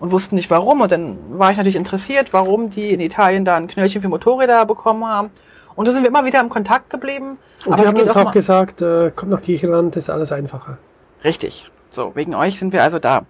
und 0.00 0.10
wussten 0.12 0.34
nicht 0.34 0.50
warum. 0.50 0.80
Und 0.80 0.92
dann 0.92 1.18
war 1.38 1.50
ich 1.50 1.56
natürlich 1.56 1.76
interessiert, 1.76 2.32
warum 2.32 2.70
die 2.70 2.92
in 2.92 3.00
Italien 3.00 3.44
da 3.44 3.56
ein 3.56 3.66
Knöllchen 3.66 4.02
für 4.02 4.08
Motorräder 4.08 4.64
bekommen 4.66 5.04
haben. 5.06 5.30
Und 5.74 5.86
da 5.88 5.92
sind 5.92 6.02
wir 6.02 6.08
immer 6.08 6.24
wieder 6.24 6.40
im 6.40 6.48
Kontakt 6.48 6.90
geblieben. 6.90 7.38
Und 7.66 7.78
sie 7.78 7.86
haben 7.86 7.98
uns 7.98 8.10
auch 8.10 8.24
mal- 8.24 8.30
gesagt, 8.30 8.82
äh, 8.82 9.10
kommt 9.14 9.30
nach 9.32 9.42
Griechenland, 9.42 9.96
ist 9.96 10.08
alles 10.10 10.32
einfacher. 10.32 10.78
Richtig. 11.24 11.70
So, 11.90 12.12
wegen 12.14 12.34
euch 12.34 12.58
sind 12.58 12.72
wir 12.72 12.82
also 12.82 12.98
da. 12.98 13.22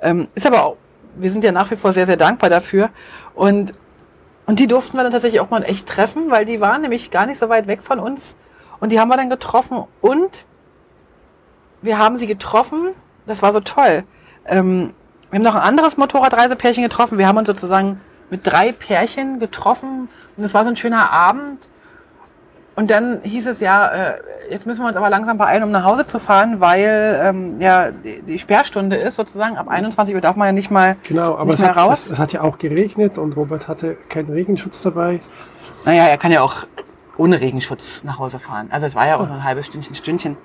Ähm, 0.00 0.28
ist 0.34 0.46
aber 0.46 0.64
auch, 0.64 0.76
wir 1.16 1.30
sind 1.30 1.44
ja 1.44 1.52
nach 1.52 1.70
wie 1.70 1.76
vor 1.76 1.92
sehr, 1.92 2.06
sehr 2.06 2.16
dankbar 2.16 2.50
dafür. 2.50 2.90
Und, 3.34 3.74
und 4.46 4.60
die 4.60 4.66
durften 4.66 4.96
wir 4.96 5.02
dann 5.02 5.12
tatsächlich 5.12 5.40
auch 5.40 5.50
mal 5.50 5.62
echt 5.62 5.86
treffen, 5.86 6.30
weil 6.30 6.44
die 6.44 6.60
waren 6.60 6.82
nämlich 6.82 7.10
gar 7.10 7.26
nicht 7.26 7.38
so 7.38 7.48
weit 7.48 7.66
weg 7.66 7.82
von 7.82 7.98
uns. 7.98 8.34
Und 8.80 8.92
die 8.92 9.00
haben 9.00 9.08
wir 9.08 9.16
dann 9.16 9.30
getroffen 9.30 9.84
und 10.00 10.44
wir 11.82 11.98
haben 11.98 12.16
sie 12.16 12.26
getroffen. 12.26 12.90
Das 13.26 13.42
war 13.42 13.52
so 13.52 13.60
toll. 13.60 14.04
Ähm, 14.46 14.94
wir 15.30 15.38
haben 15.38 15.44
noch 15.44 15.54
ein 15.54 15.62
anderes 15.62 15.96
Motorradreisepärchen 15.96 16.82
getroffen. 16.82 17.18
Wir 17.18 17.26
haben 17.26 17.36
uns 17.36 17.46
sozusagen 17.48 18.00
mit 18.30 18.46
drei 18.46 18.72
Pärchen 18.72 19.40
getroffen. 19.40 20.08
Und 20.36 20.44
es 20.44 20.54
war 20.54 20.64
so 20.64 20.70
ein 20.70 20.76
schöner 20.76 21.10
Abend, 21.10 21.68
Und 22.78 22.92
dann 22.92 23.22
hieß 23.24 23.48
es 23.48 23.58
ja, 23.58 23.88
äh, 23.88 24.20
jetzt 24.50 24.64
müssen 24.64 24.82
wir 24.82 24.86
uns 24.86 24.96
aber 24.96 25.10
langsam 25.10 25.36
beeilen, 25.36 25.64
um 25.64 25.72
nach 25.72 25.82
Hause 25.82 26.06
zu 26.06 26.20
fahren, 26.20 26.60
weil 26.60 27.20
ähm, 27.24 27.60
ja 27.60 27.90
die, 27.90 28.22
die 28.22 28.38
Sperrstunde 28.38 28.94
ist 28.94 29.16
sozusagen. 29.16 29.56
Ab 29.56 29.66
21 29.66 30.14
Uhr 30.14 30.20
darf 30.20 30.36
man 30.36 30.46
ja 30.46 30.52
nicht 30.52 30.70
mal 30.70 30.94
Genau, 31.02 31.36
aber 31.36 31.54
es 31.54 31.60
hat, 31.60 31.76
raus. 31.76 32.06
Es, 32.06 32.12
es 32.12 32.18
hat 32.20 32.32
ja 32.32 32.42
auch 32.42 32.56
geregnet 32.58 33.18
und 33.18 33.34
Robert 33.36 33.66
hatte 33.66 33.96
keinen 34.08 34.30
Regenschutz 34.30 34.80
dabei. 34.80 35.18
Naja, 35.84 36.04
er 36.04 36.18
kann 36.18 36.30
ja 36.30 36.40
auch 36.40 36.66
ohne 37.16 37.40
Regenschutz 37.40 38.04
nach 38.04 38.20
Hause 38.20 38.38
fahren. 38.38 38.68
Also 38.70 38.86
es 38.86 38.94
war 38.94 39.08
ja 39.08 39.16
auch 39.16 39.26
nur 39.26 39.34
ein 39.34 39.42
halbes 39.44 39.66
Stündchen, 39.66 39.96
Stündchen. 39.96 40.36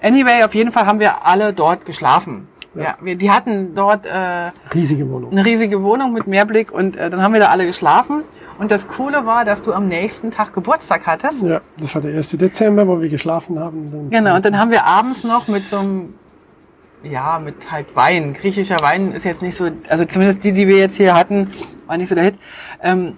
Anyway, 0.00 0.44
auf 0.44 0.54
jeden 0.54 0.72
Fall 0.72 0.86
haben 0.86 0.98
wir 0.98 1.26
alle 1.26 1.52
dort 1.52 1.84
geschlafen. 1.84 2.48
Ja, 2.82 2.96
wir, 3.00 3.16
die 3.16 3.30
hatten 3.30 3.74
dort 3.74 4.06
äh, 4.06 4.50
Riesige 4.74 5.08
Wohnung. 5.10 5.32
eine 5.32 5.44
riesige 5.44 5.82
Wohnung 5.82 6.12
mit 6.12 6.26
Mehrblick 6.26 6.72
und 6.72 6.96
äh, 6.96 7.10
dann 7.10 7.22
haben 7.22 7.32
wir 7.32 7.40
da 7.40 7.48
alle 7.48 7.66
geschlafen. 7.66 8.22
Und 8.58 8.70
das 8.70 8.88
Coole 8.88 9.26
war, 9.26 9.44
dass 9.44 9.62
du 9.62 9.72
am 9.72 9.88
nächsten 9.88 10.30
Tag 10.30 10.54
Geburtstag 10.54 11.06
hattest. 11.06 11.42
Ja, 11.42 11.60
das 11.78 11.94
war 11.94 12.02
der 12.02 12.16
1. 12.16 12.30
Dezember, 12.30 12.86
wo 12.88 13.00
wir 13.00 13.08
geschlafen 13.08 13.58
haben. 13.58 13.90
Dann 13.90 14.10
Genau, 14.10 14.36
und 14.36 14.44
dann 14.44 14.58
haben 14.58 14.70
wir 14.70 14.84
abends 14.84 15.24
noch 15.24 15.46
mit 15.48 15.68
so 15.68 15.78
einem, 15.78 16.14
ja, 17.02 17.38
mit 17.38 17.70
halt 17.70 17.94
Wein. 17.94 18.32
Griechischer 18.32 18.80
Wein 18.80 19.12
ist 19.12 19.24
jetzt 19.24 19.42
nicht 19.42 19.56
so, 19.56 19.68
also 19.88 20.04
zumindest 20.06 20.42
die, 20.42 20.52
die 20.52 20.66
wir 20.68 20.78
jetzt 20.78 20.96
hier 20.96 21.14
hatten, 21.14 21.50
war 21.86 21.98
nicht 21.98 22.08
so 22.08 22.14
der 22.14 22.24
Hit. 22.24 22.38
Ähm, 22.82 23.12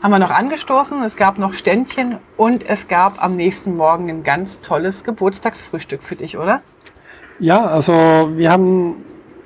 haben 0.00 0.10
wir 0.10 0.18
noch 0.18 0.30
angestoßen, 0.30 1.02
es 1.02 1.16
gab 1.16 1.38
noch 1.38 1.54
Ständchen 1.54 2.18
und 2.36 2.68
es 2.68 2.88
gab 2.88 3.24
am 3.24 3.36
nächsten 3.36 3.74
Morgen 3.74 4.10
ein 4.10 4.22
ganz 4.22 4.60
tolles 4.60 5.02
Geburtstagsfrühstück 5.02 6.02
für 6.02 6.14
dich, 6.14 6.36
oder? 6.36 6.60
Ja, 7.40 7.64
also 7.66 7.92
wir 7.92 8.50
haben 8.50 8.96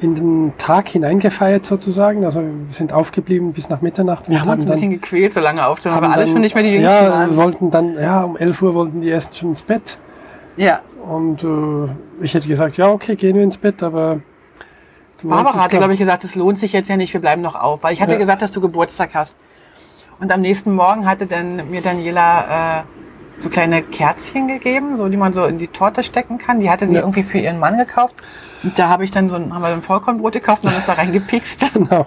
in 0.00 0.14
den 0.14 0.52
Tag 0.58 0.88
hineingefeiert 0.90 1.66
sozusagen. 1.66 2.24
Also 2.24 2.40
wir 2.40 2.50
sind 2.70 2.92
aufgeblieben 2.92 3.52
bis 3.52 3.68
nach 3.68 3.80
Mitternacht. 3.82 4.28
Wir 4.28 4.40
haben 4.40 4.50
uns 4.50 4.62
ein 4.62 4.66
dann- 4.66 4.74
bisschen 4.74 4.90
gequält, 4.90 5.34
so 5.34 5.40
lange 5.40 5.66
aufzuhören, 5.66 5.96
haben 5.96 6.04
aber 6.12 6.14
alle 6.20 6.30
schon 6.30 6.40
nicht 6.40 6.54
mehr 6.54 6.62
die 6.62 6.70
Jüngsten 6.70 6.84
Ja, 6.94 7.02
wir 7.04 7.10
waren. 7.12 7.36
wollten 7.36 7.70
dann, 7.70 7.94
ja, 7.94 8.22
um 8.22 8.36
11 8.36 8.62
Uhr 8.62 8.74
wollten 8.74 9.00
die 9.00 9.10
ersten 9.10 9.34
schon 9.34 9.48
ins 9.50 9.62
Bett. 9.62 9.98
Ja, 10.56 10.80
Und 11.08 11.42
äh, 11.42 11.90
ich 12.22 12.34
hätte 12.34 12.46
gesagt, 12.48 12.76
ja, 12.76 12.90
okay, 12.90 13.16
gehen 13.16 13.34
wir 13.34 13.42
ins 13.42 13.56
Bett, 13.56 13.82
aber 13.82 14.20
du 15.22 15.28
Barbara 15.28 15.64
hatte, 15.64 15.78
glaube 15.78 15.94
ich, 15.94 15.98
gesagt, 15.98 16.22
es 16.24 16.34
lohnt 16.34 16.58
sich 16.58 16.72
jetzt 16.74 16.88
ja 16.90 16.96
nicht, 16.98 17.12
wir 17.14 17.20
bleiben 17.20 17.40
noch 17.42 17.54
auf, 17.54 17.82
weil 17.82 17.94
ich 17.94 18.02
hatte 18.02 18.12
Ja. 18.12 18.18
gesagt, 18.18 18.42
dass 18.42 18.52
du 18.52 18.60
Geburtstag 18.60 19.10
hast. 19.14 19.34
Und 20.20 20.30
am 20.32 20.42
nächsten 20.42 20.74
Morgen 20.74 21.06
hatte 21.08 21.26
dann 21.26 21.70
mir 21.70 21.80
Daniela 21.80 22.80
äh, 22.80 22.82
so 23.38 23.48
kleine 23.48 23.82
Kerzchen 23.82 24.48
gegeben, 24.48 24.96
so 24.96 25.08
die 25.08 25.16
man 25.16 25.32
so 25.32 25.44
in 25.46 25.58
die 25.58 25.68
Torte 25.68 26.02
stecken 26.02 26.38
kann. 26.38 26.60
Die 26.60 26.70
hatte 26.70 26.86
sie 26.88 26.94
Ja. 26.96 27.00
irgendwie 27.00 27.22
für 27.22 27.38
ihren 27.38 27.58
Mann 27.58 27.78
gekauft. 27.78 28.14
Und 28.62 28.78
da 28.78 28.88
habe 28.88 29.04
ich 29.04 29.10
dann 29.12 29.28
so 29.28 29.36
ein, 29.36 29.54
haben 29.54 29.62
wir 29.62 29.68
ein 29.68 29.82
Vollkornbrot 29.82 30.32
gekauft 30.32 30.64
und 30.64 30.70
haben 30.70 30.76
das 30.78 30.86
da 30.86 30.94
reingepikst. 30.94 31.64
Genau. 31.74 32.06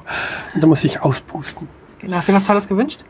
Und 0.54 0.62
da 0.64 0.68
muss 0.68 0.84
ich 0.84 1.02
auspusten. 1.02 1.70
Genau. 2.00 2.18
Hast 2.18 2.28
du 2.28 2.32
dir 2.34 2.38
was 2.40 2.44
Tolles 2.48 2.68
gewünscht? 2.68 3.06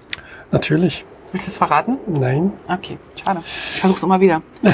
Natürlich. 0.51 1.05
Willst 1.32 1.47
du 1.47 1.51
es 1.51 1.57
verraten? 1.57 1.97
Nein. 2.07 2.51
Okay, 2.67 2.97
schade. 3.24 3.41
Ich 3.74 3.80
versuch's 3.80 4.03
immer 4.03 4.19
wieder. 4.19 4.41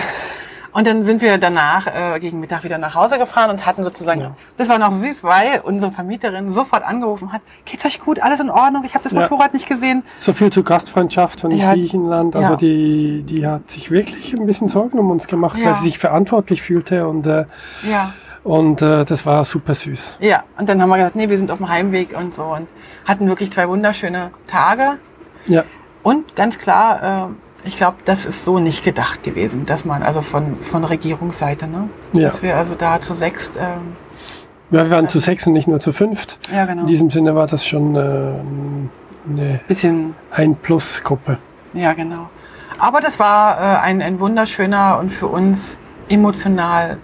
Und 0.78 0.86
dann 0.86 1.04
sind 1.04 1.24
wir 1.24 1.40
danach 1.40 1.88
äh, 1.88 2.20
gegen 2.20 2.40
Mittag 2.40 2.64
wieder 2.64 2.78
nach 2.78 2.94
Hause 2.94 3.18
gefahren 3.18 3.50
und 3.50 3.66
hatten 3.66 3.84
sozusagen, 3.84 4.22
Ja. 4.22 4.32
das 4.60 4.70
war 4.70 4.78
noch 4.78 4.92
süß, 4.92 5.24
weil 5.24 5.62
unsere 5.64 5.92
Vermieterin 5.92 6.52
sofort 6.52 6.84
angerufen 6.84 7.34
hat, 7.34 7.42
geht's 7.66 7.84
euch 7.84 8.00
gut, 8.00 8.20
alles 8.22 8.40
in 8.42 8.52
Ordnung, 8.52 8.84
ich 8.86 8.94
habe 8.94 9.04
das 9.04 9.12
Ja. 9.12 9.22
Motorrad 9.22 9.56
nicht 9.56 9.68
gesehen. 9.68 10.04
So 10.20 10.34
viel 10.34 10.52
zur 10.52 10.64
Gastfreundschaft 10.64 11.42
von 11.42 11.50
Ja, 11.50 11.74
Griechenland. 11.74 12.36
Also 12.36 12.52
ja. 12.52 12.58
die, 12.58 13.24
die 13.24 13.48
hat 13.48 13.72
sich 13.72 13.90
wirklich 13.90 14.36
ein 14.40 14.46
bisschen 14.46 14.68
Sorgen 14.68 15.00
um 15.00 15.10
uns 15.10 15.26
gemacht, 15.28 15.58
Ja. 15.58 15.66
weil 15.66 15.74
sie 15.74 15.86
sich 15.86 15.98
verantwortlich 15.98 16.62
fühlte 16.62 17.08
und, 17.08 17.26
äh, 17.26 17.46
Ja, 17.82 18.14
und 18.44 18.84
äh, 18.84 19.04
das 19.04 19.26
war 19.26 19.46
super 19.46 19.74
süß. 19.74 20.18
ja. 20.22 20.44
Und 20.60 20.70
dann 20.70 20.80
haben 20.80 20.90
wir 20.90 20.98
gesagt, 20.98 21.16
nee, 21.16 21.28
wir 21.28 21.40
sind 21.40 21.50
auf 21.50 21.58
dem 21.58 21.70
Heimweg 21.70 22.16
und 22.16 22.36
so 22.36 22.44
und 22.44 22.68
hatten 23.08 23.28
wirklich 23.28 23.52
zwei 23.52 23.68
wunderschöne 23.68 24.30
Tage. 24.46 25.00
Ja, 25.48 25.64
Und 26.04 26.36
ganz 26.36 26.60
klar, 26.60 27.30
äh, 27.32 27.47
ich 27.68 27.76
glaube, 27.78 27.98
das 28.06 28.26
ist 28.26 28.44
so 28.46 28.60
nicht 28.60 28.84
gedacht 28.84 29.24
gewesen, 29.24 29.66
dass 29.66 29.86
man, 29.86 30.02
also 30.04 30.22
von, 30.22 30.56
von 30.56 30.84
Regierungsseite, 30.84 31.68
ne? 31.68 31.90
Ja. 32.14 32.24
Dass 32.24 32.42
wir 32.42 32.56
also 32.58 32.76
da 32.76 33.02
zu 33.02 33.14
sechst, 33.14 33.58
ähm, 33.58 33.94
Ja, 34.72 34.84
wir 34.84 34.90
waren 34.90 35.10
zu 35.10 35.20
sechs 35.20 35.46
und 35.48 35.54
nicht 35.54 35.68
nur 35.68 35.80
zu 35.80 35.92
fünft. 35.94 36.40
ja 36.54 36.66
genau, 36.66 36.82
In 36.82 36.88
diesem 36.88 37.10
Sinne 37.10 37.36
war 37.36 37.48
das 37.48 37.66
schon 37.66 37.96
äh, 37.96 38.00
eine 39.30 39.60
bisschen 39.68 40.16
Ein-Plus-Gruppe. 40.32 41.38
Ja, 41.74 41.94
genau. 41.94 42.30
Aber 42.80 43.00
das 43.02 43.20
war 43.20 43.58
äh, 43.60 43.78
ein, 43.80 44.02
ein 44.02 44.20
wunderschöner 44.20 44.98
und 45.00 45.10
für 45.12 45.28
uns 45.28 45.78
emotional 46.10 46.98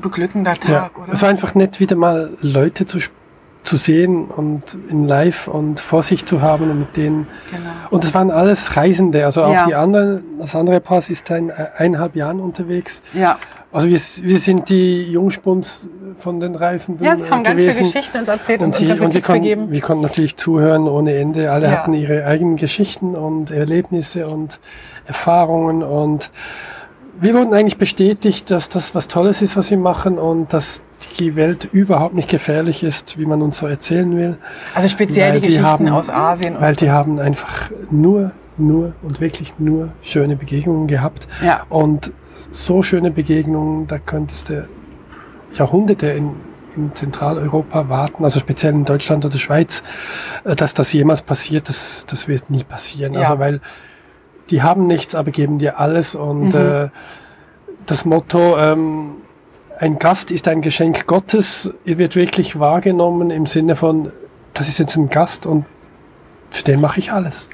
beglückender 0.00 0.52
Ja. 0.68 0.80
Tag, 0.80 0.98
oder? 0.98 1.12
Es 1.12 1.22
war 1.22 1.28
einfach 1.28 1.54
nett, 1.54 1.80
wieder 1.80 1.96
mal 1.96 2.36
Leute 2.40 2.86
zu, 2.86 2.98
sp- 3.00 3.15
zu 3.66 3.76
sehen 3.76 4.26
und 4.26 4.62
in 4.88 5.06
Live 5.08 5.48
und 5.48 5.80
vor 5.80 6.02
sich 6.02 6.24
zu 6.24 6.40
haben 6.40 6.70
und 6.70 6.78
mit 6.78 6.96
denen. 6.96 7.26
genau. 7.50 7.70
Und 7.90 8.04
es 8.04 8.14
waren 8.14 8.30
alles 8.30 8.76
Reisende. 8.76 9.24
Also 9.24 9.42
auch 9.42 9.52
Ja. 9.52 9.66
die 9.66 9.74
anderen, 9.74 10.22
das 10.40 10.54
andere 10.54 10.80
Paar 10.80 10.98
ist 11.08 11.30
ein, 11.30 11.50
eineinhalb 11.76 12.14
Jahren 12.16 12.40
unterwegs. 12.40 13.02
Ja, 13.12 13.38
Also 13.72 13.88
wir, 13.88 13.98
wir 13.98 14.38
sind 14.38 14.68
die 14.70 15.10
Jungspuns 15.10 15.88
von 16.16 16.40
den 16.40 16.54
Reisenden 16.54 17.04
ja 17.04 17.16
sie 17.16 17.28
haben 17.30 17.40
äh, 17.40 17.44
ganz 17.44 17.56
gewesen. 17.60 17.74
viele 17.74 17.86
Geschichten 17.92 18.18
uns 18.18 18.28
erzählt 18.28 18.60
und, 18.62 18.66
Und, 18.68 18.78
die, 18.78 18.86
ganz 18.86 19.00
und 19.00 19.12
wir, 19.14 19.20
konnten, 19.20 19.70
wir 19.70 19.80
konnten 19.82 20.02
natürlich 20.02 20.36
zuhören 20.36 20.88
ohne 20.88 21.14
Ende. 21.14 21.50
Alle 21.50 21.66
Ja. 21.66 21.72
hatten 21.72 21.92
ihre 21.92 22.24
eigenen 22.24 22.56
Geschichten 22.56 23.14
und 23.14 23.50
Erlebnisse 23.50 24.26
und 24.28 24.60
Erfahrungen 25.06 25.82
und 25.82 26.30
wir 27.20 27.34
wurden 27.34 27.54
eigentlich 27.54 27.78
bestätigt, 27.78 28.50
dass 28.50 28.68
das 28.68 28.94
was 28.94 29.08
Tolles 29.08 29.42
ist, 29.42 29.56
was 29.56 29.70
wir 29.70 29.78
machen 29.78 30.18
und 30.18 30.52
dass 30.52 30.82
die 31.18 31.36
Welt 31.36 31.68
überhaupt 31.72 32.14
nicht 32.14 32.28
gefährlich 32.28 32.82
ist, 32.82 33.18
wie 33.18 33.26
man 33.26 33.42
uns 33.42 33.58
so 33.58 33.66
erzählen 33.66 34.16
will. 34.16 34.38
Also 34.74 34.88
speziell 34.88 35.32
die 35.32 35.40
Geschichten 35.40 35.64
haben, 35.64 35.88
aus 35.88 36.10
Asien. 36.10 36.56
Weil 36.58 36.76
die 36.76 36.90
haben 36.90 37.18
einfach 37.18 37.70
nur, 37.90 38.32
nur 38.56 38.92
und 39.02 39.20
wirklich 39.20 39.58
nur 39.58 39.90
schöne 40.02 40.36
Begegnungen 40.36 40.86
gehabt. 40.86 41.28
ja, 41.44 41.64
Und 41.68 42.12
so 42.50 42.82
schöne 42.82 43.10
Begegnungen, 43.10 43.86
da 43.86 43.98
könntest 43.98 44.50
du 44.50 44.68
Jahrhunderte 45.54 46.08
in, 46.08 46.32
in 46.76 46.94
Zentraleuropa 46.94 47.88
warten, 47.88 48.24
also 48.24 48.40
speziell 48.40 48.74
in 48.74 48.84
Deutschland 48.84 49.24
oder 49.24 49.38
Schweiz, 49.38 49.82
äh, 50.44 50.54
dass 50.54 50.74
das 50.74 50.92
jemals 50.92 51.22
passiert, 51.22 51.68
das, 51.68 52.04
das 52.06 52.28
wird 52.28 52.50
nie 52.50 52.64
passieren. 52.64 53.14
Ja. 53.14 53.20
Also 53.20 53.38
weil 53.38 53.60
die 54.50 54.62
haben 54.62 54.86
nichts, 54.86 55.14
aber 55.14 55.30
geben 55.30 55.58
dir 55.58 55.78
alles 55.78 56.14
und 56.14 56.54
Mhm. 56.54 56.54
äh, 56.54 56.88
das 57.86 58.04
Motto, 58.04 58.56
ähm, 58.58 59.12
ein 59.78 59.98
Gast 59.98 60.30
ist 60.30 60.48
ein 60.48 60.62
Geschenk 60.62 61.06
Gottes, 61.06 61.70
wird 61.84 62.16
wirklich 62.16 62.58
wahrgenommen 62.58 63.30
im 63.30 63.46
Sinne 63.46 63.76
von, 63.76 64.12
das 64.54 64.68
ist 64.68 64.78
jetzt 64.78 64.96
ein 64.96 65.08
Gast 65.10 65.46
und 65.46 65.66
für 66.50 66.64
den 66.64 66.80
mache 66.80 66.98
ich 67.00 67.12
alles. 67.12 67.48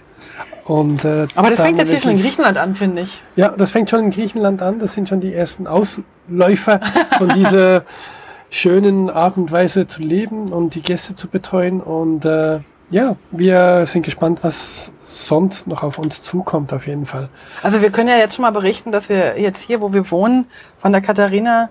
Und, 0.65 1.05
äh, 1.05 1.27
aber 1.35 1.51
das 1.51 1.59
da 1.59 1.65
fängt 1.65 1.79
jetzt 1.79 1.89
hier 1.91 1.99
schon 2.01 2.13
in 2.13 2.21
Griechenland 2.21 2.57
an, 2.57 2.75
finde 2.77 3.01
ich. 3.01 3.21
ja, 3.35 3.49
das 3.49 3.73
fängt 3.73 3.91
schon 3.91 4.05
in 4.05 4.11
Griechenland 4.11 4.63
an. 4.63 4.79
Das 4.79 4.93
sind 4.93 5.09
schon 5.09 5.21
die 5.21 5.35
ersten 5.35 5.67
Ausläufer 5.67 6.81
von 7.19 7.29
dieser 7.35 7.85
schönen 8.49 9.11
Art 9.11 9.37
und 9.37 9.51
Weise 9.51 9.89
zu 9.89 10.03
leben 10.03 10.53
und 10.53 10.77
die 10.77 10.83
Gäste 10.83 11.17
zu 11.17 11.27
betreuen. 11.27 11.81
Und 11.81 12.25
äh, 12.25 12.61
ja, 12.93 13.17
wir 13.31 13.87
sind 13.87 14.03
gespannt, 14.05 14.45
was 14.45 14.93
sonst 15.03 15.67
noch 15.67 15.83
auf 15.83 15.99
uns 15.99 16.23
zukommt, 16.23 16.73
auf 16.73 16.87
jeden 16.87 17.07
Fall. 17.07 17.29
Also 17.63 17.83
wir 17.83 17.91
können 17.91 18.09
ja 18.09 18.17
jetzt 18.17 18.37
schon 18.37 18.43
mal 18.43 18.51
berichten, 18.51 18.93
dass 18.93 19.09
wir 19.09 19.41
jetzt 19.41 19.63
hier, 19.63 19.81
wo 19.81 19.93
wir 19.93 20.11
wohnen, 20.11 20.47
von 20.79 20.93
der 20.93 21.01
Katharina 21.01 21.71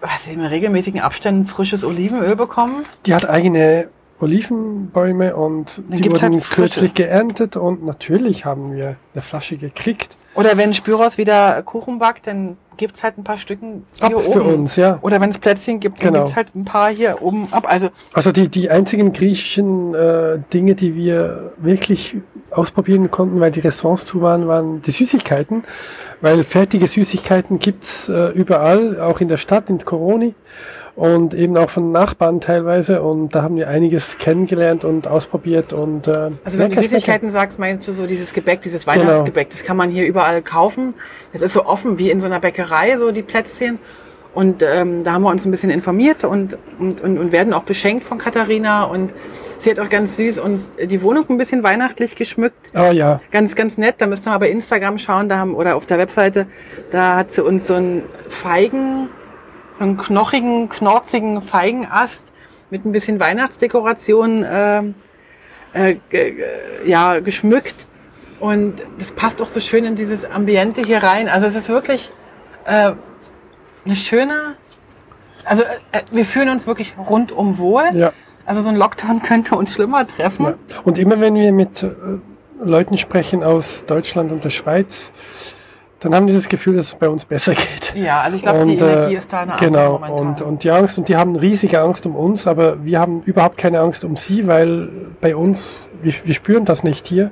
was, 0.00 0.26
in 0.26 0.44
regelmäßigen 0.44 1.00
Abständen 1.00 1.44
frisches 1.44 1.84
Olivenöl 1.84 2.34
bekommen. 2.34 2.84
Die 3.04 3.14
hat 3.14 3.28
eigene 3.28 3.88
Olivenbäume 4.18 5.36
und 5.36 5.82
Dann 5.88 6.00
die 6.00 6.10
wurden 6.10 6.34
halt 6.34 6.50
kürzlich 6.50 6.94
geerntet 6.94 7.56
und 7.56 7.84
natürlich 7.84 8.44
haben 8.44 8.74
wir 8.74 8.96
eine 9.14 9.22
Flasche 9.22 9.58
gekriegt. 9.58 10.16
Oder 10.36 10.56
wenn 10.56 10.74
Spyros 10.74 11.18
wieder 11.18 11.62
Kuchen 11.62 11.98
backt, 11.98 12.26
dann 12.26 12.56
gibt's 12.76 13.02
halt 13.02 13.16
ein 13.16 13.24
paar 13.24 13.38
Stücken 13.38 13.86
Ab 14.00 14.08
hier 14.08 14.18
für 14.18 14.44
oben. 14.44 14.54
uns, 14.60 14.76
ja. 14.76 14.98
Oder 15.00 15.18
wenn 15.20 15.30
es 15.30 15.38
Plätzchen 15.38 15.80
gibt, 15.80 15.98
dann 16.02 16.12
Genau. 16.12 16.24
gibt's 16.24 16.36
halt 16.36 16.54
ein 16.54 16.64
paar 16.66 16.90
hier 16.90 17.22
oben 17.22 17.48
ab. 17.50 17.66
Also 17.68 17.88
Also 18.12 18.32
die, 18.32 18.48
die 18.48 18.68
einzigen 18.70 19.12
griechischen 19.14 19.94
äh, 19.94 20.38
Dinge, 20.52 20.74
die 20.74 20.94
wir 20.94 21.52
wirklich 21.56 22.16
ausprobieren 22.50 23.10
konnten, 23.10 23.40
weil 23.40 23.50
die 23.50 23.60
Restaurants 23.60 24.04
zu 24.04 24.20
waren, 24.20 24.46
waren 24.46 24.82
die 24.82 24.90
Süßigkeiten. 24.90 25.64
Weil 26.20 26.44
fertige 26.44 26.86
Süßigkeiten 26.86 27.58
gibt's 27.58 28.08
äh, 28.10 28.28
überall, 28.32 29.00
auch 29.00 29.20
in 29.20 29.28
der 29.28 29.36
Stadt, 29.38 29.70
in 29.70 29.82
Koroni. 29.84 30.34
Und 30.96 31.34
eben 31.34 31.56
auch 31.58 31.68
von 31.68 31.92
Nachbarn 31.92 32.40
teilweise. 32.40 33.02
Und 33.02 33.34
da 33.34 33.42
haben 33.42 33.56
wir 33.56 33.68
einiges 33.68 34.16
kennengelernt 34.16 34.82
und 34.82 35.06
ausprobiert. 35.06 35.74
Und, 35.74 36.08
äh, 36.08 36.30
Also 36.42 36.58
wenn 36.58 36.70
du 36.70 36.80
Süßigkeiten 36.80 37.30
sagst, 37.30 37.58
meinst 37.58 37.86
du 37.86 37.92
so 37.92 38.06
dieses 38.06 38.32
Gebäck, 38.32 38.62
dieses 38.62 38.86
Weihnachtsgebäck, 38.86 39.50
das 39.50 39.62
kann 39.62 39.76
man 39.76 39.90
hier 39.90 40.06
überall 40.06 40.40
kaufen. 40.40 40.94
Das 41.34 41.42
ist 41.42 41.52
so 41.52 41.66
offen 41.66 41.98
wie 41.98 42.10
in 42.10 42.18
so 42.18 42.26
einer 42.26 42.40
Bäckerei, 42.40 42.96
so 42.96 43.12
die 43.12 43.22
Plätzchen. 43.22 43.78
Und 44.32 44.62
ähm, 44.62 45.02
da 45.02 45.12
haben 45.12 45.22
wir 45.22 45.30
uns 45.30 45.46
ein 45.46 45.50
bisschen 45.50 45.70
informiert 45.70 46.22
und, 46.24 46.58
und, 46.78 47.00
und, 47.00 47.18
und 47.18 47.32
werden 47.32 47.54
auch 47.54 47.62
beschenkt 47.62 48.04
von 48.04 48.18
Katharina. 48.18 48.84
Und 48.84 49.12
sie 49.58 49.70
hat 49.70 49.80
auch 49.80 49.88
ganz 49.88 50.16
süß 50.16 50.38
uns 50.38 50.76
die 50.76 51.00
Wohnung 51.02 51.24
ein 51.28 51.38
bisschen 51.38 51.62
weihnachtlich 51.62 52.16
geschmückt. 52.16 52.70
Oh 52.74 52.90
ja, 52.92 53.20
Ganz, 53.30 53.54
ganz 53.54 53.78
nett. 53.78 53.94
Da 53.98 54.06
müsst 54.06 54.26
ihr 54.26 54.30
mal 54.30 54.38
bei 54.38 54.50
Instagram 54.50 54.98
schauen, 54.98 55.28
da 55.28 55.38
haben, 55.38 55.54
oder 55.54 55.76
auf 55.76 55.86
der 55.86 55.96
Webseite. 55.98 56.46
Da 56.90 57.16
hat 57.16 57.32
sie 57.32 57.42
uns 57.42 57.66
so 57.66 57.74
einen 57.74 58.02
Feigen, 58.28 59.08
einen 59.78 59.96
knochigen, 59.96 60.68
knorzigen 60.68 61.42
Feigenast 61.42 62.32
mit 62.70 62.84
ein 62.84 62.92
bisschen 62.92 63.20
Weihnachtsdekoration 63.20 64.42
äh, 64.42 64.82
ge- 65.74 65.98
ge- 66.10 66.44
ja, 66.84 67.20
geschmückt. 67.20 67.86
Und 68.40 68.82
das 68.98 69.12
passt 69.12 69.40
auch 69.40 69.48
so 69.48 69.60
schön 69.60 69.84
in 69.84 69.94
dieses 69.96 70.24
Ambiente 70.24 70.82
hier 70.82 71.02
rein. 71.02 71.28
Also 71.28 71.46
es 71.46 71.54
ist 71.54 71.68
wirklich 71.68 72.10
äh, 72.64 72.92
eine 73.84 73.96
schöne, 73.96 74.56
also 75.44 75.62
äh, 75.92 76.02
wir 76.10 76.24
fühlen 76.24 76.48
uns 76.50 76.66
wirklich 76.66 76.94
rundum 76.98 77.58
wohl. 77.58 77.84
Ja. 77.94 78.12
Also 78.44 78.60
so 78.62 78.68
ein 78.68 78.76
Lockdown 78.76 79.22
könnte 79.26 79.54
uns 79.56 79.72
schlimmer 79.74 80.06
treffen. 80.06 80.44
Ja. 80.46 80.54
Und 80.84 80.98
immer 80.98 81.20
wenn 81.20 81.34
wir 81.34 81.52
mit 81.52 81.82
äh, 81.82 81.90
Leuten 82.62 82.98
sprechen 82.98 83.42
aus 83.42 83.84
Deutschland 83.86 84.32
und 84.32 84.44
der 84.44 84.50
Schweiz, 84.50 85.12
dann 86.00 86.14
haben 86.14 86.26
die 86.26 86.34
das 86.34 86.48
Gefühl, 86.48 86.76
dass 86.76 86.86
es 86.86 86.94
bei 86.94 87.08
uns 87.08 87.24
besser 87.24 87.54
geht. 87.54 87.94
Ja, 87.94 88.20
also 88.20 88.36
ich 88.36 88.42
glaube, 88.42 88.66
die 88.66 88.76
Energie 88.76 89.14
äh, 89.14 89.18
ist 89.18 89.32
da 89.32 89.40
eine 89.40 89.56
Genau, 89.58 89.96
und, 89.96 90.42
und 90.42 90.64
die 90.64 90.70
Angst, 90.70 90.98
und 90.98 91.08
die 91.08 91.16
haben 91.16 91.36
riesige 91.36 91.80
Angst 91.80 92.06
um 92.06 92.14
uns, 92.14 92.46
aber 92.46 92.84
wir 92.84 93.00
haben 93.00 93.22
überhaupt 93.22 93.56
keine 93.56 93.80
Angst 93.80 94.04
um 94.04 94.16
sie, 94.16 94.46
weil 94.46 94.88
bei 95.20 95.34
uns, 95.34 95.88
wir, 96.02 96.12
wir 96.24 96.34
spüren 96.34 96.64
das 96.64 96.84
nicht 96.84 97.08
hier, 97.08 97.30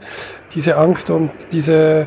diese 0.55 0.77
Angst 0.77 1.11
und 1.11 1.31
diese 1.53 2.07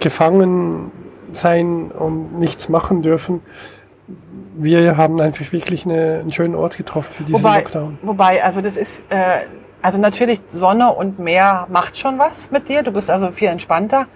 Gefangen 0.00 0.90
sein 1.32 1.90
und 1.90 2.38
nichts 2.38 2.68
machen 2.68 3.02
dürfen. 3.02 3.40
Wir 4.56 4.96
haben 4.96 5.20
einfach 5.20 5.52
wirklich 5.52 5.84
eine, 5.84 6.20
einen 6.20 6.32
schönen 6.32 6.54
Ort 6.54 6.76
getroffen 6.76 7.12
für 7.12 7.24
diesen 7.24 7.42
wobei, 7.42 7.58
Lockdown. 7.58 7.98
Wobei, 8.02 8.42
also 8.42 8.60
das 8.60 8.76
ist, 8.76 9.04
äh, 9.10 9.44
also 9.82 10.00
natürlich 10.00 10.40
Sonne 10.48 10.92
und 10.92 11.18
Meer 11.18 11.66
macht 11.70 11.96
schon 11.96 12.18
was 12.18 12.50
mit 12.50 12.68
dir. 12.68 12.82
Du 12.82 12.90
bist 12.90 13.10
also 13.10 13.30
viel 13.30 13.48
entspannter. 13.48 14.06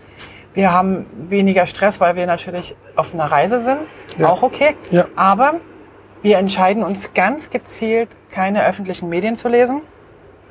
Wir 0.55 0.73
haben 0.73 1.07
weniger 1.29 1.67
Stress, 1.67 2.01
weil 2.01 2.17
wir 2.17 2.27
natürlich 2.27 2.77
auf 2.95 3.15
einer 3.15 3.25
Reise 3.25 3.61
sind. 3.61 3.81
Ja. 4.19 4.29
Auch 4.29 4.43
okay. 4.43 4.77
Ja. 4.91 5.07
Aber 5.17 5.61
wir 6.23 6.39
entscheiden 6.39 6.83
uns 6.83 7.15
ganz 7.15 7.51
gezielt, 7.51 8.11
keine 8.31 8.65
öffentlichen 8.67 9.09
Medien 9.09 9.37
zu 9.37 9.49
lesen. 9.49 9.83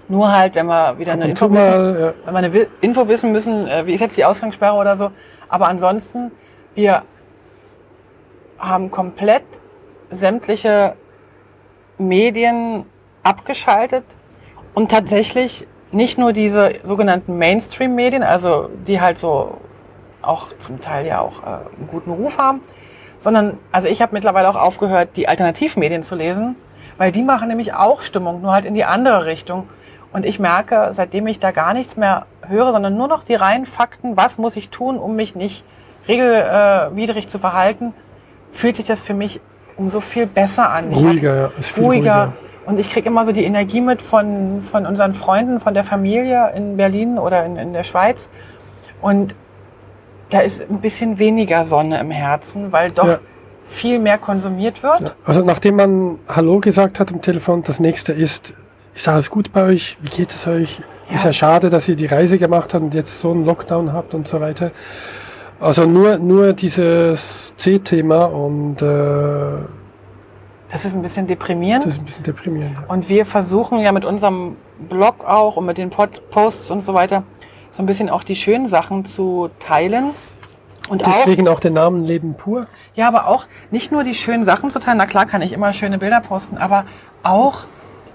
Nur 0.08 0.36
halt, 0.36 0.56
wenn 0.56 0.66
wir 0.66 0.98
wieder 0.98 1.14
eine 1.14 1.30
Info 1.30 1.48
mal, 1.48 1.56
wissen, 1.56 2.02
ja. 2.02 2.14
wenn 2.26 2.34
wir 2.34 2.62
eine 2.62 2.68
Info 2.82 3.08
wissen 3.08 3.32
müssen, 3.32 3.68
äh, 3.68 3.86
wie 3.86 3.94
ist 3.94 4.02
jetzt 4.02 4.18
die 4.18 4.26
Ausgangssperre 4.26 4.76
oder 4.76 4.98
so. 4.98 5.12
Aber 5.48 5.68
ansonsten, 5.68 6.32
wir 6.76 7.04
haben 8.60 8.92
komplett 8.92 9.44
sämtliche 10.10 10.96
Medien 11.98 12.86
abgeschaltet 13.24 14.04
und 14.74 14.92
tatsächlich 14.92 15.68
nicht 15.92 16.18
nur 16.18 16.34
diese 16.34 16.72
sogenannten 16.84 17.38
Mainstream-Medien, 17.38 18.24
also 18.24 18.70
die 18.88 19.00
halt 19.00 19.18
so 19.18 19.58
auch 20.22 20.48
zum 20.58 20.80
Teil 20.80 21.06
ja 21.06 21.20
auch 21.22 21.44
äh, 21.44 21.46
einen 21.46 21.88
guten 21.88 22.12
Ruf 22.12 22.38
haben, 22.38 22.62
sondern 23.20 23.58
also 23.72 23.88
ich 23.88 24.02
habe 24.02 24.14
mittlerweile 24.14 24.50
auch 24.50 24.56
aufgehört, 24.56 25.10
die 25.16 25.28
Alternativmedien 25.28 26.04
zu 26.04 26.16
lesen, 26.16 26.56
weil 26.98 27.12
die 27.12 27.24
machen 27.24 27.48
nämlich 27.48 27.74
auch 27.74 28.02
Stimmung, 28.02 28.42
nur 28.42 28.54
halt 28.54 28.66
in 28.66 28.74
die 28.74 28.84
andere 28.84 29.26
Richtung. 29.26 29.68
Und 30.14 30.26
ich 30.26 30.40
merke, 30.40 30.90
seitdem 30.92 31.28
ich 31.28 31.40
da 31.40 31.52
gar 31.52 31.74
nichts 31.74 31.96
mehr 31.96 32.26
höre, 32.48 32.72
sondern 32.74 32.98
nur 32.98 33.08
noch 33.08 33.24
die 33.24 33.36
reinen 33.36 33.66
Fakten, 33.66 34.18
was 34.18 34.38
muss 34.38 34.58
ich 34.58 34.70
tun, 34.70 34.98
um 34.98 35.16
mich 35.16 35.36
nicht 35.36 35.64
regelwidrig 36.08 37.28
zu 37.30 37.40
verhalten, 37.40 37.94
fühlt 38.52 38.76
sich 38.76 38.86
das 38.86 39.02
für 39.02 39.14
mich 39.14 39.40
umso 39.78 40.02
viel 40.02 40.28
besser 40.28 40.70
an. 40.70 40.92
Ruhiger, 40.92 41.36
ja. 41.36 41.52
Ist 41.58 41.78
ruhiger. 41.78 41.88
ruhiger. 41.88 42.34
Und 42.66 42.80
ich 42.80 42.90
kriege 42.90 43.10
immer 43.10 43.26
so 43.26 43.32
die 43.32 43.44
Energie 43.44 43.82
mit 43.82 44.02
von, 44.02 44.62
von 44.62 44.86
unseren 44.86 45.14
Freunden, 45.14 45.60
von 45.60 45.74
der 45.74 45.84
Familie 45.84 46.52
in 46.56 46.78
Berlin 46.78 47.18
oder 47.18 47.44
in, 47.46 47.56
in 47.58 47.74
der 47.74 47.84
Schweiz. 47.84 48.28
Und 49.02 49.36
da 50.32 50.40
ist 50.40 50.68
ein 50.70 50.80
bisschen 50.80 51.20
weniger 51.20 51.66
Sonne 51.66 52.00
im 52.00 52.10
Herzen, 52.10 52.72
weil 52.72 52.90
doch 52.92 53.08
ja. 53.08 53.20
viel 53.68 54.00
mehr 54.00 54.18
konsumiert 54.18 54.82
wird. 54.82 55.02
Ja. 55.02 55.12
Also 55.26 55.44
nachdem 55.44 55.76
man 55.76 56.20
Hallo 56.28 56.60
gesagt 56.60 57.00
hat 57.00 57.12
am 57.12 57.22
Telefon, 57.22 57.64
das 57.64 57.80
nächste 57.80 58.14
ist, 58.14 58.54
ist 58.96 59.08
alles 59.08 59.30
gut 59.30 59.52
bei 59.52 59.66
euch? 59.66 59.98
Wie 60.02 60.10
geht 60.10 60.32
es 60.32 60.48
euch? 60.48 60.82
Ja. 61.10 61.16
Ist 61.16 61.26
ja 61.26 61.34
schade, 61.34 61.70
dass 61.70 61.88
ihr 61.90 61.98
die 61.98 62.06
Reise 62.06 62.38
gemacht 62.38 62.74
habt 62.74 62.84
und 62.84 62.94
jetzt 62.96 63.20
so 63.20 63.32
einen 63.32 63.46
Lockdown 63.46 63.92
habt 63.92 64.14
und 64.14 64.28
so 64.28 64.40
weiter. 64.40 64.72
Also 65.60 65.86
nur, 65.86 66.18
nur 66.18 66.54
dieses 66.54 67.54
C-Thema 67.58 68.26
und 68.26 68.82
äh, 68.82 69.58
das 70.72 70.86
ist 70.86 70.96
ein 70.96 71.02
bisschen 71.02 71.28
deprimierend. 71.28 71.86
Das 71.86 71.96
ist 71.96 72.00
ein 72.00 72.06
bisschen 72.06 72.24
deprimierend. 72.24 72.78
Und 72.88 73.10
wir 73.10 73.26
versuchen 73.26 73.80
ja 73.80 73.92
mit 73.92 74.06
unserem 74.06 74.56
Blog 74.88 75.26
auch 75.26 75.58
und 75.58 75.66
mit 75.66 75.78
den 75.78 75.90
Posts 75.90 76.72
und 76.72 76.82
so 76.82 76.94
weiter 76.94 77.24
so 77.72 77.82
ein 77.82 77.86
bisschen 77.86 78.10
auch 78.10 78.24
die 78.24 78.36
schönen 78.36 78.68
Sachen 78.68 79.06
zu 79.06 79.50
teilen. 79.60 80.12
Und 80.90 81.06
Deswegen 81.06 81.48
auch, 81.48 81.54
auch 81.54 81.60
der 81.60 81.72
Namen 81.72 82.04
Leben 82.04 82.36
pur. 82.36 82.68
Ja, 82.96 83.08
aber 83.08 83.28
auch 83.28 83.48
nicht 83.72 83.92
nur 83.92 84.04
die 84.04 84.14
schönen 84.14 84.44
Sachen 84.44 84.70
zu 84.70 84.80
teilen. 84.80 84.98
Na 84.98 85.06
klar 85.06 85.26
kann 85.26 85.42
ich 85.42 85.54
immer 85.54 85.72
schöne 85.74 85.98
Bilder 85.98 86.20
posten, 86.20 86.58
aber 86.58 86.86
auch 87.24 87.64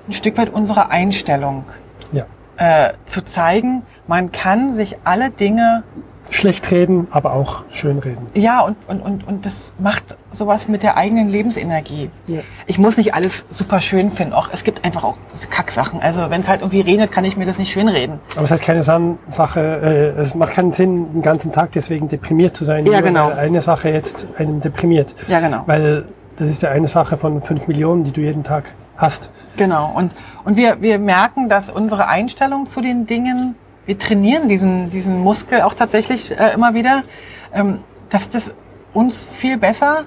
ein 0.08 0.12
Stück 0.12 0.36
weit 0.36 0.52
unsere 0.52 0.90
Einstellung 0.90 1.64
ja. 2.12 2.26
äh, 2.56 2.92
zu 3.06 3.24
zeigen. 3.24 3.82
Man 4.06 4.30
kann 4.30 4.74
sich 4.74 4.98
alle 5.04 5.30
Dinge 5.30 5.84
schlecht 6.30 6.70
reden, 6.70 7.08
aber 7.10 7.32
auch 7.32 7.64
schön 7.70 7.98
reden. 7.98 8.26
Ja, 8.34 8.60
und, 8.60 8.76
und, 8.88 9.00
und, 9.00 9.26
und 9.26 9.46
das 9.46 9.72
macht 9.78 10.16
sowas 10.30 10.68
mit 10.68 10.82
der 10.82 10.96
eigenen 10.96 11.28
Lebensenergie. 11.28 12.10
Ja. 12.26 12.40
Ich 12.66 12.78
muss 12.78 12.96
nicht 12.96 13.14
alles 13.14 13.44
super 13.48 13.80
schön 13.80 14.10
finden. 14.10 14.34
Auch 14.34 14.50
es 14.52 14.64
gibt 14.64 14.84
einfach 14.84 15.04
auch 15.04 15.16
Kacksachen. 15.50 16.00
Also 16.00 16.30
wenn 16.30 16.40
es 16.40 16.48
halt 16.48 16.60
irgendwie 16.60 16.80
regnet, 16.80 17.12
kann 17.12 17.24
ich 17.24 17.36
mir 17.36 17.46
das 17.46 17.58
nicht 17.58 17.72
schön 17.72 17.88
reden. 17.88 18.20
Aber 18.34 18.44
es 18.44 18.50
hat 18.50 18.60
keine 18.60 18.82
Sache, 18.82 19.60
äh, 19.60 20.20
es 20.20 20.34
macht 20.34 20.52
keinen 20.52 20.72
Sinn, 20.72 21.12
den 21.12 21.22
ganzen 21.22 21.52
Tag 21.52 21.72
deswegen 21.72 22.08
deprimiert 22.08 22.56
zu 22.56 22.64
sein. 22.64 22.86
Ja, 22.86 23.00
genau. 23.00 23.28
Weil 23.28 23.38
eine 23.38 23.62
Sache 23.62 23.88
jetzt 23.88 24.26
einen 24.36 24.60
deprimiert. 24.60 25.14
Ja, 25.28 25.40
genau. 25.40 25.62
Weil 25.66 26.04
das 26.36 26.48
ist 26.48 26.62
ja 26.62 26.70
eine 26.70 26.88
Sache 26.88 27.16
von 27.16 27.40
fünf 27.40 27.66
Millionen, 27.66 28.04
die 28.04 28.12
du 28.12 28.20
jeden 28.20 28.44
Tag 28.44 28.74
hast. 28.96 29.30
Genau. 29.56 29.92
Und, 29.94 30.12
und 30.44 30.56
wir, 30.56 30.80
wir 30.82 30.98
merken, 30.98 31.48
dass 31.48 31.70
unsere 31.70 32.08
Einstellung 32.08 32.66
zu 32.66 32.80
den 32.80 33.06
Dingen 33.06 33.54
wir 33.86 33.98
trainieren 33.98 34.48
diesen, 34.48 34.90
diesen 34.90 35.20
Muskel 35.20 35.62
auch 35.62 35.74
tatsächlich 35.74 36.30
äh, 36.38 36.52
immer 36.52 36.74
wieder, 36.74 37.04
ähm, 37.52 37.78
dass 38.10 38.28
das 38.28 38.54
uns 38.92 39.26
viel 39.26 39.56
besser 39.56 40.04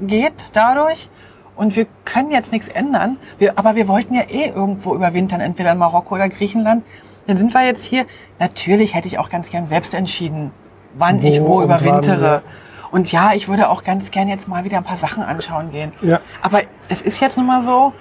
geht 0.00 0.46
dadurch. 0.52 1.10
Und 1.56 1.76
wir 1.76 1.86
können 2.04 2.32
jetzt 2.32 2.52
nichts 2.52 2.68
ändern. 2.68 3.18
Wir, 3.38 3.58
aber 3.58 3.76
wir 3.76 3.86
wollten 3.86 4.14
ja 4.14 4.22
eh 4.22 4.48
irgendwo 4.48 4.94
überwintern, 4.94 5.40
entweder 5.40 5.72
in 5.72 5.78
Marokko 5.78 6.16
oder 6.16 6.28
Griechenland. 6.28 6.84
Dann 7.26 7.36
sind 7.36 7.54
wir 7.54 7.64
jetzt 7.64 7.84
hier. 7.84 8.06
Natürlich 8.38 8.94
hätte 8.94 9.06
ich 9.06 9.18
auch 9.18 9.28
ganz 9.28 9.50
gern 9.50 9.66
selbst 9.66 9.94
entschieden, 9.94 10.50
wann 10.94 11.22
wo 11.22 11.26
ich 11.26 11.40
wo 11.40 11.62
überwintere. 11.62 12.20
Wann, 12.20 12.42
ja. 12.42 12.42
Und 12.90 13.10
ja, 13.10 13.32
ich 13.34 13.48
würde 13.48 13.70
auch 13.70 13.82
ganz 13.82 14.10
gern 14.10 14.28
jetzt 14.28 14.48
mal 14.48 14.64
wieder 14.64 14.78
ein 14.78 14.84
paar 14.84 14.96
Sachen 14.96 15.22
anschauen 15.22 15.70
gehen. 15.70 15.92
Ja. 16.02 16.20
Aber 16.42 16.62
es 16.88 17.02
ist 17.02 17.20
jetzt 17.20 17.36
nun 17.36 17.46
mal 17.46 17.62
so. 17.62 17.92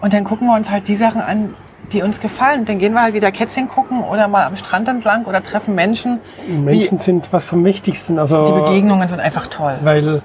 Und 0.00 0.12
dann 0.12 0.24
gucken 0.24 0.46
wir 0.48 0.56
uns 0.56 0.68
halt 0.70 0.88
die 0.88 0.96
Sachen 0.96 1.20
an, 1.20 1.54
die 1.92 2.02
uns 2.02 2.20
gefallen. 2.20 2.64
Dann 2.64 2.78
gehen 2.78 2.92
wir 2.94 3.02
halt 3.02 3.14
wieder 3.14 3.30
Kätzchen 3.32 3.68
gucken 3.68 4.02
oder 4.02 4.28
mal 4.28 4.44
am 4.44 4.56
Strand 4.56 4.88
entlang 4.88 5.24
oder 5.24 5.42
treffen 5.42 5.74
Menschen. 5.74 6.20
Menschen 6.48 6.98
Wie, 6.98 7.02
sind 7.02 7.32
was 7.32 7.44
vom 7.44 7.64
Wichtigsten. 7.64 8.18
Also, 8.18 8.44
die 8.44 8.52
Begegnungen 8.52 9.08
sind 9.08 9.20
einfach 9.20 9.46
toll. 9.46 9.78
Weil 9.82 10.22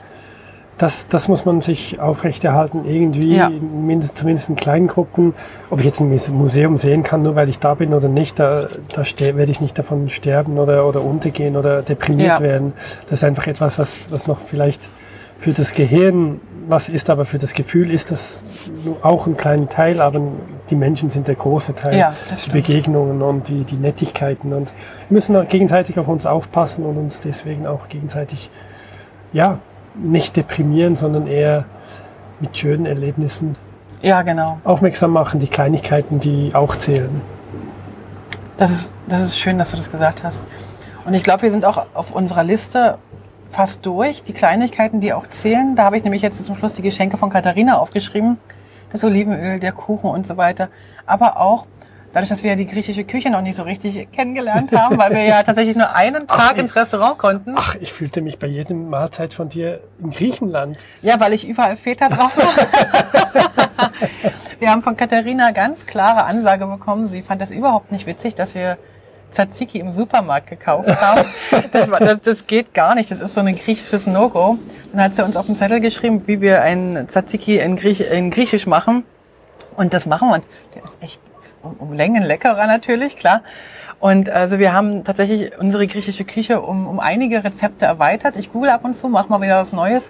das, 0.77 1.07
das 1.07 1.27
muss 1.27 1.45
man 1.45 1.61
sich 1.61 1.99
aufrechterhalten, 1.99 2.85
irgendwie, 2.85 3.35
ja. 3.35 3.49
mindestens, 3.49 4.19
zumindest 4.19 4.49
in 4.49 4.55
kleinen 4.55 4.87
Gruppen. 4.87 5.33
Ob 5.69 5.79
ich 5.79 5.85
jetzt 5.85 6.01
ein 6.01 6.15
Museum 6.33 6.77
sehen 6.77 7.03
kann, 7.03 7.23
nur 7.23 7.35
weil 7.35 7.49
ich 7.49 7.59
da 7.59 7.73
bin 7.73 7.93
oder 7.93 8.09
nicht, 8.09 8.39
da, 8.39 8.67
da 8.93 9.01
werde 9.19 9.51
ich 9.51 9.59
nicht 9.59 9.77
davon 9.77 10.07
sterben 10.07 10.59
oder, 10.59 10.87
oder 10.87 11.01
untergehen 11.01 11.57
oder 11.57 11.81
deprimiert 11.81 12.39
ja. 12.39 12.41
werden. 12.41 12.73
Das 13.07 13.19
ist 13.19 13.23
einfach 13.23 13.47
etwas, 13.47 13.79
was, 13.79 14.11
was 14.11 14.27
noch 14.27 14.39
vielleicht 14.39 14.89
für 15.37 15.53
das 15.53 15.73
Gehirn 15.73 16.41
was 16.67 16.89
ist, 16.89 17.09
aber 17.09 17.25
für 17.25 17.37
das 17.37 17.53
Gefühl 17.53 17.91
ist 17.91 18.11
das 18.11 18.43
auch 19.01 19.25
ein 19.25 19.37
kleiner 19.37 19.69
Teil, 19.69 20.01
aber 20.01 20.21
die 20.69 20.75
Menschen 20.75 21.09
sind 21.09 21.27
der 21.27 21.35
große 21.35 21.75
Teil. 21.75 21.97
Ja, 21.97 22.13
das 22.29 22.43
die 22.43 22.49
Begegnungen 22.49 23.21
und 23.21 23.47
die, 23.47 23.63
die 23.63 23.77
Nettigkeiten 23.77 24.53
und 24.53 24.73
wir 25.07 25.15
müssen 25.15 25.47
gegenseitig 25.47 25.97
auf 25.97 26.07
uns 26.07 26.25
aufpassen 26.25 26.85
und 26.85 26.97
uns 26.97 27.21
deswegen 27.21 27.67
auch 27.67 27.87
gegenseitig, 27.87 28.49
ja, 29.31 29.59
nicht 29.95 30.35
deprimieren, 30.35 30.95
sondern 30.95 31.27
eher 31.27 31.65
mit 32.39 32.55
schönen 32.57 32.85
Erlebnissen 32.85 33.55
ja, 34.01 34.21
genau. 34.21 34.59
aufmerksam 34.63 35.11
machen, 35.11 35.39
die 35.39 35.47
Kleinigkeiten, 35.47 36.19
die 36.19 36.51
auch 36.53 36.75
zählen. 36.75 37.21
Das 38.57 38.71
ist, 38.71 38.91
das 39.07 39.21
ist 39.21 39.39
schön, 39.39 39.57
dass 39.57 39.71
du 39.71 39.77
das 39.77 39.91
gesagt 39.91 40.23
hast. 40.23 40.45
Und 41.05 41.13
ich 41.13 41.23
glaube, 41.23 41.43
wir 41.43 41.51
sind 41.51 41.65
auch 41.65 41.85
auf 41.93 42.13
unserer 42.13 42.43
Liste 42.43 42.97
fast 43.49 43.85
durch. 43.85 44.23
Die 44.23 44.33
Kleinigkeiten, 44.33 44.99
die 45.01 45.13
auch 45.13 45.27
zählen. 45.27 45.75
Da 45.75 45.83
habe 45.83 45.97
ich 45.97 46.03
nämlich 46.03 46.21
jetzt 46.21 46.43
zum 46.43 46.55
Schluss 46.55 46.73
die 46.73 46.81
Geschenke 46.81 47.17
von 47.17 47.29
Katharina 47.29 47.77
aufgeschrieben. 47.77 48.37
Das 48.91 49.03
Olivenöl, 49.03 49.59
der 49.59 49.71
Kuchen 49.71 50.09
und 50.09 50.25
so 50.25 50.37
weiter. 50.37 50.69
Aber 51.05 51.39
auch 51.39 51.67
dadurch, 52.13 52.29
dass 52.29 52.43
wir 52.43 52.51
ja 52.51 52.55
die 52.55 52.65
griechische 52.65 53.03
Küche 53.03 53.29
noch 53.29 53.41
nicht 53.41 53.55
so 53.55 53.63
richtig 53.63 54.11
kennengelernt 54.11 54.71
haben, 54.71 54.97
weil 54.97 55.11
wir 55.11 55.23
ja 55.23 55.43
tatsächlich 55.45 55.75
nur 55.75 55.93
einen 55.93 56.27
Tag 56.27 56.53
ach, 56.53 56.57
ins 56.57 56.75
Restaurant 56.75 57.17
konnten. 57.17 57.53
Ach, 57.55 57.75
ich 57.75 57.93
fühlte 57.93 58.21
mich 58.21 58.39
bei 58.39 58.47
jedem 58.47 58.89
Mahlzeit 58.89 59.33
von 59.33 59.49
dir 59.49 59.81
in 59.99 60.11
Griechenland. 60.11 60.77
Ja, 61.01 61.19
weil 61.19 61.33
ich 61.33 61.47
überall 61.47 61.77
Väter 61.77 62.09
drauf 62.09 62.35
habe. 62.37 62.67
wir 64.59 64.71
haben 64.71 64.81
von 64.81 64.97
Katharina 64.97 65.51
ganz 65.51 65.85
klare 65.85 66.23
Ansage 66.23 66.65
bekommen. 66.65 67.07
Sie 67.07 67.21
fand 67.21 67.41
das 67.41 67.51
überhaupt 67.51 67.91
nicht 67.91 68.07
witzig, 68.07 68.35
dass 68.35 68.55
wir 68.55 68.77
Tzatziki 69.37 69.79
im 69.79 69.91
Supermarkt 69.91 70.49
gekauft 70.49 70.89
haben. 70.99 71.25
Das, 71.71 71.91
war, 71.91 71.99
das, 71.99 72.21
das 72.21 72.47
geht 72.47 72.73
gar 72.73 72.95
nicht. 72.95 73.11
Das 73.11 73.19
ist 73.19 73.33
so 73.33 73.41
ein 73.41 73.55
griechisches 73.55 74.07
No-Go. 74.07 74.57
Dann 74.91 75.01
hat 75.01 75.15
sie 75.15 75.23
uns 75.23 75.35
auf 75.35 75.45
den 75.45 75.55
Zettel 75.55 75.79
geschrieben, 75.79 76.27
wie 76.27 76.41
wir 76.41 76.61
ein 76.61 77.07
Tzatziki 77.07 77.59
in, 77.59 77.75
Griech, 77.75 78.01
in 78.01 78.31
Griechisch 78.31 78.65
machen. 78.65 79.03
Und 79.75 79.93
das 79.93 80.05
machen 80.05 80.29
wir. 80.29 80.35
Und 80.35 80.45
der 80.73 80.83
ist 80.83 80.97
echt 81.01 81.19
um, 81.61 81.75
um 81.77 81.93
Längen 81.93 82.23
leckerer 82.23 82.67
natürlich, 82.67 83.15
klar. 83.15 83.43
Und 83.99 84.29
also 84.29 84.59
wir 84.59 84.73
haben 84.73 85.03
tatsächlich 85.03 85.57
unsere 85.59 85.87
griechische 85.87 86.23
Küche 86.23 86.61
um, 86.61 86.87
um 86.87 86.99
einige 86.99 87.43
Rezepte 87.43 87.85
erweitert. 87.85 88.37
Ich 88.37 88.51
google 88.51 88.71
ab 88.71 88.85
und 88.85 88.95
zu, 88.95 89.09
mach 89.09 89.29
mal 89.29 89.41
wieder 89.41 89.59
was 89.59 89.73
Neues. 89.73 90.03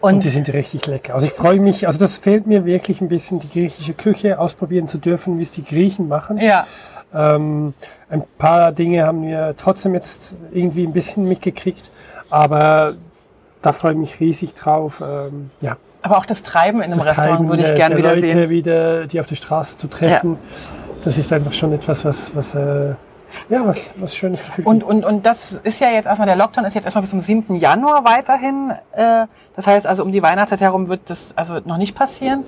Und, 0.00 0.14
und, 0.14 0.24
die 0.24 0.28
sind 0.28 0.52
richtig 0.52 0.86
lecker. 0.86 1.14
Also 1.14 1.26
ich 1.26 1.32
freue 1.32 1.60
mich, 1.60 1.86
also 1.86 1.98
das 1.98 2.18
fehlt 2.18 2.46
mir 2.46 2.64
wirklich 2.64 3.00
ein 3.00 3.08
bisschen, 3.08 3.38
die 3.38 3.48
griechische 3.48 3.94
Küche 3.94 4.38
ausprobieren 4.38 4.88
zu 4.88 4.98
dürfen, 4.98 5.38
wie 5.38 5.42
es 5.42 5.52
die 5.52 5.64
Griechen 5.64 6.08
machen. 6.08 6.38
Ja. 6.38 6.66
Ähm, 7.14 7.74
ein 8.10 8.22
paar 8.38 8.72
Dinge 8.72 9.06
haben 9.06 9.22
wir 9.26 9.54
trotzdem 9.56 9.94
jetzt 9.94 10.34
irgendwie 10.52 10.86
ein 10.86 10.92
bisschen 10.92 11.28
mitgekriegt, 11.28 11.90
aber 12.30 12.94
da 13.62 13.72
freue 13.72 13.92
ich 13.92 13.98
mich 13.98 14.20
riesig 14.20 14.54
drauf. 14.54 15.02
Ähm, 15.06 15.50
ja. 15.60 15.76
Aber 16.02 16.18
auch 16.18 16.26
das 16.26 16.42
Treiben 16.42 16.78
in 16.78 16.84
einem 16.84 16.98
das 16.98 17.08
Restaurant 17.08 17.36
Treiben 17.36 17.48
würde 17.48 17.70
ich 17.70 17.74
gerne 17.74 17.96
wieder 17.96 18.14
Leute 18.14 18.28
sehen. 18.28 18.50
wieder, 18.50 19.06
die 19.06 19.20
auf 19.20 19.26
der 19.26 19.36
Straße 19.36 19.78
zu 19.78 19.88
treffen, 19.88 20.32
ja. 20.32 20.94
das 21.02 21.18
ist 21.18 21.32
einfach 21.32 21.52
schon 21.52 21.72
etwas, 21.72 22.04
was, 22.04 22.36
was 22.36 22.54
äh, 22.54 22.94
ja, 23.48 23.66
was, 23.66 23.94
was 23.98 24.16
schönes 24.16 24.44
Gefühl. 24.44 24.64
Und, 24.66 24.84
und, 24.84 25.04
und 25.04 25.26
das 25.26 25.52
ist 25.52 25.80
ja 25.80 25.90
jetzt 25.90 26.06
erstmal, 26.06 26.26
der 26.26 26.36
Lockdown 26.36 26.64
ist 26.64 26.74
jetzt 26.74 26.84
erstmal 26.84 27.02
bis 27.02 27.10
zum 27.10 27.20
7. 27.20 27.56
Januar 27.56 28.04
weiterhin. 28.04 28.72
Äh, 28.92 29.26
das 29.56 29.66
heißt 29.66 29.86
also, 29.86 30.02
um 30.02 30.12
die 30.12 30.22
Weihnachtszeit 30.22 30.60
herum 30.60 30.88
wird 30.88 31.10
das 31.10 31.28
also 31.36 31.60
noch 31.64 31.76
nicht 31.76 31.94
passieren. 31.94 32.44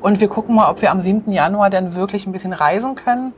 Und 0.00 0.20
wir 0.20 0.28
gucken 0.28 0.54
mal, 0.54 0.70
ob 0.70 0.80
wir 0.80 0.90
am 0.90 1.00
7. 1.00 1.32
Januar 1.32 1.70
dann 1.70 1.94
wirklich 1.94 2.26
ein 2.26 2.32
bisschen 2.32 2.52
reisen 2.52 2.94
können. 2.94 3.32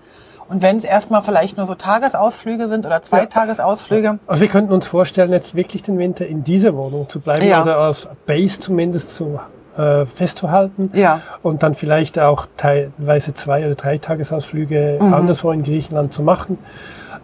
Und 0.51 0.63
wenn 0.63 0.77
es 0.79 0.85
erstmal 0.85 1.23
vielleicht 1.23 1.57
nur 1.57 1.67
so 1.67 1.77
Tagesausflüge 1.77 2.67
sind 2.67 2.85
oder 2.85 3.03
zwei 3.03 3.21
ja. 3.21 3.27
Tagesausflüge. 3.27 4.19
Also 4.27 4.43
wir 4.43 4.49
könnten 4.49 4.73
uns 4.73 4.89
vorstellen, 4.89 5.31
jetzt 5.31 5.55
wirklich 5.55 5.85
den 5.85 5.97
Winter 5.97 6.27
in 6.27 6.43
dieser 6.43 6.77
Wohnung 6.77 7.09
zu 7.09 7.21
bleiben 7.21 7.47
ja. 7.47 7.63
oder 7.63 7.79
aus 7.87 8.09
Base 8.27 8.59
zumindest 8.59 9.15
zu 9.15 9.39
äh, 9.79 10.07
festzuhalten. 10.07 10.91
Ja. 10.93 11.21
Und 11.45 11.63
dann 11.63 11.75
vielleicht 11.75 12.19
auch 12.19 12.47
teilweise 12.57 13.33
zwei 13.33 13.65
oder 13.65 13.77
drei 13.77 13.99
Tagesausflüge 13.99 14.99
mhm. 15.01 15.15
anderswo 15.15 15.53
in 15.53 15.63
Griechenland 15.63 16.13
zu 16.13 16.23
machen. 16.23 16.59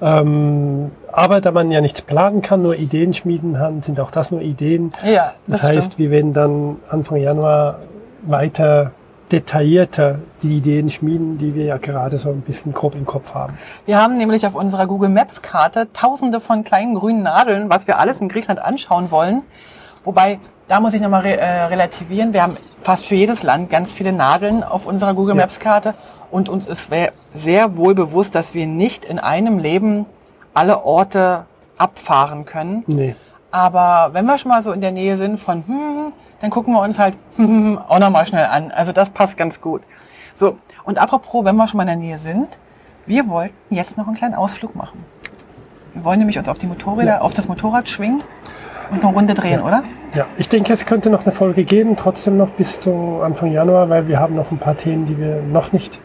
Ähm, 0.01 0.93
aber 1.11 1.41
da 1.41 1.51
man 1.51 1.73
ja 1.73 1.81
nichts 1.81 2.03
planen 2.03 2.43
kann, 2.43 2.63
nur 2.63 2.77
Ideen 2.77 3.13
schmieden 3.13 3.55
kann, 3.55 3.83
sind 3.83 3.99
auch 3.99 4.13
das 4.13 4.31
nur 4.31 4.41
Ideen. 4.41 4.93
Ja, 5.05 5.33
das, 5.49 5.61
das 5.61 5.63
heißt, 5.65 5.93
stimmt. 5.95 5.99
wir 5.99 6.11
werden 6.13 6.33
dann 6.33 6.77
Anfang 6.89 7.17
Januar 7.17 7.81
weiter 8.23 8.93
detaillierter 9.33 10.21
die 10.43 10.57
Ideen 10.57 10.89
schmieden, 10.89 11.39
die 11.39 11.55
wir 11.55 11.65
ja 11.65 11.79
gerade 11.79 12.19
so 12.19 12.31
ein 12.31 12.43
bisschen 12.43 12.73
grob 12.73 12.95
im 12.95 13.07
Kopf 13.07 13.35
haben. 13.35 13.59
Wir 13.85 14.01
haben 14.01 14.17
nämlich 14.19 14.47
auf 14.47 14.55
unserer 14.55 14.87
Google 14.87 15.09
Maps 15.09 15.43
Karte 15.43 15.89
tausende 15.93 16.41
von 16.41 16.65
kleinen 16.65 16.95
grünen 16.95 17.23
Nadeln, 17.23 17.69
was 17.69 17.87
wir 17.87 17.99
alles 17.99 18.21
in 18.21 18.29
Griechenland 18.29 18.61
anschauen 18.61 19.11
wollen. 19.11 19.43
Wobei, 20.05 20.39
da 20.69 20.79
muss 20.79 20.95
ich 20.95 21.01
nochmal 21.01 21.23
re 21.23 21.37
äh, 21.37 21.65
relativieren. 21.65 22.33
Wir 22.33 22.43
haben 22.43 22.57
fast 22.81 23.07
für 23.07 23.17
jedes 23.17 23.43
Land 23.43 23.71
ganz 23.71 23.93
viele 23.93 24.13
Nadeln 24.13 24.63
auf 24.63 24.87
unserer 24.87 25.15
Google 25.15 25.35
Maps 25.35 25.59
Karte. 25.59 25.95
Und 26.31 26.49
uns 26.49 26.67
ist 26.67 26.89
sehr 27.35 27.77
wohl 27.77 27.95
bewusst, 27.95 28.35
dass 28.35 28.55
wir 28.55 28.67
nicht 28.67 29.05
in 29.05 29.19
einem 29.19 29.59
Leben 29.59 30.07
alle 30.55 30.85
Orte 30.85 31.47
abfahren 31.77 32.45
können. 32.45 32.85
Nee. 32.87 33.17
Aber 33.51 34.11
wenn 34.13 34.27
wir 34.27 34.39
schon 34.39 34.51
mal 34.51 34.63
so 34.63 34.73
in 34.73 34.81
der 34.81 34.93
Nähe 34.93 35.17
sind 35.17 35.39
von, 35.39 35.67
hm, 35.67 36.13
dann 36.41 36.51
gucken 36.51 36.75
wir 36.75 36.83
uns 36.83 36.99
halt 36.99 37.17
auch 37.89 37.99
nochmal 37.99 38.27
schnell 38.27 38.47
an. 38.47 38.71
Also 38.71 38.93
das 38.93 39.11
passt 39.11 39.37
ganz 39.37 39.61
gut. 39.61 39.83
So, 40.35 40.59
und 40.85 40.99
apropos, 40.99 41.45
wenn 41.45 41.57
wir 41.57 41.67
schon 41.67 41.79
mal 41.79 41.85
in 41.85 41.89
der 41.89 41.97
Nähe 41.97 42.19
sind, 42.19 42.49
wir 43.07 43.29
wollten 43.29 43.75
jetzt 43.75 43.97
noch 43.97 44.07
einen 44.07 44.17
kleinen 44.17 44.35
Ausflug 44.35 44.75
machen. 44.75 45.05
Wir 45.95 46.05
wollen 46.05 46.19
nämlich 46.19 46.39
uns 46.39 46.49
auf 46.49 46.59
die 46.59 46.67
Motorräder, 46.67 47.09
ja. 47.09 47.21
auf 47.21 47.33
das 47.33 47.49
Motorrad 47.49 47.89
schwingen 47.89 48.23
und 48.91 49.03
eine 49.03 49.13
Runde 49.13 49.35
drehen, 49.35 49.61
ja. 49.61 49.67
oder? 49.67 49.85
Ja, 50.15 50.27
ich 50.37 50.49
denke, 50.49 50.73
es 50.73 50.85
könnte 50.85 51.11
noch 51.11 51.25
eine 51.25 51.33
Folge 51.33 51.65
geben, 51.65 51.97
trotzdem 51.97 52.37
noch 52.37 52.51
bis 52.51 52.81
zu 52.81 53.21
Anfang 53.23 53.53
Januar, 53.53 53.89
weil 53.89 54.09
wir 54.09 54.19
haben 54.21 54.35
noch 54.35 54.51
ein 54.51 54.59
paar 54.59 54.77
Themen, 54.77 55.07
die 55.07 55.19
wir 55.19 55.43
noch 55.43 55.73
nicht 55.73 56.01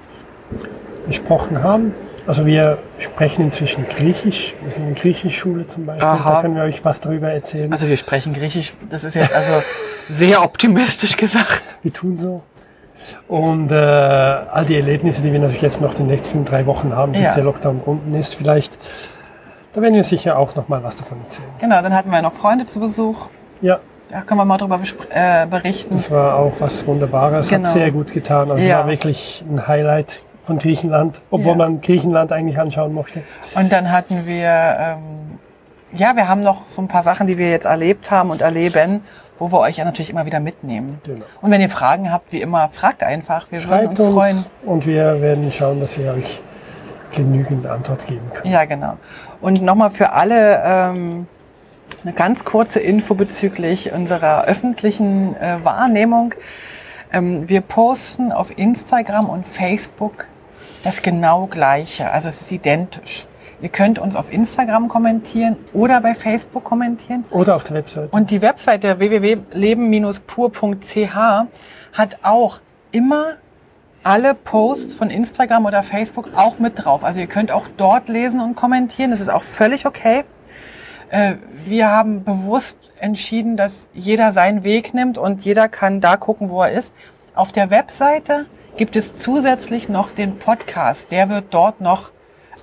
besprochen 1.07 1.63
haben. 1.63 1.93
Also 2.31 2.45
wir 2.45 2.77
sprechen 2.97 3.41
inzwischen 3.41 3.85
Griechisch. 3.89 4.55
Wir 4.61 4.71
sind 4.71 4.87
in 4.87 4.95
Griechischschule 4.95 5.67
zum 5.67 5.85
Beispiel. 5.85 6.07
Aha. 6.07 6.35
Da 6.35 6.41
können 6.41 6.55
wir 6.55 6.63
euch 6.63 6.85
was 6.85 7.01
darüber 7.01 7.29
erzählen. 7.29 7.69
Also 7.73 7.89
wir 7.89 7.97
sprechen 7.97 8.33
Griechisch. 8.33 8.71
Das 8.89 9.03
ist 9.03 9.15
jetzt 9.15 9.35
also 9.35 9.61
sehr 10.07 10.41
optimistisch 10.41 11.17
gesagt. 11.17 11.61
Wir 11.81 11.91
tun 11.91 12.17
so. 12.17 12.41
Und 13.27 13.69
äh, 13.73 13.75
all 13.75 14.63
die 14.65 14.77
Erlebnisse, 14.77 15.21
die 15.23 15.33
wir 15.33 15.41
natürlich 15.41 15.61
jetzt 15.61 15.81
noch 15.81 15.93
die 15.93 16.03
nächsten 16.03 16.45
drei 16.45 16.65
Wochen 16.67 16.95
haben, 16.95 17.11
bis 17.11 17.27
ja. 17.27 17.35
der 17.35 17.43
Lockdown 17.43 17.81
unten 17.81 18.13
ist, 18.13 18.35
vielleicht, 18.35 18.79
da 19.73 19.81
werden 19.81 19.95
wir 19.95 20.05
sicher 20.05 20.37
auch 20.37 20.55
noch 20.55 20.69
mal 20.69 20.81
was 20.83 20.95
davon 20.95 21.19
erzählen. 21.21 21.49
Genau, 21.59 21.81
dann 21.81 21.93
hatten 21.93 22.11
wir 22.11 22.21
noch 22.21 22.31
Freunde 22.31 22.65
zu 22.65 22.79
Besuch. 22.79 23.27
Ja. 23.59 23.81
Da 24.07 24.21
können 24.21 24.39
wir 24.39 24.45
mal 24.45 24.57
drüber 24.57 24.79
äh, 25.09 25.47
berichten. 25.47 25.95
Das 25.95 26.09
war 26.09 26.37
auch 26.37 26.53
was 26.59 26.87
Wunderbares, 26.87 27.49
genau. 27.49 27.67
hat 27.67 27.73
sehr 27.73 27.91
gut 27.91 28.13
getan. 28.13 28.49
Also 28.51 28.63
ja. 28.63 28.69
es 28.69 28.83
war 28.83 28.87
wirklich 28.87 29.43
ein 29.49 29.67
Highlight 29.67 30.21
von 30.43 30.57
Griechenland, 30.57 31.21
obwohl 31.29 31.51
ja. 31.51 31.57
man 31.57 31.81
Griechenland 31.81 32.31
eigentlich 32.31 32.59
anschauen 32.59 32.93
mochte. 32.93 33.23
Und 33.55 33.71
dann 33.71 33.91
hatten 33.91 34.25
wir, 34.25 34.75
ähm, 34.79 35.39
ja, 35.93 36.15
wir 36.15 36.27
haben 36.27 36.43
noch 36.43 36.63
so 36.67 36.81
ein 36.81 36.87
paar 36.87 37.03
Sachen, 37.03 37.27
die 37.27 37.37
wir 37.37 37.49
jetzt 37.49 37.65
erlebt 37.65 38.11
haben 38.11 38.31
und 38.31 38.41
erleben, 38.41 39.01
wo 39.37 39.51
wir 39.51 39.59
euch 39.59 39.77
ja 39.77 39.85
natürlich 39.85 40.09
immer 40.09 40.25
wieder 40.25 40.39
mitnehmen. 40.39 40.97
Genau. 41.03 41.25
Und 41.41 41.51
wenn 41.51 41.61
ihr 41.61 41.69
Fragen 41.69 42.11
habt, 42.11 42.31
wie 42.31 42.41
immer, 42.41 42.69
fragt 42.71 43.03
einfach. 43.03 43.51
Wir 43.51 43.59
Schreibt 43.59 43.97
würden 43.97 44.13
uns 44.13 44.13
freuen. 44.13 44.35
Uns 44.35 44.49
und 44.65 44.87
wir 44.87 45.21
werden 45.21 45.51
schauen, 45.51 45.79
dass 45.79 45.97
wir 45.97 46.13
euch 46.13 46.41
genügend 47.11 47.67
Antwort 47.67 48.05
geben 48.07 48.31
können. 48.33 48.53
Ja, 48.53 48.65
genau. 48.65 48.97
Und 49.41 49.61
nochmal 49.61 49.89
für 49.89 50.11
alle 50.11 50.61
ähm, 50.63 51.27
eine 52.03 52.13
ganz 52.13 52.45
kurze 52.45 52.79
Info 52.79 53.15
bezüglich 53.15 53.91
unserer 53.91 54.45
öffentlichen 54.45 55.35
äh, 55.35 55.57
Wahrnehmung. 55.63 56.33
Ähm, 57.11 57.49
wir 57.49 57.61
posten 57.61 58.31
auf 58.31 58.57
Instagram 58.57 59.29
und 59.29 59.45
Facebook 59.45 60.27
das 60.83 61.01
genau 61.01 61.47
gleiche. 61.47 62.11
Also 62.11 62.29
es 62.29 62.41
ist 62.41 62.51
identisch. 62.51 63.25
Ihr 63.61 63.69
könnt 63.69 63.97
uns 63.99 64.15
auf 64.15 64.33
Instagram 64.33 64.87
kommentieren 64.87 65.57
oder 65.73 65.99
bei 66.01 66.15
Facebook 66.15 66.63
kommentieren. 66.63 67.23
Oder 67.29 67.55
auf 67.55 67.63
der 67.63 67.75
Webseite. 67.75 68.07
Und 68.11 68.31
die 68.31 68.41
Webseite 68.41 68.97
www.leben-pur.ch 68.97 71.15
hat 71.93 72.17
auch 72.23 72.59
immer 72.91 73.33
alle 74.03 74.33
Posts 74.33 74.95
von 74.95 75.11
Instagram 75.11 75.67
oder 75.67 75.83
Facebook 75.83 76.29
auch 76.35 76.57
mit 76.57 76.83
drauf. 76.83 77.03
Also 77.03 77.19
ihr 77.19 77.27
könnt 77.27 77.51
auch 77.51 77.67
dort 77.77 78.09
lesen 78.09 78.41
und 78.41 78.55
kommentieren. 78.55 79.11
Das 79.11 79.21
ist 79.21 79.29
auch 79.29 79.43
völlig 79.43 79.85
okay. 79.85 80.23
Äh, 81.09 81.35
wir 81.65 81.89
haben 81.89 82.23
bewusst 82.23 82.79
entschieden, 82.99 83.57
dass 83.57 83.89
jeder 83.93 84.31
seinen 84.31 84.63
Weg 84.63 84.95
nimmt 84.95 85.19
und 85.19 85.45
jeder 85.45 85.69
kann 85.69 86.01
da 86.01 86.17
gucken, 86.17 86.49
wo 86.49 86.63
er 86.63 86.71
ist. 86.71 86.95
Auf 87.35 87.51
der 87.51 87.69
Webseite 87.69 88.47
gibt 88.77 88.95
es 88.95 89.13
zusätzlich 89.13 89.89
noch 89.89 90.11
den 90.11 90.37
Podcast. 90.39 91.11
Der 91.11 91.29
wird 91.29 91.45
dort 91.51 91.81
noch 91.81 92.11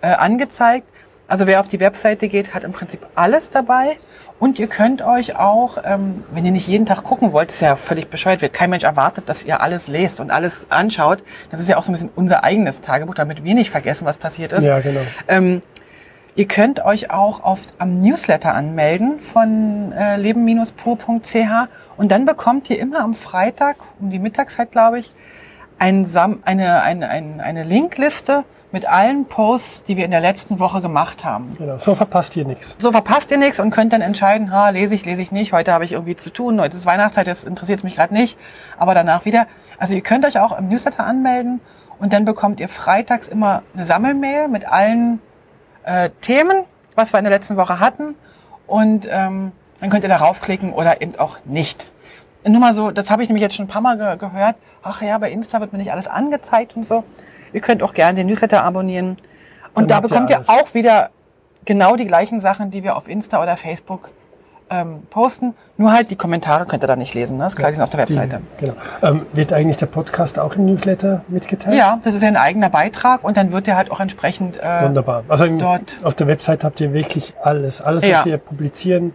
äh, 0.02 0.08
angezeigt. 0.08 0.86
Also 1.26 1.46
wer 1.46 1.60
auf 1.60 1.68
die 1.68 1.78
Webseite 1.78 2.28
geht, 2.28 2.54
hat 2.54 2.64
im 2.64 2.72
Prinzip 2.72 3.06
alles 3.14 3.50
dabei. 3.50 3.98
Und 4.38 4.58
ihr 4.58 4.68
könnt 4.68 5.02
euch 5.02 5.36
auch, 5.36 5.78
ähm, 5.84 6.24
wenn 6.32 6.46
ihr 6.46 6.52
nicht 6.52 6.68
jeden 6.68 6.86
Tag 6.86 7.02
gucken 7.02 7.32
wollt, 7.32 7.50
ist 7.50 7.60
ja 7.60 7.76
völlig 7.76 8.08
bescheuert, 8.08 8.40
wird 8.40 8.54
kein 8.54 8.70
Mensch 8.70 8.84
erwartet, 8.84 9.28
dass 9.28 9.44
ihr 9.44 9.60
alles 9.60 9.88
lest 9.88 10.20
und 10.20 10.30
alles 10.30 10.68
anschaut. 10.70 11.22
Das 11.50 11.60
ist 11.60 11.68
ja 11.68 11.76
auch 11.76 11.82
so 11.82 11.90
ein 11.90 11.94
bisschen 11.94 12.10
unser 12.14 12.44
eigenes 12.44 12.80
Tagebuch, 12.80 13.14
damit 13.14 13.44
wir 13.44 13.54
nicht 13.54 13.70
vergessen, 13.70 14.06
was 14.06 14.16
passiert 14.16 14.52
ist. 14.52 14.64
Ja, 14.64 14.78
genau. 14.78 15.00
Ähm, 15.26 15.60
ihr 16.36 16.46
könnt 16.46 16.84
euch 16.84 17.10
auch 17.10 17.42
auf, 17.42 17.62
am 17.78 18.00
Newsletter 18.00 18.54
anmelden 18.54 19.18
von 19.18 19.92
äh, 19.92 20.16
leben-pur.ch 20.16 21.68
und 21.96 22.12
dann 22.12 22.24
bekommt 22.24 22.70
ihr 22.70 22.78
immer 22.78 23.00
am 23.00 23.14
Freitag 23.14 23.76
um 24.00 24.10
die 24.10 24.20
Mittagszeit, 24.20 24.70
glaube 24.70 25.00
ich, 25.00 25.12
ein 25.78 26.08
eine, 26.44 26.82
eine, 26.82 27.08
eine, 27.08 27.42
eine 27.42 27.64
Linkliste 27.64 28.44
mit 28.70 28.86
allen 28.86 29.26
Posts, 29.26 29.84
die 29.84 29.96
wir 29.96 30.04
in 30.04 30.10
der 30.10 30.20
letzten 30.20 30.58
Woche 30.58 30.80
gemacht 30.80 31.24
haben. 31.24 31.54
Genau, 31.56 31.78
so 31.78 31.94
verpasst 31.94 32.36
ihr 32.36 32.44
nichts. 32.44 32.76
So 32.78 32.92
verpasst 32.92 33.30
ihr 33.30 33.38
nichts 33.38 33.60
und 33.60 33.70
könnt 33.70 33.92
dann 33.92 34.02
entscheiden, 34.02 34.52
ha, 34.52 34.68
lese 34.68 34.94
ich, 34.94 35.06
lese 35.06 35.22
ich 35.22 35.32
nicht, 35.32 35.52
heute 35.52 35.72
habe 35.72 35.84
ich 35.84 35.92
irgendwie 35.92 36.16
zu 36.16 36.30
tun, 36.30 36.60
heute 36.60 36.76
ist 36.76 36.84
Weihnachtszeit, 36.84 37.26
das 37.26 37.44
interessiert 37.44 37.82
mich 37.84 37.96
gerade 37.96 38.12
nicht, 38.12 38.38
aber 38.76 38.94
danach 38.94 39.24
wieder. 39.24 39.46
Also 39.78 39.94
ihr 39.94 40.02
könnt 40.02 40.26
euch 40.26 40.38
auch 40.38 40.56
im 40.58 40.68
Newsletter 40.68 41.04
anmelden 41.04 41.60
und 41.98 42.12
dann 42.12 42.24
bekommt 42.24 42.60
ihr 42.60 42.68
freitags 42.68 43.26
immer 43.26 43.62
eine 43.74 43.86
Sammelmail 43.86 44.48
mit 44.48 44.70
allen 44.70 45.20
äh, 45.84 46.10
Themen, 46.20 46.64
was 46.94 47.12
wir 47.12 47.18
in 47.18 47.24
der 47.24 47.32
letzten 47.32 47.56
Woche 47.56 47.80
hatten 47.80 48.14
und 48.66 49.08
ähm, 49.10 49.52
dann 49.80 49.90
könnt 49.90 50.02
ihr 50.02 50.10
darauf 50.10 50.40
klicken 50.40 50.72
oder 50.72 51.00
eben 51.00 51.16
auch 51.16 51.38
nicht. 51.44 51.86
Nur 52.46 52.60
mal 52.60 52.74
so, 52.74 52.90
das 52.90 53.10
habe 53.10 53.22
ich 53.22 53.28
nämlich 53.28 53.42
jetzt 53.42 53.56
schon 53.56 53.66
ein 53.66 53.68
paar 53.68 53.80
Mal 53.80 53.96
ge 53.96 54.16
gehört. 54.16 54.56
Ach 54.82 55.02
ja, 55.02 55.18
bei 55.18 55.30
Insta 55.30 55.60
wird 55.60 55.72
mir 55.72 55.78
nicht 55.78 55.92
alles 55.92 56.06
angezeigt 56.06 56.76
und 56.76 56.86
so. 56.86 57.04
Ihr 57.52 57.60
könnt 57.60 57.82
auch 57.82 57.94
gerne 57.94 58.16
den 58.16 58.26
Newsletter 58.26 58.62
abonnieren. 58.62 59.16
Und 59.74 59.90
Dann 59.90 60.02
da 60.02 60.08
bekommt 60.08 60.30
ihr, 60.30 60.40
ihr 60.40 60.48
auch 60.48 60.74
wieder 60.74 61.10
genau 61.64 61.96
die 61.96 62.06
gleichen 62.06 62.40
Sachen, 62.40 62.70
die 62.70 62.82
wir 62.82 62.96
auf 62.96 63.08
Insta 63.08 63.42
oder 63.42 63.56
Facebook 63.56 64.10
ähm, 64.70 65.02
posten. 65.10 65.54
Nur 65.76 65.92
halt 65.92 66.10
die 66.10 66.16
Kommentare 66.16 66.66
könnt 66.66 66.84
ihr 66.84 66.86
da 66.86 66.96
nicht 66.96 67.14
lesen. 67.14 67.36
Ne? 67.36 67.44
Das 67.44 67.56
gleiche 67.56 67.76
ist 67.76 67.82
auf 67.82 67.90
der 67.90 68.00
Webseite. 68.00 68.40
Die, 68.60 68.66
genau. 68.66 68.76
Ähm, 69.02 69.26
wird 69.32 69.52
eigentlich 69.52 69.76
der 69.76 69.86
Podcast 69.86 70.38
auch 70.38 70.54
im 70.56 70.66
Newsletter 70.66 71.22
mitgeteilt? 71.28 71.76
Ja, 71.76 71.98
das 72.02 72.14
ist 72.14 72.22
ja 72.22 72.28
ein 72.28 72.36
eigener 72.36 72.70
Beitrag 72.70 73.24
und 73.24 73.36
dann 73.36 73.52
wird 73.52 73.66
der 73.66 73.76
halt 73.76 73.90
auch 73.90 74.00
entsprechend 74.00 74.58
äh, 74.62 74.84
Wunderbar. 74.84 75.24
Also 75.28 75.44
im, 75.44 75.58
dort 75.58 75.96
auf 76.02 76.14
der 76.14 76.26
Webseite 76.26 76.66
habt 76.66 76.80
ihr 76.80 76.92
wirklich 76.92 77.34
alles. 77.42 77.80
Alles, 77.80 78.02
was 78.02 78.10
ja. 78.10 78.24
wir 78.24 78.38
publizieren, 78.38 79.14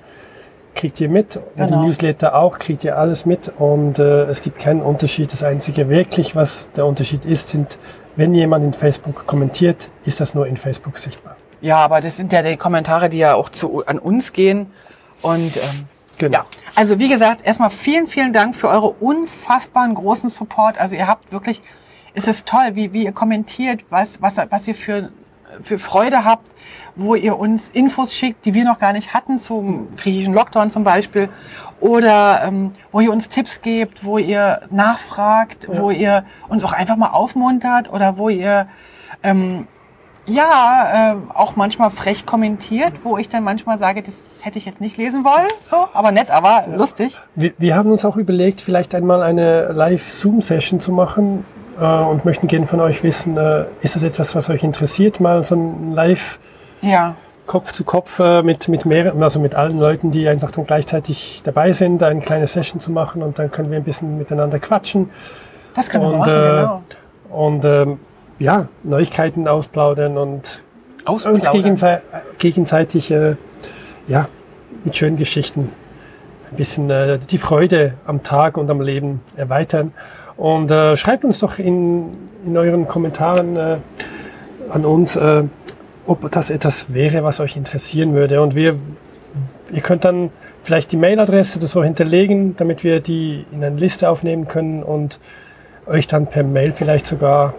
kriegt 0.75 0.99
ihr 0.99 1.09
mit. 1.09 1.39
Genau. 1.55 1.67
Die 1.67 1.87
Newsletter 1.87 2.35
auch, 2.35 2.59
kriegt 2.59 2.83
ihr 2.83 2.97
alles 2.97 3.25
mit. 3.25 3.51
Und 3.59 3.99
äh, 3.99 4.23
es 4.25 4.41
gibt 4.41 4.59
keinen 4.59 4.81
Unterschied. 4.81 5.31
Das 5.31 5.43
Einzige 5.43 5.89
wirklich, 5.89 6.35
was 6.35 6.71
der 6.71 6.85
Unterschied 6.85 7.25
ist, 7.25 7.49
sind, 7.49 7.77
wenn 8.15 8.33
jemand 8.33 8.63
in 8.63 8.73
Facebook 8.73 9.25
kommentiert, 9.25 9.89
ist 10.05 10.19
das 10.19 10.33
nur 10.33 10.47
in 10.47 10.57
Facebook 10.57 10.97
sichtbar. 10.97 11.35
Ja, 11.61 11.77
aber 11.77 12.01
das 12.01 12.17
sind 12.17 12.33
ja 12.33 12.41
die 12.41 12.57
Kommentare, 12.57 13.09
die 13.09 13.19
ja 13.19 13.35
auch 13.35 13.49
zu, 13.49 13.85
an 13.85 13.97
uns 13.97 14.33
gehen. 14.33 14.67
Und 15.21 15.57
ähm, 15.57 15.85
genau. 16.17 16.39
ja, 16.39 16.45
also 16.75 16.99
wie 16.99 17.07
gesagt, 17.07 17.45
erstmal 17.45 17.69
vielen, 17.69 18.07
vielen 18.07 18.33
Dank 18.33 18.55
für 18.55 18.67
eure 18.67 18.89
unfassbaren 18.89 19.95
großen 19.95 20.29
Support. 20.29 20.79
Also 20.79 20.95
ihr 20.95 21.07
habt 21.07 21.31
wirklich, 21.31 21.61
es 22.13 22.27
ist 22.27 22.47
toll, 22.47 22.71
wie, 22.73 22.91
wie 22.93 23.05
ihr 23.05 23.13
kommentiert, 23.13 23.85
was, 23.89 24.21
was, 24.21 24.37
was 24.49 24.67
ihr 24.67 24.75
für, 24.75 25.09
für 25.61 25.79
Freude 25.79 26.25
habt, 26.25 26.49
wo 26.95 27.15
ihr 27.15 27.37
uns 27.37 27.69
Infos 27.69 28.13
schickt, 28.13 28.45
die 28.45 28.53
wir 28.53 28.63
noch 28.63 28.79
gar 28.79 28.93
nicht 28.93 29.13
hatten, 29.13 29.39
zum 29.39 29.95
griechischen 29.95 30.33
Lockdown 30.33 30.71
zum 30.71 30.83
Beispiel. 30.83 31.29
Oder 31.79 32.43
ähm, 32.45 32.71
wo 32.91 32.99
ihr 32.99 33.11
uns 33.11 33.29
Tipps 33.29 33.61
gebt, 33.61 34.05
wo 34.05 34.17
ihr 34.17 34.61
nachfragt, 34.69 35.67
ja. 35.71 35.79
wo 35.79 35.91
ihr 35.91 36.25
uns 36.49 36.63
auch 36.63 36.73
einfach 36.73 36.95
mal 36.95 37.09
aufmuntert 37.09 37.91
oder 37.91 38.17
wo 38.17 38.29
ihr 38.29 38.67
ähm, 39.21 39.67
ja, 40.25 41.13
äh, 41.13 41.15
auch 41.33 41.55
manchmal 41.55 41.89
frech 41.89 42.25
kommentiert, 42.25 42.93
wo 43.03 43.17
ich 43.17 43.27
dann 43.27 43.43
manchmal 43.43 43.77
sage, 43.77 44.01
das 44.01 44.37
hätte 44.41 44.57
ich 44.57 44.65
jetzt 44.65 44.79
nicht 44.79 44.97
lesen 44.97 45.25
wollen, 45.25 45.49
so, 45.65 45.87
aber 45.93 46.11
nett, 46.11 46.31
aber 46.31 46.65
ja. 46.67 46.75
lustig. 46.75 47.19
Wir, 47.35 47.53
wir 47.57 47.75
haben 47.75 47.91
uns 47.91 48.05
auch 48.05 48.15
überlegt, 48.15 48.61
vielleicht 48.61 48.95
einmal 48.95 49.21
eine 49.21 49.73
Live-Zoom-Session 49.73 50.79
zu 50.79 50.93
machen 50.93 51.43
äh, 51.79 51.85
und 51.85 52.25
möchten 52.25 52.47
gerne 52.47 52.65
von 52.65 52.79
euch 52.79 53.03
wissen, 53.03 53.37
äh, 53.37 53.65
ist 53.81 53.95
das 53.95 54.03
etwas, 54.03 54.35
was 54.35 54.49
euch 54.49 54.63
interessiert, 54.63 55.19
mal 55.19 55.43
so 55.43 55.55
ein 55.55 55.93
Live- 55.93 56.39
ja. 56.81 57.15
Kopf 57.45 57.73
zu 57.73 57.83
Kopf 57.83 58.19
äh, 58.19 58.41
mit, 58.41 58.67
mit 58.69 58.85
mehreren, 58.85 59.21
also 59.21 59.39
mit 59.39 59.55
allen 59.55 59.77
Leuten, 59.77 60.11
die 60.11 60.27
einfach 60.27 60.51
dann 60.51 60.65
gleichzeitig 60.65 61.41
dabei 61.43 61.73
sind, 61.73 62.01
eine 62.01 62.21
kleine 62.21 62.47
Session 62.47 62.79
zu 62.79 62.91
machen 62.91 63.21
und 63.21 63.37
dann 63.37 63.51
können 63.51 63.69
wir 63.69 63.77
ein 63.77 63.83
bisschen 63.83 64.17
miteinander 64.17 64.59
quatschen. 64.59 65.09
Das 65.75 65.89
können 65.89 66.09
wir 66.09 66.17
machen, 66.17 66.31
äh, 66.31 66.61
genau. 66.61 66.83
Und 67.29 67.65
ähm, 67.65 67.99
ja, 68.39 68.67
Neuigkeiten 68.83 69.47
ausplaudern 69.47 70.17
und 70.17 70.63
ausplaudern. 71.05 71.41
uns 71.41 71.51
gegensei 71.51 72.01
gegenseitig 72.37 73.11
äh, 73.11 73.35
ja, 74.07 74.27
mit 74.83 74.95
schönen 74.95 75.17
Geschichten 75.17 75.71
ein 76.51 76.55
bisschen 76.55 76.89
äh, 76.89 77.17
die 77.17 77.37
Freude 77.37 77.95
am 78.05 78.21
Tag 78.21 78.57
und 78.57 78.69
am 78.69 78.79
Leben 78.81 79.21
erweitern. 79.35 79.93
Und 80.37 80.71
äh, 80.71 80.95
schreibt 80.95 81.23
uns 81.25 81.39
doch 81.39 81.59
in, 81.59 82.09
in 82.45 82.57
euren 82.57 82.87
Kommentaren 82.87 83.55
äh, 83.55 83.77
an 84.69 84.85
uns, 84.85 85.15
äh, 85.15 85.43
ob 86.07 86.29
das 86.31 86.49
etwas 86.49 86.93
wäre, 86.93 87.23
was 87.23 87.39
euch 87.39 87.55
interessieren 87.55 88.13
würde. 88.13 88.41
Und 88.41 88.55
wir, 88.55 88.75
ihr 89.71 89.81
könnt 89.81 90.05
dann 90.05 90.31
vielleicht 90.63 90.91
die 90.91 90.97
Mailadresse 90.97 91.59
oder 91.59 91.67
so 91.67 91.83
hinterlegen, 91.83 92.55
damit 92.55 92.83
wir 92.83 92.99
die 92.99 93.45
in 93.51 93.63
eine 93.63 93.75
Liste 93.75 94.09
aufnehmen 94.09 94.47
können 94.47 94.83
und 94.83 95.19
euch 95.85 96.07
dann 96.07 96.27
per 96.27 96.43
Mail 96.43 96.71
vielleicht 96.71 97.05
sogar 97.05 97.53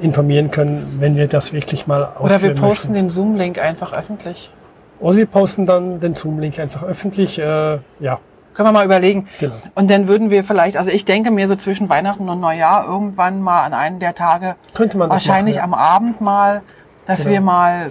informieren 0.00 0.50
können, 0.50 0.96
wenn 1.00 1.16
wir 1.16 1.28
das 1.28 1.52
wirklich 1.52 1.86
mal 1.86 2.04
ausführen 2.04 2.24
Oder 2.24 2.42
wir 2.42 2.54
posten 2.54 2.92
möchten. 2.92 3.06
den 3.06 3.10
Zoom-Link 3.10 3.58
einfach 3.58 3.92
öffentlich. 3.92 4.50
Oder 4.98 5.16
wir 5.16 5.26
posten 5.26 5.64
dann 5.64 6.00
den 6.00 6.14
Zoom-Link 6.14 6.58
einfach 6.58 6.82
öffentlich, 6.82 7.38
äh, 7.38 7.78
ja. 8.00 8.20
Können 8.54 8.68
wir 8.68 8.72
mal 8.72 8.84
überlegen. 8.84 9.24
Genau. 9.40 9.54
Und 9.74 9.90
dann 9.90 10.08
würden 10.08 10.30
wir 10.30 10.44
vielleicht, 10.44 10.76
also 10.76 10.90
ich 10.90 11.04
denke 11.04 11.30
mir 11.30 11.48
so 11.48 11.56
zwischen 11.56 11.88
Weihnachten 11.88 12.28
und 12.28 12.40
Neujahr 12.40 12.86
irgendwann 12.86 13.40
mal 13.40 13.62
an 13.62 13.74
einen 13.74 13.98
der 13.98 14.14
Tage, 14.14 14.56
Könnte 14.74 14.98
man 14.98 15.10
wahrscheinlich 15.10 15.56
machen, 15.56 15.70
ja. 15.70 15.78
am 15.78 15.80
Abend 15.80 16.20
mal, 16.20 16.62
dass 17.06 17.20
genau. 17.20 17.30
wir 17.30 17.40
mal 17.40 17.90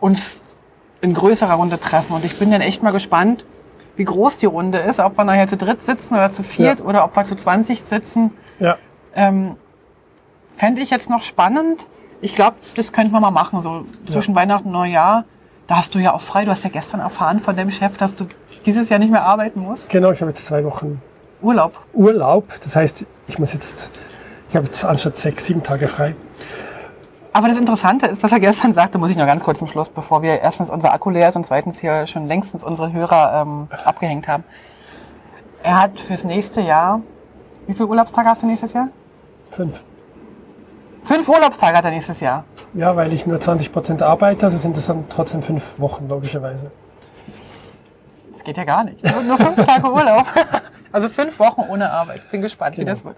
uns 0.00 0.56
in 1.00 1.14
größerer 1.14 1.54
Runde 1.54 1.78
treffen. 1.78 2.14
Und 2.14 2.24
ich 2.24 2.38
bin 2.38 2.50
dann 2.50 2.60
echt 2.60 2.82
mal 2.82 2.90
gespannt, 2.90 3.44
wie 3.96 4.04
groß 4.04 4.38
die 4.38 4.46
Runde 4.46 4.78
ist, 4.78 5.00
ob 5.00 5.16
wir 5.16 5.24
nachher 5.24 5.46
zu 5.46 5.56
dritt 5.56 5.82
sitzen 5.82 6.14
oder 6.14 6.30
zu 6.30 6.42
viert 6.42 6.80
ja. 6.80 6.84
oder 6.84 7.04
ob 7.04 7.16
wir 7.16 7.24
zu 7.24 7.34
20 7.34 7.82
sitzen. 7.82 8.32
Ja. 8.58 8.76
Ähm, 9.14 9.56
Fände 10.50 10.82
ich 10.82 10.90
jetzt 10.90 11.10
noch 11.10 11.22
spannend. 11.22 11.86
Ich 12.20 12.34
glaube, 12.34 12.56
das 12.76 12.92
könnte 12.92 13.12
man 13.12 13.22
mal 13.22 13.30
machen, 13.30 13.60
so 13.60 13.82
zwischen 14.06 14.34
ja. 14.34 14.40
Weihnachten 14.40 14.66
und 14.66 14.72
Neujahr. 14.72 15.24
Da 15.66 15.76
hast 15.76 15.94
du 15.94 15.98
ja 15.98 16.12
auch 16.12 16.20
frei. 16.20 16.44
Du 16.44 16.50
hast 16.50 16.64
ja 16.64 16.70
gestern 16.70 17.00
erfahren 17.00 17.40
von 17.40 17.56
dem 17.56 17.70
Chef, 17.70 17.96
dass 17.96 18.14
du 18.14 18.26
dieses 18.66 18.88
Jahr 18.88 18.98
nicht 18.98 19.10
mehr 19.10 19.22
arbeiten 19.22 19.60
musst. 19.60 19.90
Genau, 19.90 20.10
ich 20.10 20.20
habe 20.20 20.30
jetzt 20.30 20.46
zwei 20.46 20.64
Wochen 20.64 21.00
Urlaub. 21.42 21.72
Urlaub. 21.92 22.44
Das 22.62 22.76
heißt, 22.76 23.06
ich 23.26 23.38
muss 23.38 23.52
jetzt, 23.52 23.90
ich 24.48 24.56
habe 24.56 24.66
jetzt 24.66 24.84
anstatt 24.84 25.16
sechs, 25.16 25.46
sieben 25.46 25.62
Tage 25.62 25.88
frei. 25.88 26.14
Aber 27.32 27.48
das 27.48 27.58
Interessante 27.58 28.06
ist, 28.06 28.24
dass 28.24 28.32
er 28.32 28.40
gestern 28.40 28.74
sagte, 28.74 28.98
muss 28.98 29.10
ich 29.10 29.16
noch 29.16 29.26
ganz 29.26 29.44
kurz 29.44 29.60
zum 29.60 29.68
Schluss, 29.68 29.88
bevor 29.88 30.22
wir 30.22 30.40
erstens 30.40 30.68
unser 30.68 30.92
Akku 30.92 31.10
leer 31.10 31.28
ist 31.28 31.36
und 31.36 31.46
zweitens 31.46 31.78
hier 31.78 32.06
schon 32.06 32.26
längstens 32.26 32.64
unsere 32.64 32.92
Hörer 32.92 33.42
ähm, 33.42 33.68
abgehängt 33.84 34.26
haben. 34.26 34.44
Er 35.62 35.80
hat 35.80 36.00
fürs 36.00 36.24
nächste 36.24 36.60
Jahr, 36.60 37.00
wie 37.66 37.74
viele 37.74 37.86
Urlaubstage 37.86 38.28
hast 38.28 38.42
du 38.42 38.46
nächstes 38.46 38.72
Jahr? 38.72 38.88
Fünf. 39.50 39.82
Fünf 41.04 41.28
Urlaubstage 41.28 41.76
hat 41.76 41.84
er 41.84 41.90
nächstes 41.92 42.20
Jahr. 42.20 42.44
Ja, 42.74 42.96
weil 42.96 43.12
ich 43.12 43.26
nur 43.26 43.40
20 43.40 43.72
Prozent 43.72 44.02
arbeite, 44.02 44.46
also 44.46 44.58
sind 44.58 44.76
es 44.76 44.86
dann 44.86 45.04
trotzdem 45.08 45.42
fünf 45.42 45.78
Wochen, 45.78 46.08
logischerweise. 46.08 46.70
Das 48.40 48.46
geht 48.46 48.56
ja 48.56 48.64
gar 48.64 48.84
nicht. 48.84 49.04
Nur, 49.04 49.22
nur 49.22 49.36
fünf 49.36 49.66
Tage 49.66 49.92
Urlaub. 49.92 50.26
Also 50.92 51.08
fünf 51.08 51.38
Wochen 51.38 51.60
ohne 51.60 51.88
Arbeit. 51.88 52.28
Bin 52.32 52.42
gespannt, 52.42 52.74
genau. 52.74 52.88
wie 52.88 52.90
das 52.90 53.04
wird. 53.04 53.16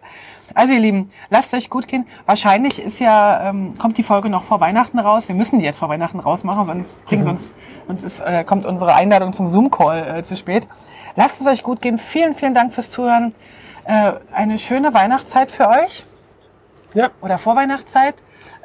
Also 0.55 0.75
ihr 0.75 0.81
Lieben, 0.81 1.09
lasst 1.31 1.55
euch 1.55 1.70
gut 1.70 1.89
gehen. 1.89 2.07
Wahrscheinlich 2.27 2.79
ist 2.79 3.01
ja, 3.01 3.49
ähm, 3.49 3.79
kommt 3.79 3.97
die 3.97 4.03
Folge 4.03 4.29
noch 4.29 4.43
vor 4.43 4.61
Weihnachten 4.61 4.99
raus. 4.99 5.27
Wir 5.27 5.35
müssen 5.35 5.59
die 5.59 5.64
jetzt 5.64 5.79
vor 5.79 5.89
Weihnachten 5.89 6.20
rausmachen, 6.20 6.66
sonst, 6.66 7.11
mhm. 7.11 7.23
sonst, 7.23 7.55
sonst 7.87 8.03
ist, 8.03 8.20
äh, 8.20 8.45
kommt 8.45 8.66
unsere 8.66 8.95
Einladung 8.95 9.33
zum 9.33 9.49
Zoom-Call 9.49 10.18
äh, 10.18 10.23
zu 10.23 10.37
spät. 10.37 10.68
Lasst 11.16 11.41
es 11.41 11.47
euch 11.47 11.62
gut 11.62 11.81
gehen. 11.81 11.97
Vielen, 11.97 12.35
vielen 12.35 12.53
Dank 12.53 12.75
fürs 12.75 12.91
Zuhören. 12.91 13.35
Äh, 13.85 14.12
eine 14.35 14.59
schöne 14.59 14.93
Weihnachtszeit 14.93 15.51
für 15.51 15.70
euch. 15.70 16.05
Ja. 16.93 17.09
Oder 17.23 17.39
Vorweihnachtszeit. 17.39 18.16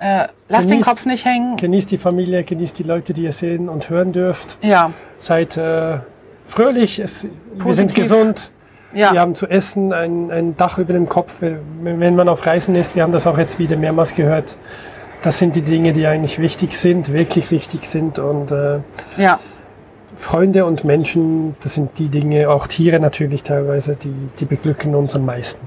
Äh, 0.02 0.28
lasst 0.50 0.68
genießt, 0.68 0.70
den 0.70 0.82
Kopf 0.82 1.06
nicht 1.06 1.24
hängen. 1.24 1.56
Genießt 1.56 1.90
die 1.92 1.98
Familie, 1.98 2.44
genießt 2.44 2.78
die 2.78 2.84
Leute, 2.84 3.14
die 3.14 3.24
ihr 3.24 3.32
sehen 3.32 3.70
und 3.70 3.90
hören 3.90 4.12
dürft. 4.12 4.58
Ja. 4.62 4.92
Seid 5.18 5.56
äh, 5.56 6.00
fröhlich, 6.48 7.00
es, 7.00 7.26
wir 7.54 7.74
sind 7.76 7.94
gesund. 7.94 8.52
Ja. 8.94 9.12
Wir 9.12 9.20
haben 9.20 9.36
zu 9.36 9.48
essen, 9.48 9.92
ein, 9.94 10.32
ein 10.32 10.58
Dach 10.58 10.78
über 10.78 10.94
dem 10.94 11.10
Kopf, 11.10 11.42
wenn 11.42 12.16
man 12.16 12.30
auf 12.30 12.46
Reisen 12.46 12.76
ist. 12.76 12.96
Wir 12.96 13.04
haben 13.04 13.12
das 13.12 13.28
auch 13.28 13.38
jetzt 13.38 13.60
wieder 13.60 13.76
mehrmals 13.76 14.16
gehört. 14.16 14.58
Das 15.22 15.40
sind 15.40 15.56
die 15.56 15.62
Dinge, 15.62 15.94
die 15.94 16.08
eigentlich 16.08 16.40
wichtig 16.40 16.78
sind, 16.78 17.12
wirklich 17.12 17.52
wichtig 17.52 17.84
sind. 17.84 18.18
Und 18.18 18.52
äh, 18.52 18.80
ja. 19.18 19.40
Freunde 20.16 20.66
und 20.66 20.84
Menschen, 20.84 21.56
das 21.62 21.76
sind 21.76 22.00
die 22.00 22.10
Dinge, 22.10 22.50
auch 22.50 22.66
Tiere 22.66 23.00
natürlich 23.00 23.44
teilweise, 23.44 23.96
die, 23.96 24.30
die 24.40 24.46
beglücken 24.46 24.96
uns 24.96 25.16
am 25.16 25.26
meisten. 25.26 25.66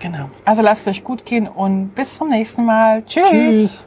Genau. 0.00 0.28
Also 0.44 0.62
lasst 0.62 0.82
es 0.82 0.88
euch 0.88 1.04
gut 1.04 1.24
gehen 1.24 1.46
und 1.46 1.94
bis 1.94 2.18
zum 2.18 2.28
nächsten 2.28 2.66
Mal. 2.66 3.04
Tschüss. 3.06 3.30
Tschüss. 3.30 3.86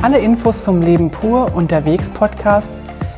Alle 0.00 0.18
Infos 0.18 0.62
zum 0.62 0.80
Leben 0.80 1.10
pur 1.10 1.52
unterwegs 1.56 2.08
Podcast 2.08 2.72